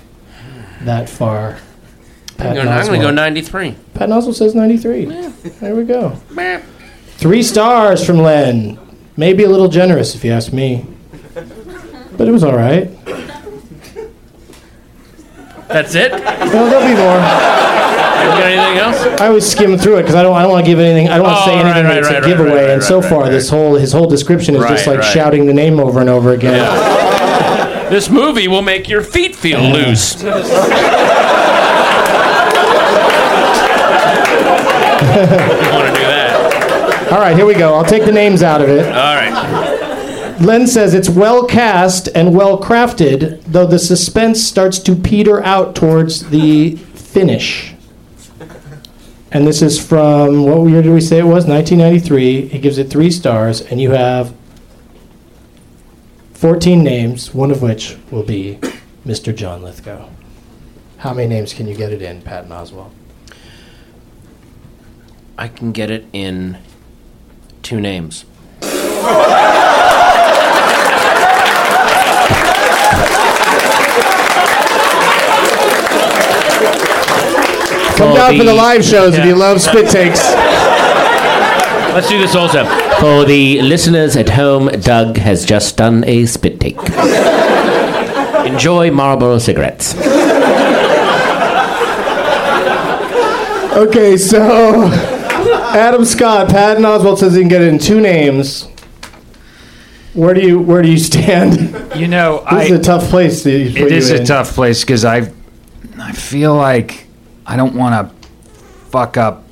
that 0.82 1.08
far. 1.10 1.58
Pat 2.44 2.58
I'm 2.68 2.86
going 2.88 3.00
to 3.00 3.06
go 3.08 3.12
93. 3.12 3.76
Pat 3.94 4.10
Oswalt 4.10 4.36
says 4.36 4.54
93. 4.56 5.06
There 5.06 5.76
we 5.76 5.84
go. 5.86 6.18
Three 7.18 7.44
stars 7.44 8.06
from 8.06 8.18
Len. 8.18 8.78
Maybe 9.16 9.44
a 9.44 9.50
little 9.50 9.68
generous, 9.70 10.16
if 10.16 10.24
you 10.26 10.32
ask 10.32 10.52
me. 10.52 10.86
But 12.18 12.28
it 12.28 12.32
was 12.32 12.44
all 12.44 12.56
right. 12.56 12.89
That's 15.68 15.96
it? 15.96 16.12
You 16.12 16.20
No, 16.20 16.70
there'll 16.70 16.86
be 16.88 16.94
more. 16.96 17.18
got 17.18 18.44
anything 18.44 18.78
else? 18.78 19.22
I 19.22 19.28
always 19.28 19.46
skim 19.50 19.78
through 19.78 19.98
it 19.98 20.02
because 20.04 20.16
I 20.16 20.22
don't. 20.24 20.36
I 20.36 20.41
don't 20.44 20.52
want 20.52 20.66
to 20.66 20.72
give 20.72 20.80
anything. 20.80 21.10
I 21.10 21.16
don't 21.18 21.26
want 21.26 21.38
to 21.38 21.41
Oh, 21.41 21.46
say 21.46 21.54
anything 21.60 21.86
right, 21.86 21.94
that's 21.96 22.08
right, 22.08 22.18
a 22.18 22.22
right, 22.22 22.28
giveaway. 22.28 22.74
and 22.74 22.84
so 22.84 23.02
far, 23.02 23.30
this 23.30 23.50
whole 23.50 23.76
his 23.76 23.91
whole 23.91 24.06
description 24.08 24.56
is 24.56 24.64
just 24.64 24.86
like 24.88 25.02
shouting 25.02 25.46
the 25.48 25.54
name 25.54 25.80
over 25.80 26.00
and 26.02 26.10
over 26.10 26.32
again. 26.34 26.64
This 27.89 28.10
movie 28.10 28.48
will 28.48 28.62
make 28.62 28.88
your 28.89 29.02
feet 29.02 29.36
feel 29.36 29.62
loose. 29.62 30.16
want 35.74 35.88
to 35.88 36.01
do 36.01 36.06
that? 36.08 37.10
All 37.12 37.20
right, 37.20 37.36
here 37.36 37.45
we 37.45 37.54
go. 37.54 37.74
I'll 37.74 37.86
take 37.86 38.06
the 38.06 38.12
names 38.12 38.43
out 38.43 38.62
of 38.62 38.70
it. 38.70 38.86
All 38.88 39.16
right. 39.16 40.39
Len 40.41 40.68
says 40.68 40.93
it's 40.93 41.10
well 41.10 41.45
cast 41.45 42.10
and 42.16 42.36
well 42.36 42.60
crafted, 42.60 43.41
though 43.43 43.68
the 43.68 43.80
suspense 43.80 44.43
starts 44.43 44.80
to 44.80 44.95
peter 44.95 45.43
out 45.43 45.76
towards 45.76 46.30
the 46.30 46.76
finish. 46.76 47.74
And 49.32 49.47
this 49.47 49.62
is 49.62 49.84
from 49.84 50.43
what 50.43 50.70
year 50.70 50.82
did 50.82 50.93
we 50.93 51.01
say 51.01 51.20
it 51.20 51.24
was? 51.24 51.45
1993. 51.45 52.47
He 52.47 52.60
gives 52.60 52.78
it 52.78 52.89
three 52.89 53.10
stars, 53.10 53.62
and 53.62 53.82
you 53.82 53.91
have 53.91 54.36
14 56.34 56.84
names, 56.84 57.34
one 57.34 57.51
of 57.51 57.62
which 57.62 57.97
will 58.12 58.24
be 58.24 58.60
Mr. 59.06 59.36
John 59.36 59.64
Lithgow. 59.64 60.10
How 60.97 61.14
many 61.14 61.28
names 61.28 61.54
can 61.54 61.68
you 61.68 61.76
get 61.76 61.91
it 61.91 62.01
in, 62.01 62.22
Patton 62.22 62.51
Oswalt? 62.51 62.91
I 65.38 65.47
can 65.47 65.71
get 65.71 65.89
it 65.89 66.05
in 66.13 66.57
two 67.63 67.79
names. 67.81 68.25
Come 77.97 78.15
down 78.15 78.31
for 78.38 78.43
the 78.43 78.43
the- 78.45 78.53
live 78.53 78.84
shows 78.84 79.15
if 79.17 79.25
you 79.25 79.36
love 79.36 79.61
spit 79.61 79.89
takes. 79.89 80.21
Let's 81.93 82.09
do 82.09 82.17
this 82.19 82.36
also. 82.36 82.65
For 82.99 83.23
the 83.23 83.61
listeners 83.61 84.15
at 84.17 84.29
home, 84.29 84.67
Doug 84.81 85.17
has 85.17 85.45
just 85.45 85.77
done 85.77 86.03
a 86.05 86.25
spit 86.25 86.59
take. 86.59 86.77
Enjoy 88.47 88.89
Marlboro 88.91 89.38
cigarettes. 89.38 89.93
Okay, 93.75 94.17
so 94.17 94.89
Adam 95.74 96.05
Scott, 96.05 96.49
Patton 96.49 96.84
Oswalt 96.84 97.17
says 97.17 97.34
he 97.34 97.39
can 97.41 97.47
get 97.49 97.61
it 97.61 97.67
in 97.69 97.80
two 97.80 97.99
names. 97.99 98.67
Where 100.13 100.34
do 100.36 100.41
you 100.41 100.59
where 100.59 100.82
do 100.84 100.89
you 100.91 100.99
stand? 100.99 101.95
You 101.95 102.07
know, 102.07 102.39
This 102.51 102.53
I. 102.53 102.63
is 102.65 102.71
a 102.71 102.80
tough 102.84 103.09
place 103.09 103.43
to 103.43 103.49
It 103.51 103.91
is 103.91 104.11
a 104.11 104.17
in. 104.21 104.26
tough 104.26 104.53
place 104.53 104.82
because 104.82 105.03
I, 105.05 105.32
I 105.99 106.11
feel 106.11 106.55
like 106.55 107.07
I 107.47 107.55
don't 107.55 107.76
want 107.76 108.09
to 108.09 108.30
fuck 108.89 109.17
up 109.17 109.43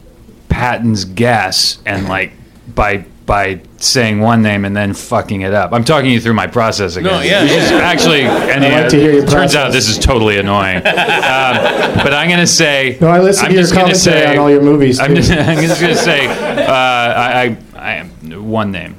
Patton's 0.50 1.06
guess 1.06 1.80
and 1.86 2.08
like 2.08 2.34
by 2.76 3.06
by 3.32 3.62
saying 3.78 4.20
one 4.20 4.42
name 4.42 4.66
and 4.66 4.76
then 4.76 4.94
fucking 4.94 5.40
it 5.40 5.54
up. 5.54 5.72
I'm 5.72 5.86
talking 5.86 6.12
you 6.12 6.20
through 6.20 6.34
my 6.34 6.48
process 6.48 6.98
again. 6.98 7.14
No, 7.14 7.22
yeah, 7.22 7.44
Which 7.44 7.54
is 7.54 7.72
actually, 7.72 8.24
and 8.24 8.66
I 8.66 8.70
like 8.70 8.86
uh, 8.88 8.90
to 8.90 8.98
hear 8.98 9.14
your 9.14 9.26
turns 9.26 9.56
out 9.56 9.72
this 9.72 9.88
is 9.88 9.98
totally 9.98 10.38
annoying. 10.38 10.76
um, 10.80 10.84
but 10.84 12.14
I'm 12.14 12.30
gonna 12.30 12.46
say. 12.46 12.98
No, 13.00 13.08
I 13.08 13.22
listen 13.22 13.46
I'm 13.46 13.52
to 13.52 13.56
your 13.56 13.64
just 13.64 13.74
commentary 13.74 14.02
say, 14.02 14.26
on 14.26 14.38
all 14.38 14.52
your 14.52 14.62
movies. 14.62 15.00
I'm 15.00 15.16
just, 15.16 15.32
I'm 15.32 15.66
just 15.66 15.80
gonna 15.80 15.96
say. 15.96 16.28
Uh, 16.28 16.74
I, 16.74 17.58
I, 17.74 18.04
I 18.04 18.04
one 18.36 18.74
name. 18.74 18.98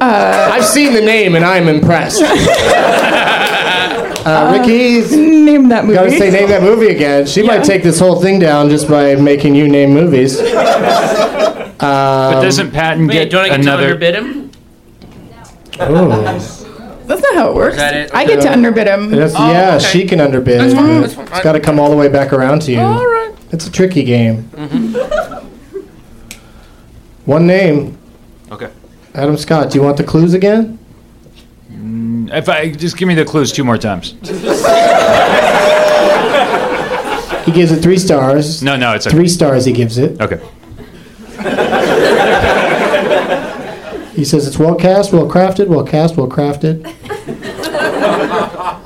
I've 0.00 0.64
seen 0.64 0.92
the 0.94 1.02
name 1.02 1.34
and 1.34 1.44
I'm 1.44 1.66
impressed. 1.66 2.22
I 4.28 4.58
Uh, 4.58 4.62
Riki's 4.62 5.12
Name 5.48 5.68
that 5.70 5.84
movie. 5.84 5.94
got 5.96 6.04
to 6.04 6.10
say 6.18 6.30
name 6.30 6.48
that 6.50 6.62
movie 6.62 6.88
again. 6.88 7.26
She 7.26 7.42
might 7.42 7.64
take 7.64 7.82
this 7.82 7.98
whole 7.98 8.20
thing 8.20 8.38
down 8.38 8.68
just 8.68 8.88
by 8.88 9.14
making 9.16 9.54
you 9.54 9.68
name 9.68 9.92
movies. 9.94 10.38
But 11.80 12.42
doesn't 12.42 12.72
Patton 12.72 13.06
Wait, 13.06 13.12
get 13.14 13.30
do 13.30 13.36
you 13.36 13.42
want 13.42 13.52
to 13.52 13.56
get 13.58 13.62
to 13.64 13.70
another? 13.70 13.84
underbid 13.92 14.14
him? 14.16 14.50
That's 17.06 17.22
not 17.22 17.34
how 17.34 17.50
it 17.50 17.54
works. 17.54 17.76
that 17.76 17.94
it? 17.94 18.10
I 18.14 18.26
get 18.26 18.42
to 18.42 18.52
underbid 18.52 18.88
him. 18.88 19.10
That's, 19.12 19.34
Oh, 19.36 19.52
yeah, 19.52 19.76
okay. 19.76 19.84
she 19.84 20.04
can 20.06 20.20
underbid. 20.20 20.60
That's 20.60 20.74
fine, 20.74 21.00
that's 21.00 21.14
fine. 21.14 21.28
It's 21.28 21.40
got 21.40 21.52
to 21.52 21.60
come 21.60 21.78
all 21.78 21.88
the 21.88 21.96
way 21.96 22.08
back 22.08 22.32
around 22.32 22.62
to 22.62 22.72
you. 22.72 22.80
All 22.80 22.98
right. 23.06 23.32
It's 23.52 23.66
a 23.66 23.70
tricky 23.70 24.02
game. 24.02 24.42
Mm-hmm. 24.54 25.86
One 27.26 27.46
name. 27.46 27.96
Okay. 28.50 28.70
Adam 29.14 29.36
Scott. 29.36 29.70
Do 29.70 29.78
you 29.78 29.84
want 29.84 29.96
the 29.98 30.04
clues 30.04 30.34
again? 30.34 30.77
If 32.32 32.48
I 32.48 32.70
just 32.70 32.96
give 32.96 33.08
me 33.08 33.14
the 33.14 33.24
clues 33.24 33.52
two 33.52 33.64
more 33.64 33.78
times. 33.78 34.12
He 37.44 37.52
gives 37.54 37.72
it 37.72 37.80
three 37.82 37.98
stars. 37.98 38.62
No, 38.62 38.76
no, 38.76 38.92
it's 38.94 39.06
a, 39.06 39.10
Three 39.10 39.28
stars. 39.28 39.64
He 39.64 39.72
gives 39.72 39.96
it. 39.96 40.20
Okay. 40.20 40.38
He 44.14 44.24
says 44.24 44.46
it's 44.46 44.58
well 44.58 44.74
cast, 44.74 45.12
well 45.12 45.28
crafted, 45.30 45.68
well 45.68 45.84
cast, 45.84 46.16
well 46.16 46.28
crafted. 46.28 46.82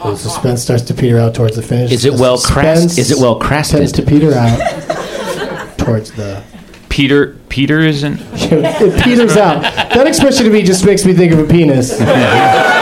the 0.03 0.14
suspense 0.16 0.62
starts 0.62 0.82
to 0.84 0.95
peter 0.95 1.18
out 1.18 1.34
towards 1.34 1.57
the 1.57 1.62
finish. 1.62 1.90
Is 1.90 2.05
it 2.05 2.12
The 2.14 2.22
well 2.22 2.36
crafted? 2.38 2.99
Is 2.99 3.11
it 3.11 3.18
well 3.18 3.40
crafted? 3.40 3.78
Tends 3.78 3.93
to 3.93 4.03
peter 4.03 4.32
out 4.34 5.78
towards 5.78 6.12
the. 6.12 6.45
Peter. 6.88 7.38
Peter 7.49 7.80
isn't. 7.80 8.20
it 8.34 9.03
peters 9.03 9.36
out. 9.36 9.62
That 9.62 10.07
expression 10.07 10.45
to 10.45 10.51
me 10.53 10.62
just 10.62 10.84
makes 10.84 11.05
me 11.07 11.14
think 11.14 11.32
of 11.32 11.38
a 11.38 11.47
penis. 11.47 11.99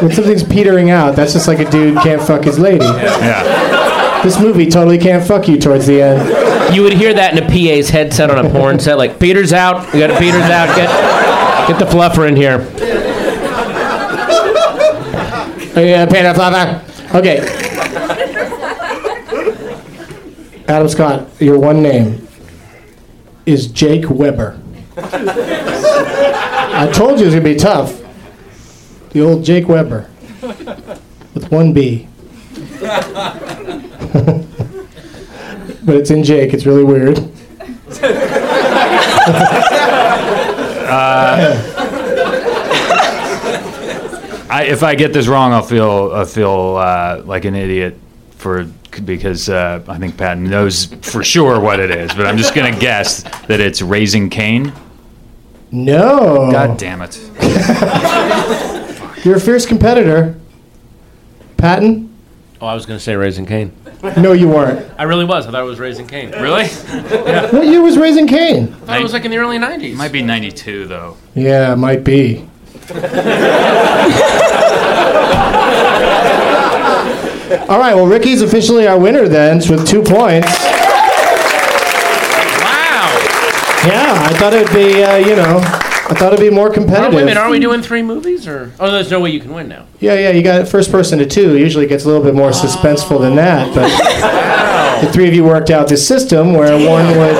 when 0.00 0.12
something's 0.12 0.42
petering 0.42 0.90
out, 0.90 1.16
that's 1.16 1.32
just 1.32 1.48
like 1.48 1.58
a 1.58 1.70
dude 1.70 1.98
can't 1.98 2.20
fuck 2.22 2.44
his 2.44 2.58
lady. 2.58 2.84
Yeah. 2.84 4.22
This 4.22 4.40
movie 4.40 4.66
totally 4.68 4.98
can't 4.98 5.26
fuck 5.26 5.48
you 5.48 5.58
towards 5.58 5.86
the 5.86 6.02
end. 6.02 6.74
You 6.74 6.82
would 6.82 6.92
hear 6.92 7.14
that 7.14 7.36
in 7.36 7.42
a 7.42 7.46
PA's 7.46 7.88
headset 7.88 8.30
on 8.30 8.44
a 8.44 8.50
porn 8.50 8.78
set, 8.78 8.98
like 8.98 9.18
Peter's 9.18 9.52
out. 9.52 9.92
We 9.92 10.00
got 10.00 10.10
a 10.10 10.18
Peter's 10.18 10.42
out. 10.42 10.74
Get 10.76 10.88
get 11.68 11.78
the 11.78 11.86
fluffer 11.86 12.28
in 12.28 12.36
here. 12.36 12.66
Yeah, 15.76 16.06
Peter 16.06 16.34
Fluffer. 16.34 17.14
Okay. 17.14 17.38
Adam 20.66 20.88
Scott, 20.88 21.28
your 21.38 21.58
one 21.58 21.82
name 21.82 22.26
is 23.46 23.68
Jake 23.68 24.10
Weber. 24.10 24.60
I 24.96 26.90
told 26.92 27.20
you 27.20 27.26
it 27.26 27.26
was 27.26 27.34
gonna 27.34 27.44
be 27.44 27.54
tough. 27.54 28.02
The 29.18 29.24
old 29.24 29.44
Jake 29.44 29.66
Weber 29.66 30.08
with 31.34 31.50
one 31.50 31.72
B. 31.72 32.06
but 32.80 33.04
it's 35.96 36.12
in 36.12 36.22
Jake. 36.22 36.54
It's 36.54 36.64
really 36.64 36.84
weird. 36.84 37.18
I, 44.50 44.66
if 44.68 44.84
I 44.84 44.94
get 44.94 45.12
this 45.12 45.26
wrong, 45.26 45.52
I'll 45.52 45.62
feel 45.62 46.12
I'll 46.14 46.24
feel 46.24 46.76
uh, 46.76 47.22
like 47.24 47.44
an 47.44 47.56
idiot 47.56 47.96
for 48.36 48.66
because 49.04 49.48
uh, 49.48 49.82
I 49.88 49.98
think 49.98 50.16
Patton 50.16 50.44
knows 50.44 50.94
for 51.02 51.24
sure 51.24 51.58
what 51.58 51.80
it 51.80 51.90
is, 51.90 52.14
but 52.14 52.24
I'm 52.24 52.38
just 52.38 52.54
gonna 52.54 52.78
guess 52.78 53.24
that 53.48 53.58
it's 53.58 53.82
Raising 53.82 54.30
Cain. 54.30 54.72
No. 55.72 56.52
God 56.52 56.78
damn 56.78 57.02
it! 57.02 57.18
You're 59.24 59.36
a 59.36 59.40
fierce 59.40 59.66
competitor. 59.66 60.38
Patton? 61.56 62.14
Oh, 62.60 62.66
I 62.66 62.74
was 62.74 62.86
going 62.86 62.98
to 62.98 63.02
say 63.04 63.14
Raising 63.14 63.46
Cain. 63.46 63.72
No, 64.16 64.32
you 64.32 64.48
weren't. 64.48 64.88
I 64.98 65.04
really 65.04 65.24
was. 65.24 65.46
I 65.46 65.50
thought 65.50 65.62
it 65.62 65.66
was 65.66 65.78
Raising 65.78 66.06
Cain. 66.06 66.30
Really? 66.32 66.66
What 67.52 67.66
year 67.66 67.82
was 67.82 67.96
Raising 67.96 68.26
Cain? 68.26 68.64
I 68.68 68.86
thought 68.86 69.00
it 69.00 69.02
was 69.02 69.12
like 69.12 69.24
in 69.24 69.30
the 69.30 69.38
early 69.38 69.58
'90s. 69.58 69.94
Might 69.94 70.12
be 70.12 70.22
'92 70.22 70.86
though. 70.86 71.16
Yeah, 71.34 71.72
it 71.72 71.76
might 71.76 72.04
be. 72.04 72.48
All 77.68 77.78
right, 77.78 77.94
well, 77.94 78.06
Riki's 78.06 78.42
officially 78.42 78.86
our 78.86 78.98
winner 78.98 79.26
then 79.28 79.58
with 79.68 79.86
two 79.86 80.02
points. 80.02 80.48
Wow. 82.60 83.08
Yeah, 83.86 84.18
I 84.20 84.34
thought 84.38 84.52
it'd 84.52 84.72
be, 84.74 85.02
uh, 85.02 85.16
you 85.16 85.36
know, 85.36 85.60
I 86.10 86.14
thought 86.14 86.32
it'd 86.32 86.40
be 86.40 86.54
more 86.54 86.68
Oh, 86.70 86.72
competitive. 86.72 87.12
wait 87.14 87.22
a 87.22 87.26
minute. 87.26 87.40
Are 87.40 87.50
we 87.50 87.58
doing 87.60 87.82
three 87.82 88.02
movies 88.02 88.46
or? 88.48 88.72
Oh, 88.80 88.90
there's 88.90 89.10
no 89.10 89.20
way 89.20 89.30
you 89.30 89.40
can 89.40 89.52
win 89.52 89.68
now. 89.68 89.84
Yeah, 90.00 90.14
yeah, 90.14 90.30
you 90.30 90.42
got 90.42 90.66
first 90.66 90.90
person 90.90 91.18
to 91.18 91.26
two. 91.26 91.58
Usually 91.58 91.84
it 91.84 91.88
gets 91.88 92.04
a 92.04 92.08
little 92.08 92.22
bit 92.22 92.34
more 92.34 92.50
suspenseful 92.50 93.20
than 93.20 93.36
that, 93.36 93.74
but 93.74 93.88
the 95.04 95.12
three 95.12 95.28
of 95.28 95.34
you 95.34 95.44
worked 95.44 95.70
out 95.70 95.86
this 95.88 96.06
system 96.06 96.54
where 96.54 96.72
one 96.88 97.06
would 97.18 97.36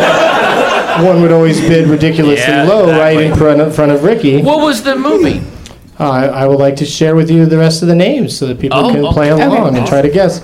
one 1.07 1.23
would 1.23 1.33
always 1.33 1.61
bid 1.61 1.89
ridiculously 1.89 2.45
Yeah, 2.53 2.65
low 2.65 2.91
right 2.99 3.19
in 3.21 3.35
front 3.37 3.61
of, 3.61 3.75
front 3.75 3.93
of 3.93 4.03
Riki. 4.05 4.43
What 4.43 4.61
was 4.61 4.83
the 4.83 4.97
movie? 4.97 5.41
Uh, 6.01 6.09
I, 6.11 6.25
I 6.27 6.47
would 6.47 6.61
like 6.61 6.77
to 6.77 6.85
share 6.87 7.17
with 7.17 7.29
you 7.29 7.45
the 7.45 7.59
rest 7.59 7.83
of 7.83 7.89
the 7.89 7.95
names 7.97 8.37
so 8.39 8.47
that 8.47 8.61
people 8.61 8.79
Oh, 8.79 8.93
can 8.93 9.05
play 9.13 9.33
okay. 9.33 9.43
along 9.43 9.77
and 9.77 9.85
try 9.85 10.01
to 10.01 10.09
guess. 10.09 10.41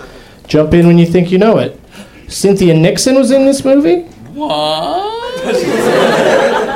Jump 0.48 0.74
in 0.74 0.84
when 0.88 0.98
you 0.98 1.06
think 1.06 1.30
you 1.30 1.38
know 1.38 1.58
it. 1.58 1.78
Cynthia 2.26 2.74
Nixon 2.74 3.14
was 3.14 3.30
in 3.30 3.44
this 3.46 3.64
movie. 3.64 4.00
What? 4.34 5.44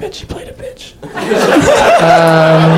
I 0.00 0.04
bet 0.04 0.14
she 0.14 0.24
played 0.24 0.48
a 0.48 0.54
bitch. 0.54 0.94
um, 2.00 2.70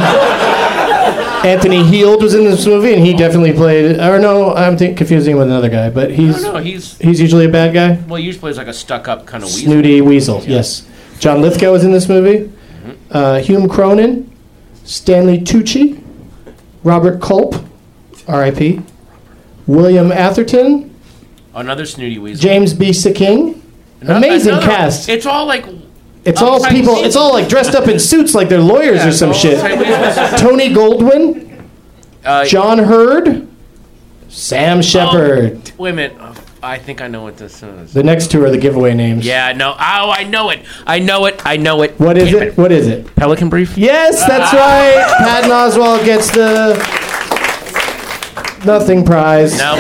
Anthony 1.47 1.85
Heald 1.85 2.21
was 2.21 2.35
in 2.35 2.43
this 2.45 2.67
movie, 2.67 2.95
and 2.95 3.05
he 3.05 3.15
definitely 3.17 3.53
played. 3.53 4.01
Or 4.01 4.19
no, 4.19 4.53
I'm 4.57 4.77
think, 4.77 4.99
confusing 4.99 5.35
him 5.35 5.39
with 5.39 5.47
another 5.47 5.69
guy, 5.69 5.89
but 5.89 6.11
he's 6.11 6.43
No, 6.43 6.57
he's 6.57 6.99
he's 6.99 7.21
usually 7.21 7.45
a 7.45 7.49
bad 7.49 7.75
guy. 7.75 7.93
well. 8.09 8.17
He 8.17 8.25
usually 8.27 8.41
plays 8.41 8.57
like 8.59 8.67
a 8.67 8.73
stuck-up 8.73 9.25
kind 9.27 9.45
of 9.45 9.51
weasel. 9.51 9.71
Snooty 9.73 10.01
Weasel. 10.01 10.43
Yes. 10.45 10.85
John 11.21 11.41
Lithgow 11.41 11.71
was 11.71 11.85
in 11.85 11.93
this 11.93 12.09
movie. 12.09 12.51
Uh, 13.13 13.39
Hume 13.39 13.69
Cronyn, 13.69 14.29
Stanley 14.83 15.39
Tucci, 15.39 16.03
Robert 16.83 17.23
Culp, 17.23 17.55
R.I.P. 18.27 18.81
William 19.69 20.11
Atherton, 20.11 20.93
Another 21.55 21.87
snooty 21.87 22.19
weasel. 22.19 22.43
James 22.43 22.75
B. 22.75 22.93
King. 23.15 23.63
Ano- 24.01 24.17
Amazing 24.17 24.55
another- 24.55 24.67
cast. 24.67 25.09
It's 25.09 25.27
all 25.27 25.47
like 25.47 25.65
It's 26.25 26.41
Oh, 26.41 26.47
all 26.47 26.65
people. 26.67 26.97
It's 27.05 27.17
all 27.17 27.33
like 27.33 27.49
dressed 27.49 27.75
up 27.75 27.89
in 27.89 27.99
suits, 27.99 28.35
like 28.35 28.49
they're 28.49 28.61
lawyers 28.61 28.99
Yeah, 28.99 29.09
or 29.09 29.13
some 29.13 29.33
shit. 29.33 29.59
Tony 30.39 30.69
Goldwyn, 30.71 31.61
uh, 32.25 32.45
John 32.45 32.79
Heard, 32.79 33.49
Sam 34.29 34.83
Shepard. 34.83 35.73
Wait 35.79 35.91
a 35.91 35.93
minute. 35.93 36.17
Oh, 36.21 36.35
I 36.63 36.79
think 36.79 37.01
I 37.01 37.09
know 37.09 37.25
what 37.25 37.39
this 37.39 37.61
is. 37.61 37.93
The 37.93 38.05
next 38.05 38.31
two 38.31 38.45
are 38.45 38.51
the 38.51 38.57
giveaway 38.59 38.95
names. 38.95 39.27
Yeah, 39.27 39.53
no. 39.53 39.73
Oh, 39.73 39.77
I 40.13 40.23
know 40.23 40.51
it. 40.51 40.61
I 40.87 41.01
know 41.01 41.27
it. 41.27 41.43
I 41.45 41.57
know 41.57 41.83
it. 41.83 41.99
What 41.99 42.17
is 42.17 42.33
Wait 42.33 42.41
a 42.43 42.47
it? 42.47 42.57
What 42.57 42.71
is 42.71 42.87
it? 42.87 43.13
Pelican 43.17 43.49
Brief. 43.49 43.77
Yes, 43.77 44.25
that's 44.25 44.53
right. 44.53 45.05
Patton 45.19 45.51
Oswalt 45.51 46.05
gets 46.05 46.31
the 46.31 46.75
nothing 48.65 49.05
prize. 49.05 49.59
No. 49.59 49.75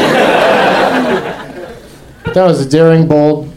That 2.34 2.44
was 2.46 2.66
a 2.66 2.68
daring, 2.68 3.06
bold 3.06 3.48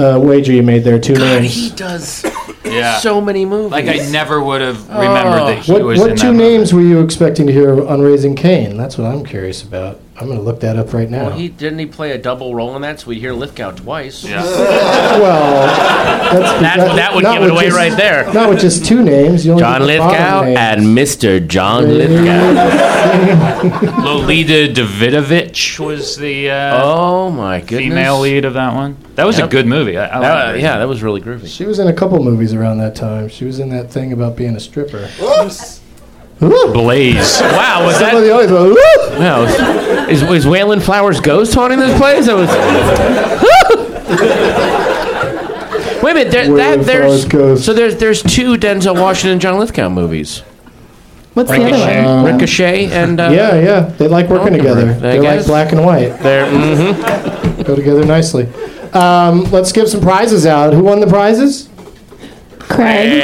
uh, 0.00 0.18
wager 0.18 0.52
you 0.52 0.62
made 0.62 0.84
there. 0.84 0.98
Two 0.98 1.14
God, 1.14 1.42
names. 1.42 1.54
he 1.54 1.70
does 1.70 2.24
Yeah. 2.64 2.98
so 2.98 3.20
many 3.20 3.44
movies. 3.44 3.72
like 3.72 3.86
I 3.88 4.10
never 4.10 4.40
would 4.42 4.60
have 4.60 4.88
remembered 4.88 5.46
that 5.48 5.58
he 5.64 5.72
What, 5.72 5.82
was 5.82 5.98
what 5.98 6.10
in 6.10 6.16
two 6.16 6.28
that 6.28 6.34
names 6.34 6.72
were 6.72 6.80
you 6.82 7.00
expecting 7.00 7.46
to 7.46 7.52
hear 7.52 7.86
on 7.86 8.00
Raising 8.00 8.36
Cain? 8.36 8.76
That's 8.76 8.96
what 8.96 9.06
I'm 9.06 9.24
curious 9.24 9.62
about. 9.62 9.98
I'm 10.20 10.26
going 10.26 10.38
to 10.38 10.44
look 10.44 10.60
that 10.60 10.76
up 10.76 10.92
right 10.92 11.08
now. 11.08 11.28
Well, 11.28 11.38
he 11.38 11.48
didn't 11.48 11.78
he 11.78 11.86
play 11.86 12.10
a 12.10 12.18
double 12.18 12.54
role 12.54 12.76
in 12.76 12.82
that, 12.82 13.00
so 13.00 13.06
we'd 13.08 13.20
hear 13.20 13.32
Lithgow 13.32 13.70
twice. 13.72 14.22
Yeah. 14.24 14.42
Well, 15.20 15.66
that's, 16.32 16.60
That- 16.60 16.96
that 16.96 17.14
would 17.14 17.24
give 17.24 17.42
it 17.42 17.50
away 17.50 17.64
just- 17.64 17.76
right 17.76 17.96
there. 17.96 18.32
Not 18.32 18.48
with 18.50 18.60
just 18.60 18.84
two 18.84 19.02
names. 19.02 19.44
You 19.44 19.52
only 19.52 19.62
John 19.62 19.80
get 19.80 19.86
Lithgow 19.86 20.42
and 20.44 20.82
Mr. 20.96 21.44
John 21.46 21.84
Lithgow. 21.88 22.54
Lolita 24.04 24.72
Davidovich 24.72 25.78
was 25.84 26.16
the 26.16 26.50
uh, 26.50 26.80
Oh 26.82 27.30
my 27.30 27.60
goodness. 27.60 27.78
female 27.80 28.20
lead 28.20 28.44
of 28.44 28.54
that 28.54 28.74
one. 28.74 28.96
That 29.16 29.24
was 29.26 29.38
Yep. 29.38 29.48
a 29.48 29.50
good 29.50 29.66
movie. 29.66 29.96
I, 29.98 30.04
I 30.16 30.20
That- 30.20 30.46
liked 30.52 30.60
yeah, 30.62 30.78
that 30.78 30.88
was 30.88 31.02
really 31.02 31.20
groovy. 31.20 31.46
She 31.48 31.64
was 31.64 31.78
in 31.78 31.88
a 31.88 31.92
couple 31.92 32.22
movies 32.22 32.52
around 32.54 32.78
that 32.78 32.94
time. 32.94 33.28
She 33.28 33.44
was 33.44 33.58
in 33.58 33.70
that 33.70 33.90
thing 33.90 34.12
about 34.12 34.36
being 34.36 34.54
a 34.54 34.60
stripper. 34.60 35.08
Blaze. 36.40 37.40
Wow, 37.40 37.84
was 37.86 37.96
Some 37.96 38.06
of 38.06 38.12
that? 38.12 38.20
the 38.22 38.34
others 38.34 38.50
were, 38.50 38.68
"Woo!" 38.68 39.18
Wow, 39.18 39.42
is, 40.08 40.22
is 40.22 40.46
Wayland 40.46 40.82
Flowers' 40.82 41.20
ghost 41.20 41.54
haunting 41.54 41.78
this 41.78 41.96
place? 41.98 42.26
That 42.26 42.36
was. 42.36 42.48
Wait 46.02 46.12
a 46.12 46.14
minute, 46.14 46.32
there, 46.32 46.56
that, 46.56 46.84
there's 46.86 47.04
Flowers' 47.04 47.24
ghost. 47.26 47.64
so 47.66 47.74
there's 47.74 47.96
there's 47.96 48.22
two 48.22 48.54
Denzel 48.56 48.98
Washington 48.98 49.38
John 49.38 49.58
Lithgow 49.58 49.90
movies. 49.90 50.42
What's 51.34 51.50
the 51.50 51.62
other 51.62 52.22
one? 52.24 52.24
Ricochet 52.24 52.90
and 52.90 53.20
uh, 53.20 53.30
Yeah, 53.30 53.60
yeah. 53.60 53.80
They 53.80 54.08
like 54.08 54.28
working 54.28 54.52
together. 54.56 54.94
They're 54.94 55.22
like 55.22 55.46
black 55.46 55.72
and 55.72 55.84
white. 55.84 56.18
They're 56.20 56.46
mm-hmm. 56.46 57.62
Go 57.62 57.76
together 57.76 58.04
nicely. 58.04 58.48
Um, 58.92 59.44
let's 59.44 59.70
give 59.70 59.88
some 59.88 60.00
prizes 60.00 60.44
out. 60.46 60.72
Who 60.72 60.82
won 60.82 61.00
the 61.00 61.06
prizes? 61.06 61.68
Craig. 62.58 63.22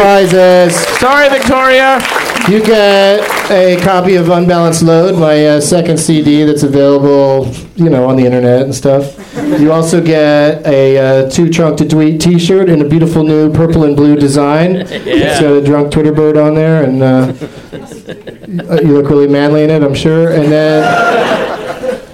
Prizes. 0.00 0.74
Sorry, 0.98 1.28
Victoria. 1.28 2.00
You 2.48 2.64
get 2.64 3.20
a 3.50 3.78
copy 3.82 4.14
of 4.14 4.30
Unbalanced 4.30 4.80
Load, 4.80 5.18
my 5.18 5.46
uh, 5.46 5.60
second 5.60 5.98
CD 5.98 6.42
that's 6.44 6.62
available, 6.62 7.52
you 7.76 7.90
know, 7.90 8.08
on 8.08 8.16
the 8.16 8.24
internet 8.24 8.62
and 8.62 8.74
stuff. 8.74 9.14
You 9.60 9.72
also 9.72 10.02
get 10.02 10.66
a 10.66 10.96
uh, 11.26 11.30
two 11.30 11.50
trunk 11.50 11.76
to 11.78 11.86
tweet 11.86 12.18
T-shirt 12.18 12.70
in 12.70 12.80
a 12.80 12.88
beautiful 12.88 13.24
new 13.24 13.52
purple 13.52 13.84
and 13.84 13.94
blue 13.94 14.16
design. 14.16 14.76
It's 14.90 15.38
got 15.38 15.52
a 15.52 15.62
drunk 15.62 15.92
Twitter 15.92 16.12
bird 16.12 16.38
on 16.38 16.54
there, 16.54 16.82
and 16.82 17.02
uh, 17.02 17.34
you 18.82 18.96
look 18.96 19.10
really 19.10 19.28
manly 19.28 19.64
in 19.64 19.70
it, 19.70 19.82
I'm 19.82 19.94
sure. 19.94 20.32
And 20.32 20.50
then, 20.50 20.82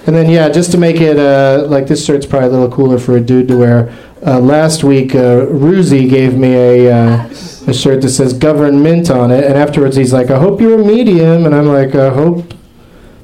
and 0.07 0.13
then, 0.13 0.29
yeah, 0.29 0.49
just 0.49 0.71
to 0.71 0.77
make 0.77 0.99
it 0.99 1.17
uh, 1.17 1.65
like 1.69 1.87
this 1.87 2.05
shirt's 2.05 2.25
probably 2.25 2.49
a 2.49 2.51
little 2.51 2.69
cooler 2.69 2.99
for 2.99 3.15
a 3.15 3.21
dude 3.21 3.47
to 3.47 3.57
wear. 3.57 3.97
Uh, 4.25 4.41
last 4.41 4.83
week, 4.83 5.15
uh, 5.15 5.45
Ruzi 5.45 6.09
gave 6.09 6.37
me 6.37 6.53
a, 6.53 6.91
uh, 6.93 7.29
a 7.67 7.73
shirt 7.73 8.01
that 8.01 8.09
says 8.09 8.33
government 8.33 9.11
on 9.11 9.29
it, 9.29 9.43
and 9.43 9.55
afterwards 9.55 9.95
he's 9.97 10.13
like, 10.13 10.31
"I 10.31 10.39
hope 10.39 10.61
you're 10.61 10.79
a 10.79 10.85
medium," 10.85 11.45
and 11.45 11.53
I'm 11.53 11.67
like, 11.67 11.93
"I 11.95 12.09
hope 12.09 12.53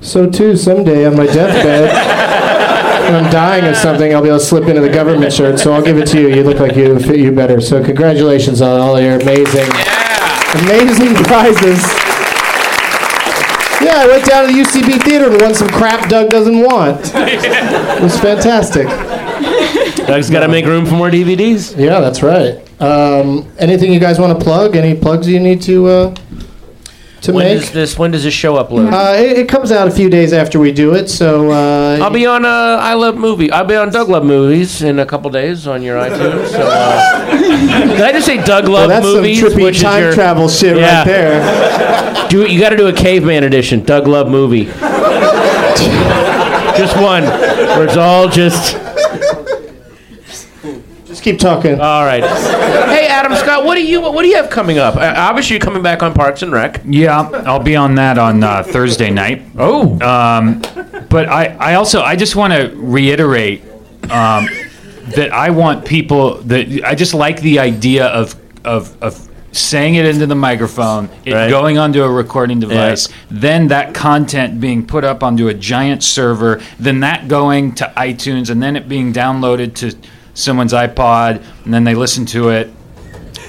so 0.02 0.30
too. 0.30 0.58
Someday 0.58 1.06
on 1.06 1.16
my 1.16 1.26
deathbed, 1.26 1.90
when 3.06 3.24
I'm 3.24 3.32
dying 3.32 3.66
of 3.66 3.78
something, 3.78 4.14
I'll 4.14 4.22
be 4.22 4.28
able 4.28 4.40
to 4.40 4.46
slip 4.46 4.68
into 4.68 4.82
the 4.82 4.90
government 4.90 5.32
shirt. 5.32 5.60
So 5.60 5.72
I'll 5.72 5.82
give 5.82 5.98
it 5.98 6.08
to 6.08 6.20
you. 6.22 6.28
You 6.28 6.44
look 6.44 6.60
like 6.60 6.76
you 6.76 7.00
fit 7.00 7.20
you 7.20 7.32
better. 7.32 7.62
So 7.62 7.84
congratulations 7.84 8.62
on 8.62 8.82
all 8.82 9.00
your 9.00 9.20
amazing, 9.20 9.70
amazing 10.66 11.16
prizes." 11.24 11.82
Yeah, 13.82 13.98
I 13.98 14.08
went 14.08 14.26
down 14.26 14.48
to 14.48 14.54
the 14.54 14.60
UCB 14.62 15.04
theater 15.04 15.30
and 15.30 15.42
won 15.42 15.54
some 15.54 15.68
crap 15.68 16.08
Doug 16.10 16.30
doesn't 16.30 16.60
want. 16.60 17.12
It 17.94 18.02
was 18.02 18.20
fantastic. 18.20 18.88
Doug's 20.08 20.30
got 20.30 20.42
to 20.42 20.48
make 20.48 20.66
room 20.66 20.86
for 20.86 20.94
more 20.96 21.10
DVDs. 21.10 21.78
Yeah, 21.78 22.00
that's 22.00 22.22
right. 22.22 22.60
Um, 22.82 23.50
anything 23.58 23.92
you 23.94 24.00
guys 24.00 24.20
want 24.20 24.38
to 24.38 24.44
plug? 24.44 24.76
Any 24.76 25.00
plugs 25.00 25.28
you 25.28 25.40
need 25.40 25.62
to 25.64 25.88
uh, 25.88 26.16
to 27.22 27.32
When 27.32 27.46
make? 27.46 27.60
does 27.62 27.72
this? 27.72 27.98
When 27.98 28.12
does 28.12 28.24
this 28.24 28.34
show 28.34 28.56
upload? 28.56 28.92
Uh, 28.92 29.14
it, 29.18 29.38
it 29.40 29.50
comes 29.50 29.72
out 29.72 29.88
a 29.88 29.92
few 29.92 30.10
days 30.10 30.34
after 30.34 30.60
we 30.60 30.72
do 30.74 30.94
it, 30.94 31.08
so 31.10 31.52
uh, 31.52 32.00
I'll 32.02 32.10
be 32.12 32.26
on 32.26 32.44
uh, 32.44 32.50
I 32.82 32.96
Love 32.96 33.16
Movie. 33.16 33.50
I'll 33.52 33.64
be 33.66 33.76
on 33.76 33.92
Doug 33.92 34.10
Love 34.10 34.26
Movies 34.26 34.82
in 34.82 35.00
a 35.00 35.06
couple 35.06 35.30
days 35.32 35.66
on 35.68 35.82
your 35.82 35.98
iTunes. 35.98 36.48
So, 36.50 36.62
uh, 36.68 37.32
did 37.88 38.02
I 38.02 38.12
just 38.12 38.26
say 38.26 38.44
Doug 38.44 38.66
well, 38.68 38.74
Love 38.82 38.90
that's 38.90 39.06
Movies? 39.06 39.40
some 39.40 39.50
trippy 39.52 39.82
time 39.82 40.04
your- 40.04 40.14
travel 40.14 40.50
shit 40.50 40.76
Yeah. 40.76 40.98
right 40.98 41.08
there. 41.08 42.28
Do 42.30 42.46
you 42.46 42.60
got 42.60 42.70
to 42.72 42.78
do 42.78 42.88
a 42.88 42.94
caveman 42.94 43.46
edition, 43.46 43.84
Doug 43.84 44.08
Love 44.08 44.28
Movie. 44.30 44.66
just 46.76 46.96
one, 46.98 47.24
where 47.24 47.86
it's 47.86 47.96
all 47.98 48.28
just. 48.28 48.76
Just 51.24 51.40
keep 51.40 51.40
talking. 51.40 51.80
All 51.80 52.04
right. 52.06 52.22
Hey, 52.24 53.08
Adam 53.08 53.34
Scott, 53.36 53.64
what 53.64 53.76
do 53.76 53.86
you 53.86 54.02
what 54.02 54.24
do 54.24 54.28
you 54.28 54.36
have 54.36 54.50
coming 54.50 54.78
up? 54.78 54.96
Uh, 54.98 55.14
obviously, 55.16 55.56
you're 55.56 55.62
coming 55.62 55.82
back 55.82 56.04
on 56.04 56.14
Parks 56.14 56.42
and 56.42 56.52
Rec. 56.52 56.82
Yeah, 56.86 57.22
I'll 57.46 57.64
be 57.64 57.76
on 57.78 57.96
that 57.96 58.18
on 58.18 58.44
uh, 58.44 58.62
Thursday 58.64 59.10
night. 59.10 59.42
Oh, 59.58 59.94
Um, 60.02 60.62
but 61.10 61.30
I, 61.30 61.56
I 61.60 61.74
also 61.76 62.02
I 62.02 62.16
just 62.18 62.36
want 62.36 62.52
to 62.54 62.74
reiterate 62.76 63.64
um, 64.12 64.48
that 65.16 65.30
I 65.32 65.50
want 65.52 65.86
people 65.86 66.36
that 66.44 66.82
I 66.84 66.94
just 66.96 67.14
like 67.14 67.40
the 67.42 67.60
idea 67.60 68.08
of 68.08 68.36
of 68.66 69.02
of 69.02 69.30
saying 69.54 69.96
it 69.96 70.06
into 70.06 70.26
the 70.26 70.36
microphone, 70.36 71.10
it 71.26 71.34
Right. 71.34 71.50
going 71.50 71.78
onto 71.78 72.04
a 72.04 72.10
recording 72.12 72.60
device, 72.60 73.08
then 73.30 73.68
that 73.68 73.94
content 73.94 74.60
being 74.60 74.86
put 74.86 75.04
up 75.06 75.22
onto 75.24 75.48
a 75.48 75.54
giant 75.54 76.04
server, 76.04 76.60
then 76.80 77.00
that 77.02 77.28
going 77.28 77.76
to 77.76 77.86
iTunes, 77.96 78.50
and 78.50 78.62
then 78.64 78.76
it 78.76 78.90
being 78.90 79.14
downloaded 79.14 79.76
to 79.76 79.96
someone's 80.34 80.74
iPod, 80.74 81.44
and 81.66 81.74
then 81.74 81.84
they 81.84 81.96
listen 81.96 82.26
to 82.28 82.50
it. 82.50 82.72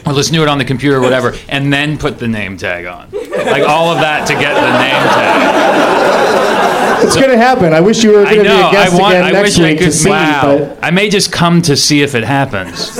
Or 0.06 0.12
listen 0.12 0.34
to 0.34 0.42
it 0.42 0.48
on 0.48 0.58
the 0.58 0.64
computer 0.66 0.98
or 0.98 1.00
whatever, 1.00 1.32
and 1.48 1.72
then 1.72 1.96
put 1.96 2.18
the 2.18 2.28
name 2.28 2.58
tag 2.58 2.84
on. 2.84 3.08
Like 3.10 3.62
all 3.66 3.90
of 3.90 4.00
that 4.00 4.26
to 4.28 4.34
get 4.34 4.52
the 4.52 4.72
name 4.78 5.02
tag. 5.14 7.04
it's 7.04 7.16
gonna 7.16 7.38
happen. 7.38 7.72
I 7.72 7.80
wish 7.80 8.04
you 8.04 8.10
were 8.12 8.24
gonna 8.24 8.36
be 8.42 8.48
a 8.48 8.70
guest 8.70 8.94
I 8.94 8.98
want. 9.00 9.14
again 9.14 9.24
I 9.24 9.30
next 9.32 9.56
wish 9.58 9.64
I 9.66 9.70
week 9.70 9.78
could. 9.78 9.84
to 9.86 9.92
see. 9.92 10.10
wow. 10.10 10.58
But 10.58 10.78
I 10.82 10.90
may 10.90 11.08
just 11.08 11.32
come 11.32 11.62
to 11.62 11.74
see 11.76 12.02
if 12.02 12.14
it 12.14 12.22
happens. 12.24 12.98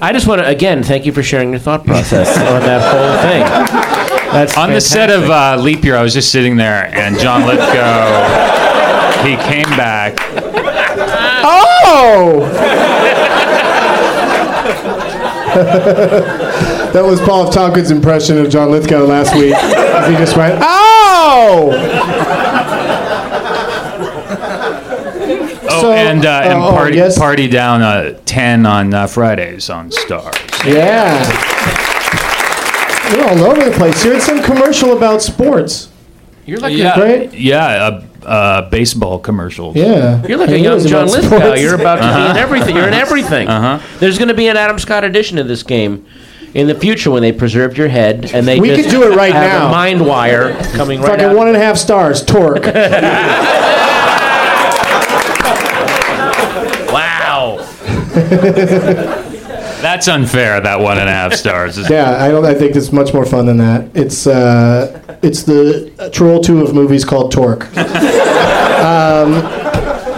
I 0.00 0.12
just 0.14 0.26
want 0.26 0.40
to 0.40 0.46
again 0.48 0.82
thank 0.82 1.04
you 1.04 1.12
for 1.12 1.22
sharing 1.22 1.50
your 1.50 1.58
thought 1.58 1.84
process 1.84 2.28
on 2.38 2.60
that 2.62 2.80
whole 2.80 3.18
thing. 3.28 4.32
That's 4.32 4.56
On 4.56 4.70
the 4.72 4.80
set 4.80 5.10
of 5.10 5.28
uh, 5.28 5.56
Leap 5.60 5.84
Year, 5.84 5.96
I 5.96 6.02
was 6.02 6.14
just 6.14 6.30
sitting 6.32 6.56
there, 6.56 6.86
and 6.94 7.18
John 7.18 7.46
Lithgow, 7.46 9.22
he 9.24 9.36
came 9.50 9.68
back. 9.76 10.16
oh, 11.44 12.46
that 16.92 17.04
was 17.04 17.20
Paul 17.20 17.48
F. 17.48 17.54
Tompkins' 17.54 17.90
impression 17.90 18.38
of 18.38 18.48
John 18.50 18.70
Lithgow 18.70 19.04
last 19.04 19.34
week. 19.34 19.54
he 19.54 20.16
just 20.16 20.36
went, 20.36 20.58
"Oh." 20.62 21.70
Oh, 25.70 25.80
So- 25.82 25.92
and 25.92 26.24
uh, 26.24 26.40
and 26.44 26.52
oh, 26.54 26.68
oh, 26.68 26.70
party 26.70 26.96
yes. 26.96 27.18
party 27.18 27.46
down 27.48 27.82
uh, 27.82 28.18
ten 28.24 28.64
on 28.66 28.92
uh, 28.94 29.06
Fridays 29.06 29.68
on 29.70 29.90
Starz. 29.90 30.34
Yeah. 30.64 31.18
You're 33.14 33.28
all 33.28 33.44
over 33.50 33.64
the 33.70 33.76
place. 33.76 34.04
You're 34.04 34.14
in 34.14 34.20
some 34.20 34.42
commercial 34.42 34.96
about 34.96 35.22
sports. 35.22 35.88
You're 36.46 36.58
like 36.60 36.76
Yeah, 36.76 36.98
Right? 36.98 37.32
yeah, 37.32 38.02
uh, 38.28 38.68
baseball 38.70 39.18
commercials. 39.18 39.76
Yeah. 39.76 40.24
You're 40.26 40.38
like 40.38 40.50
I 40.50 40.54
a 40.54 40.58
young 40.58 40.86
John 40.86 41.06
Lithgow. 41.08 41.38
sports. 41.38 41.60
You're 41.60 41.74
about 41.74 41.96
to 41.96 42.16
be 42.24 42.30
in 42.30 42.36
everything. 42.36 42.76
You're 42.76 42.88
in 42.88 42.94
everything. 42.94 43.48
Uh-huh. 43.48 43.86
There's 43.98 44.18
going 44.18 44.28
to 44.28 44.34
be 44.34 44.48
an 44.48 44.56
Adam 44.56 44.78
Scott 44.78 45.04
edition 45.04 45.38
of 45.38 45.48
this 45.48 45.62
game 45.62 46.06
in 46.54 46.66
the 46.66 46.74
future 46.74 47.10
when 47.10 47.22
they 47.22 47.32
preserved 47.32 47.76
your 47.76 47.88
head 47.88 48.30
and 48.32 48.46
they 48.46 48.58
We 48.60 48.68
just 48.68 48.84
could 48.84 48.90
do 48.90 49.10
it 49.10 49.16
right 49.16 49.32
have 49.32 49.62
now. 49.62 49.68
A 49.68 49.70
mind 49.70 50.06
wire 50.06 50.54
coming 50.72 51.00
right 51.00 51.10
Fucking 51.10 51.24
out. 51.26 51.36
one 51.36 51.48
and 51.48 51.56
a 51.56 51.60
half 51.60 51.76
stars. 51.76 52.24
Torque. 52.24 52.64
Wow. 56.90 57.58
That's 59.80 60.08
unfair. 60.08 60.60
That 60.60 60.80
one 60.80 60.98
and 60.98 61.08
a 61.08 61.12
half 61.12 61.34
stars. 61.34 61.78
Yeah, 61.88 62.22
I 62.22 62.28
don't. 62.28 62.44
I 62.44 62.54
think 62.54 62.76
it's 62.76 62.92
much 62.92 63.14
more 63.14 63.24
fun 63.24 63.46
than 63.46 63.58
that. 63.58 63.90
It's 63.94 64.26
uh, 64.26 65.18
it's 65.22 65.42
the 65.42 66.10
Troll 66.12 66.40
Two 66.40 66.62
of 66.62 66.74
movies 66.74 67.04
called 67.04 67.32
Torque. 67.32 67.64
um, 67.76 69.32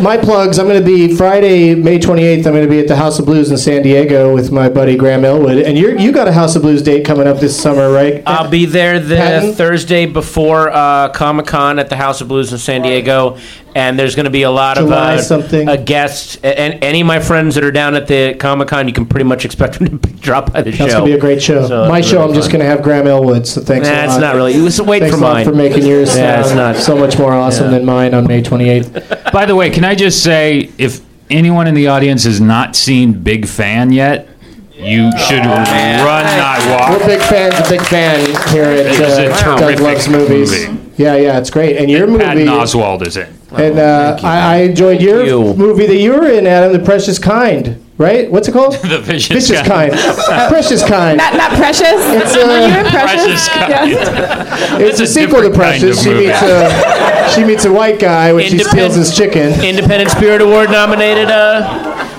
my 0.03 0.17
plugs. 0.17 0.59
I'm 0.59 0.67
going 0.67 0.81
to 0.81 0.85
be 0.85 1.15
Friday, 1.15 1.75
May 1.75 1.99
28th. 1.99 2.39
I'm 2.39 2.53
going 2.53 2.65
to 2.65 2.71
be 2.71 2.79
at 2.79 2.89
the 2.89 2.97
House 2.97 3.19
of 3.19 3.27
Blues 3.27 3.51
in 3.51 3.59
San 3.59 3.83
Diego 3.83 4.35
with 4.35 4.51
my 4.51 4.69
buddy 4.69 4.97
Graham 4.97 5.25
Elwood. 5.25 5.59
And 5.59 5.77
you 5.77 5.99
you 5.99 6.13
got 6.13 6.29
a 6.29 6.33
House 6.33 6.57
of 6.57 6.63
Blues 6.63 6.83
date 6.83 7.05
coming 7.05 7.27
up 7.27 7.39
this 7.39 7.61
summer, 7.61 7.91
right? 7.91 8.23
I'll 8.27 8.51
be 8.51 8.67
there 8.67 8.99
the 8.99 9.17
Patton? 9.17 9.55
Thursday 9.55 10.07
before 10.07 10.71
uh, 10.71 11.11
Comic 11.11 11.47
Con 11.47 11.79
at 11.79 11.89
the 11.89 11.97
House 11.97 12.21
of 12.21 12.29
Blues 12.29 12.53
in 12.53 12.59
San 12.59 12.83
Diego, 12.83 13.39
and 13.75 13.99
there's 13.99 14.15
going 14.17 14.25
to 14.25 14.31
be 14.31 14.43
a 14.43 14.51
lot 14.51 14.77
July 14.77 15.15
of 15.15 15.19
uh, 15.21 15.23
something. 15.23 15.69
uh, 15.69 15.77
guests. 15.77 16.37
And 16.43 16.83
any 16.85 17.01
of 17.03 17.07
my 17.07 17.21
friends 17.21 17.55
that 17.55 17.65
are 17.65 17.71
down 17.71 17.95
at 17.95 18.07
the 18.07 18.35
Comic 18.39 18.69
Con, 18.69 18.87
you 18.89 18.93
can 18.95 19.07
pretty 19.07 19.25
much 19.25 19.45
expect 19.45 19.79
them 19.79 19.99
to 19.99 20.09
drop 20.21 20.53
by 20.53 20.63
the 20.63 20.73
show. 20.73 20.85
That's 20.85 20.95
gonna 20.95 21.07
be 21.07 21.13
a 21.13 21.19
great 21.19 21.43
show. 21.43 21.67
So 21.67 21.89
My 21.89 22.01
show, 22.01 22.19
really 22.21 22.29
I'm 22.31 22.35
just 22.35 22.51
gonna 22.51 22.65
have 22.65 22.83
Graham 22.83 23.07
Elwood. 23.07 23.47
So 23.47 23.61
thanks. 23.61 23.89
a 23.89 23.93
Nah, 23.93 24.05
it's 24.05 24.13
lot. 24.15 24.21
not 24.21 24.35
really. 24.35 24.55
It 24.55 24.61
was 24.63 24.81
wait 24.81 25.01
Thanks 25.01 25.15
for 25.17 25.21
a 25.23 25.25
lot 25.25 25.35
mine. 25.35 25.45
for 25.45 25.53
making 25.55 25.87
yours 25.87 26.17
Yeah, 26.17 26.41
it's 26.41 26.55
not- 26.55 26.77
so 26.77 26.97
much 26.97 27.19
more 27.19 27.33
awesome 27.33 27.67
Yeah. 27.71 27.79
than 27.79 27.85
mine 27.87 28.15
on 28.15 28.27
May 28.27 28.43
28th. 28.43 29.33
By 29.33 29.47
the 29.47 29.55
way, 29.57 29.71
can 29.71 29.85
I 29.85 29.95
just 29.95 30.23
say, 30.23 30.71
if 30.79 31.01
anyone 31.31 31.67
in 31.67 31.75
the 31.75 31.89
audience 31.89 32.25
has 32.25 32.41
not 32.41 32.75
seen 32.77 33.13
Big 33.13 33.47
Fan 33.47 33.93
yet, 33.93 34.27
you 34.75 35.13
should 35.19 35.45
run, 35.45 36.25
not 36.25 36.59
walk. 36.71 36.91
We're 36.91 36.99
walk. 36.99 37.07
big 37.07 37.21
fans. 37.21 37.55
A 37.67 37.69
big 37.71 37.83
fan 37.83 38.25
here 38.53 38.65
at 38.65 38.79
It 38.87 38.87
is 39.01 39.19
a 39.19 39.31
uh, 39.31 39.59
Doug 39.59 39.79
Loves 39.79 40.09
Movies. 40.09 40.67
movie. 40.69 40.81
Yeah, 40.97 41.17
yeah, 41.17 41.39
it's 41.39 41.51
great. 41.51 41.77
And 41.77 41.91
your 41.91 42.07
movie, 42.07 42.25
Patton 42.25 42.47
Oswalt 42.47 43.07
is 43.07 43.17
in. 43.19 43.29
And 43.53 43.79
uh, 43.79 44.19
I, 44.23 44.39
I 44.39 44.57
enjoyed 44.63 45.01
your 45.01 45.25
you. 45.25 45.55
movie 45.55 45.87
that 45.87 45.97
you 45.97 46.13
were 46.13 46.27
in, 46.29 46.47
Adam, 46.47 46.73
The 46.73 46.85
Precious 46.85 47.19
Kind. 47.19 47.85
Right? 47.99 48.31
What's 48.31 48.49
it 48.49 48.53
called? 48.53 48.75
The 48.83 48.99
Vicious, 48.99 49.49
Vicious 49.49 49.67
Kind. 49.67 49.93
Precious 50.49 50.83
Kind. 50.83 51.19
Not, 51.19 51.35
not 51.37 51.51
Precious. 51.53 51.85
It's, 51.85 52.35
Were 52.35 52.45
uh, 52.45 52.67
you 52.67 52.79
in 52.79 52.87
Precious? 52.87 53.47
Precious 53.47 53.49
Kind. 53.51 53.91
Yeah. 53.91 54.79
It's 54.79 55.01
a, 55.01 55.03
a 55.03 55.07
sequel 55.07 55.43
to 55.43 55.49
different 55.51 55.71
kind 55.71 55.81
Precious. 55.83 55.99
of 55.99 56.05
She 56.05 56.11
movie. 56.11 56.27
meets 56.29 56.41
a 56.43 57.31
she 57.35 57.45
meets 57.45 57.65
a 57.67 57.73
white 57.73 57.99
guy 58.01 58.33
when 58.33 58.45
she 58.47 58.53
Independent- 58.53 58.93
steals 58.95 59.09
his 59.09 59.17
chicken. 59.17 59.63
Independent 59.63 60.11
Spirit 60.11 60.41
Award 60.41 60.71
nominated 60.71 61.29
uh, 61.31 61.61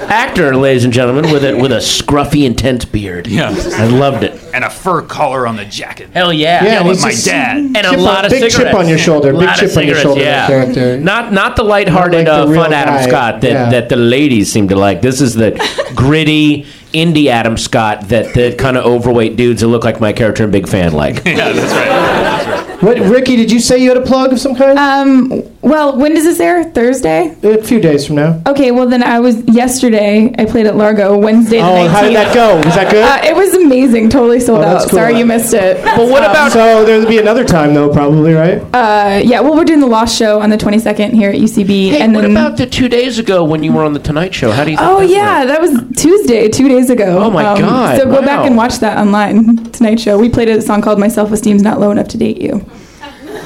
actor, 0.08 0.56
ladies 0.56 0.84
and 0.84 0.94
gentlemen, 0.94 1.32
with 1.32 1.44
a 1.44 1.56
with 1.60 1.72
a 1.72 1.78
scruffy, 1.78 2.46
intense 2.46 2.86
beard. 2.86 3.26
Yeah. 3.26 3.50
I 3.50 3.88
loved 3.88 4.24
it. 4.24 4.40
And 4.54 4.64
a 4.64 4.70
fur 4.70 5.02
collar 5.04 5.48
on 5.48 5.56
the 5.56 5.66
jacket. 5.66 6.10
Hell 6.14 6.32
yeah! 6.34 6.64
Yeah, 6.64 6.72
Yell 6.74 6.84
he's 6.86 7.02
my 7.02 7.12
just- 7.12 7.26
dad. 7.26 7.58
and 7.58 7.78
a 7.78 7.82
Chip 7.82 7.94
on- 7.94 8.00
lot 8.04 8.26
of 8.26 8.32
big 8.32 8.42
chip 8.44 8.52
cigarettes. 8.52 8.78
on 8.78 8.88
your 8.90 8.98
shoulder, 8.98 9.32
big 9.34 9.42
lot 9.48 9.58
chip 9.58 9.78
on 9.78 9.86
your 9.86 9.96
cigarettes, 9.96 10.02
shoulder, 10.02 10.22
Yeah. 10.22 10.48
that 10.48 10.48
character. 10.48 10.98
Not 11.00 11.32
not 11.34 11.56
the 11.56 11.64
lighthearted, 11.64 12.26
Not 12.26 12.32
like 12.32 12.42
uh, 12.42 12.46
the 12.46 12.52
real 12.52 12.64
fun 12.64 12.74
Adam 12.74 12.96
guy, 12.96 13.08
Scott 13.08 13.42
that, 13.42 13.52
yeah. 13.52 13.70
that 13.70 13.90
the 13.90 13.96
ladies 13.96 14.52
seem 14.52 14.68
to 14.70 14.76
like. 14.76 15.02
This 15.02 15.22
is 15.22 15.34
the 15.36 15.52
gritty 15.96 16.66
indie 16.94 17.28
Adam 17.28 17.56
Scott 17.58 18.10
that 18.10 18.34
the 18.34 18.54
kind 18.58 18.76
of 18.78 18.86
overweight 18.86 19.38
dudes 19.38 19.62
that 19.62 19.68
look 19.68 19.86
like 19.86 20.02
my 20.02 20.12
character 20.12 20.44
in 20.44 20.52
Big 20.52 20.68
Fan 20.68 20.92
like. 20.94 21.24
Yeah, 21.26 21.52
that's 21.54 21.72
right. 21.74 22.82
What, 22.82 22.98
Riki? 23.00 23.36
Did 23.36 23.52
you 23.52 23.60
say 23.60 23.78
you 23.78 23.90
had 23.90 23.98
a 23.98 24.02
plug 24.02 24.34
of 24.34 24.40
some 24.40 24.56
kind? 24.56 24.78
Um. 24.80 25.44
Well, 25.62 25.98
when 25.98 26.16
does 26.16 26.24
this 26.24 26.40
air? 26.40 26.64
Thursday. 26.64 27.36
a 27.44 27.62
few 27.64 27.80
days 27.80 28.08
from 28.08 28.16
now. 28.16 28.42
Okay. 28.48 28.72
Well, 28.72 28.88
then 28.90 29.04
I 29.04 29.20
was 29.20 29.38
yesterday. 29.48 30.34
I 30.40 30.46
played 30.46 30.66
at 30.66 30.76
Largo 30.76 31.16
Wednesday 31.16 31.58
the 31.60 31.64
Oh, 31.64 31.76
19th. 31.76 31.90
how 31.90 32.02
did 32.02 32.16
that 32.16 32.34
go? 32.34 32.56
Was 32.56 32.74
that 32.76 32.90
good? 32.92 33.04
Uh, 33.04 33.30
it 33.30 33.36
was 33.36 33.54
amazing. 33.54 34.10
Totally 34.10 34.40
sold 34.42 34.60
Oh, 34.60 34.64
out. 34.68 34.82
cool. 34.82 35.00
Sorry 35.00 35.18
you 35.18 35.26
missed 35.26 35.54
it. 35.54 35.84
But 35.84 36.10
what 36.10 36.24
about 36.24 36.52
So 36.52 36.84
there'll 36.86 37.06
be 37.08 37.18
another 37.20 37.46
time 37.46 37.74
though, 37.74 37.90
probably, 37.92 38.34
right? 38.34 38.62
Uh, 38.74 39.22
yeah, 39.24 39.40
well, 39.40 39.56
we're 39.56 39.64
doing 39.64 39.80
the 39.80 39.88
Lost 39.88 40.18
Show 40.18 40.40
on 40.42 40.50
the 40.50 40.58
22nd 40.58 41.12
here 41.14 41.30
at 41.30 41.36
UCB, 41.38 41.90
Hey, 41.92 42.02
and 42.02 42.14
what 42.14 42.22
then. 42.24 42.32
about 42.32 42.58
the 42.58 42.66
two 42.66 42.90
days 42.90 43.18
ago 43.20 43.44
when 43.44 43.64
you 43.64 43.72
were 43.72 43.84
on 43.84 43.94
the 43.94 44.00
Tonight 44.00 44.34
Show? 44.34 44.52
How 44.52 44.64
do 44.66 44.72
you? 44.72 44.78
Think 44.78 44.90
Oh 44.90 45.00
that 45.00 45.10
yeah, 45.10 45.38
went? 45.46 45.48
that 45.50 45.62
was 45.62 45.98
Tuesday, 46.02 46.50
two 46.50 46.68
days 46.68 46.90
ago. 46.90 47.18
Um, 47.20 47.24
Oh, 47.28 47.32
my 47.32 47.44
God, 47.44 47.98
So 48.00 48.06
go 48.06 48.22
back 48.22 48.46
and 48.46 48.58
watch 48.58 48.80
that 48.80 48.98
online. 48.98 49.58
Tonight 49.72 50.00
Show. 50.00 50.18
We 50.20 50.30
played 50.30 50.50
a 50.50 50.62
song 50.62 50.82
called 50.82 51.00
"My 51.00 51.08
Self 51.08 51.32
Esteem's 51.32 51.62
Not 51.64 51.80
Low 51.80 51.92
Enough 51.92 52.08
to 52.10 52.18
Date 52.18 52.42
You." 52.42 52.66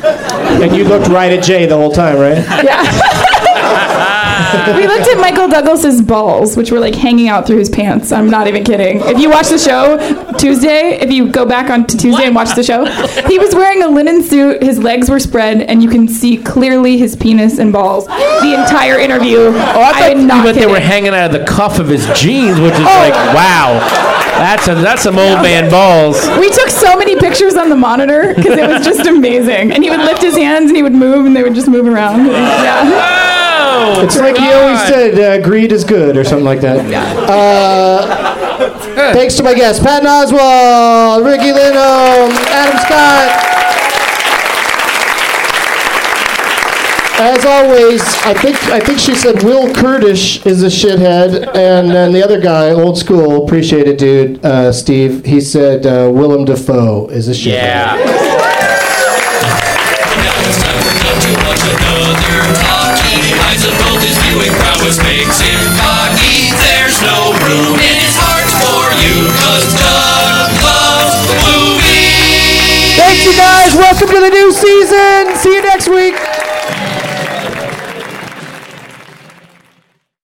And 0.03 0.75
you 0.75 0.83
looked 0.85 1.07
right 1.07 1.31
at 1.33 1.43
Jay 1.43 1.65
the 1.65 1.75
whole 1.75 1.91
time, 1.91 2.17
right? 2.17 2.37
we 4.75 4.87
looked 4.87 5.07
at 5.07 5.17
Michael 5.19 5.47
Douglas's 5.47 6.01
balls, 6.01 6.55
which 6.57 6.71
were 6.71 6.79
like 6.79 6.95
hanging 6.95 7.27
out 7.29 7.45
through 7.47 7.57
his 7.57 7.69
pants. 7.69 8.11
I'm 8.11 8.29
not 8.29 8.47
even 8.47 8.63
kidding. 8.63 9.01
If 9.01 9.19
you 9.19 9.29
watch 9.29 9.47
the 9.49 9.57
show 9.57 9.97
Tuesday, 10.37 10.97
if 10.99 11.11
you 11.11 11.31
go 11.31 11.45
back 11.45 11.69
on 11.69 11.85
to 11.87 11.97
Tuesday 11.97 12.25
and 12.25 12.35
watch 12.35 12.55
the 12.55 12.63
show, 12.63 12.85
he 13.27 13.39
was 13.39 13.53
wearing 13.55 13.83
a 13.83 13.87
linen 13.87 14.23
suit. 14.23 14.61
His 14.63 14.79
legs 14.79 15.09
were 15.09 15.19
spread, 15.19 15.61
and 15.61 15.81
you 15.83 15.89
can 15.89 16.07
see 16.07 16.37
clearly 16.37 16.97
his 16.97 17.15
penis 17.15 17.59
and 17.59 17.71
balls 17.73 18.05
the 18.07 18.55
entire 18.57 18.99
interview. 18.99 19.37
Oh, 19.39 19.81
I 19.81 20.13
thought 20.13 20.17
not 20.17 20.43
meant 20.43 20.57
they 20.57 20.65
were 20.67 20.79
hanging 20.79 21.13
out 21.13 21.33
of 21.33 21.39
the 21.39 21.45
cuff 21.45 21.79
of 21.79 21.87
his 21.87 22.05
jeans, 22.19 22.59
which 22.59 22.73
is 22.73 22.79
Oh. 22.79 22.99
like, 22.99 23.13
wow, 23.33 23.79
that's 24.37 24.67
a, 24.67 24.75
that's 24.75 25.01
some 25.03 25.17
old 25.17 25.41
man 25.41 25.69
balls. 25.71 26.21
We 26.39 26.49
took 26.51 26.69
so 26.69 26.95
many 26.97 27.15
pictures 27.17 27.55
on 27.55 27.69
the 27.69 27.75
monitor 27.75 28.33
because 28.35 28.57
it 28.57 28.67
was 28.67 28.85
just 28.85 29.07
amazing. 29.07 29.71
And 29.71 29.83
he 29.83 29.89
would 29.89 29.99
lift 30.01 30.21
his 30.21 30.35
hands 30.35 30.69
and 30.69 30.75
he 30.75 30.83
would 30.83 30.93
move 30.93 31.25
and 31.25 31.35
they 31.35 31.43
would 31.43 31.55
just 31.55 31.67
move 31.67 31.87
around. 31.87 32.25
Yeah. 32.27 33.24
Oh, 33.77 34.01
It's 34.03 34.17
like 34.17 34.37
he 34.37 34.51
always 34.53 34.79
said, 34.87 35.19
uh, 35.19 35.41
greed 35.45 35.71
is 35.71 35.83
good, 35.83 36.15
or 36.17 36.23
something 36.23 36.45
like 36.45 36.61
that. 36.61 36.79
Uh, 37.29 39.13
thanks 39.13 39.35
to 39.35 39.43
my 39.43 39.53
guests, 39.53 39.83
Patton 39.83 40.07
Oswalt, 40.07 41.25
Riki 41.25 41.51
Lindhome, 41.51 42.31
Adam 42.47 42.79
Scott. 42.79 43.41
As 47.17 47.45
always, 47.45 48.01
I 48.25 48.33
think 48.33 48.61
I 48.65 48.79
think 48.81 48.99
she 48.99 49.15
said 49.15 49.41
Will 49.43 49.73
Kurdish 49.73 50.45
is 50.45 50.63
a 50.63 50.67
shithead, 50.67 51.47
and 51.55 51.89
then 51.89 52.11
the 52.11 52.21
other 52.21 52.41
guy, 52.41 52.71
old 52.71 52.97
school, 52.97 53.45
appreciate 53.45 53.87
it, 53.87 53.97
dude, 53.97 54.43
uh, 54.45 54.73
Steve. 54.73 55.23
He 55.25 55.39
said 55.39 55.85
uh, 55.85 56.09
Willem 56.11 56.43
Dafoe 56.45 57.07
is 57.07 57.29
a 57.29 57.31
shithead. 57.31 57.53
yeah. 57.53 58.54
The 74.25 74.31
new 74.31 74.51
season. 74.51 75.35
See. 75.35 75.54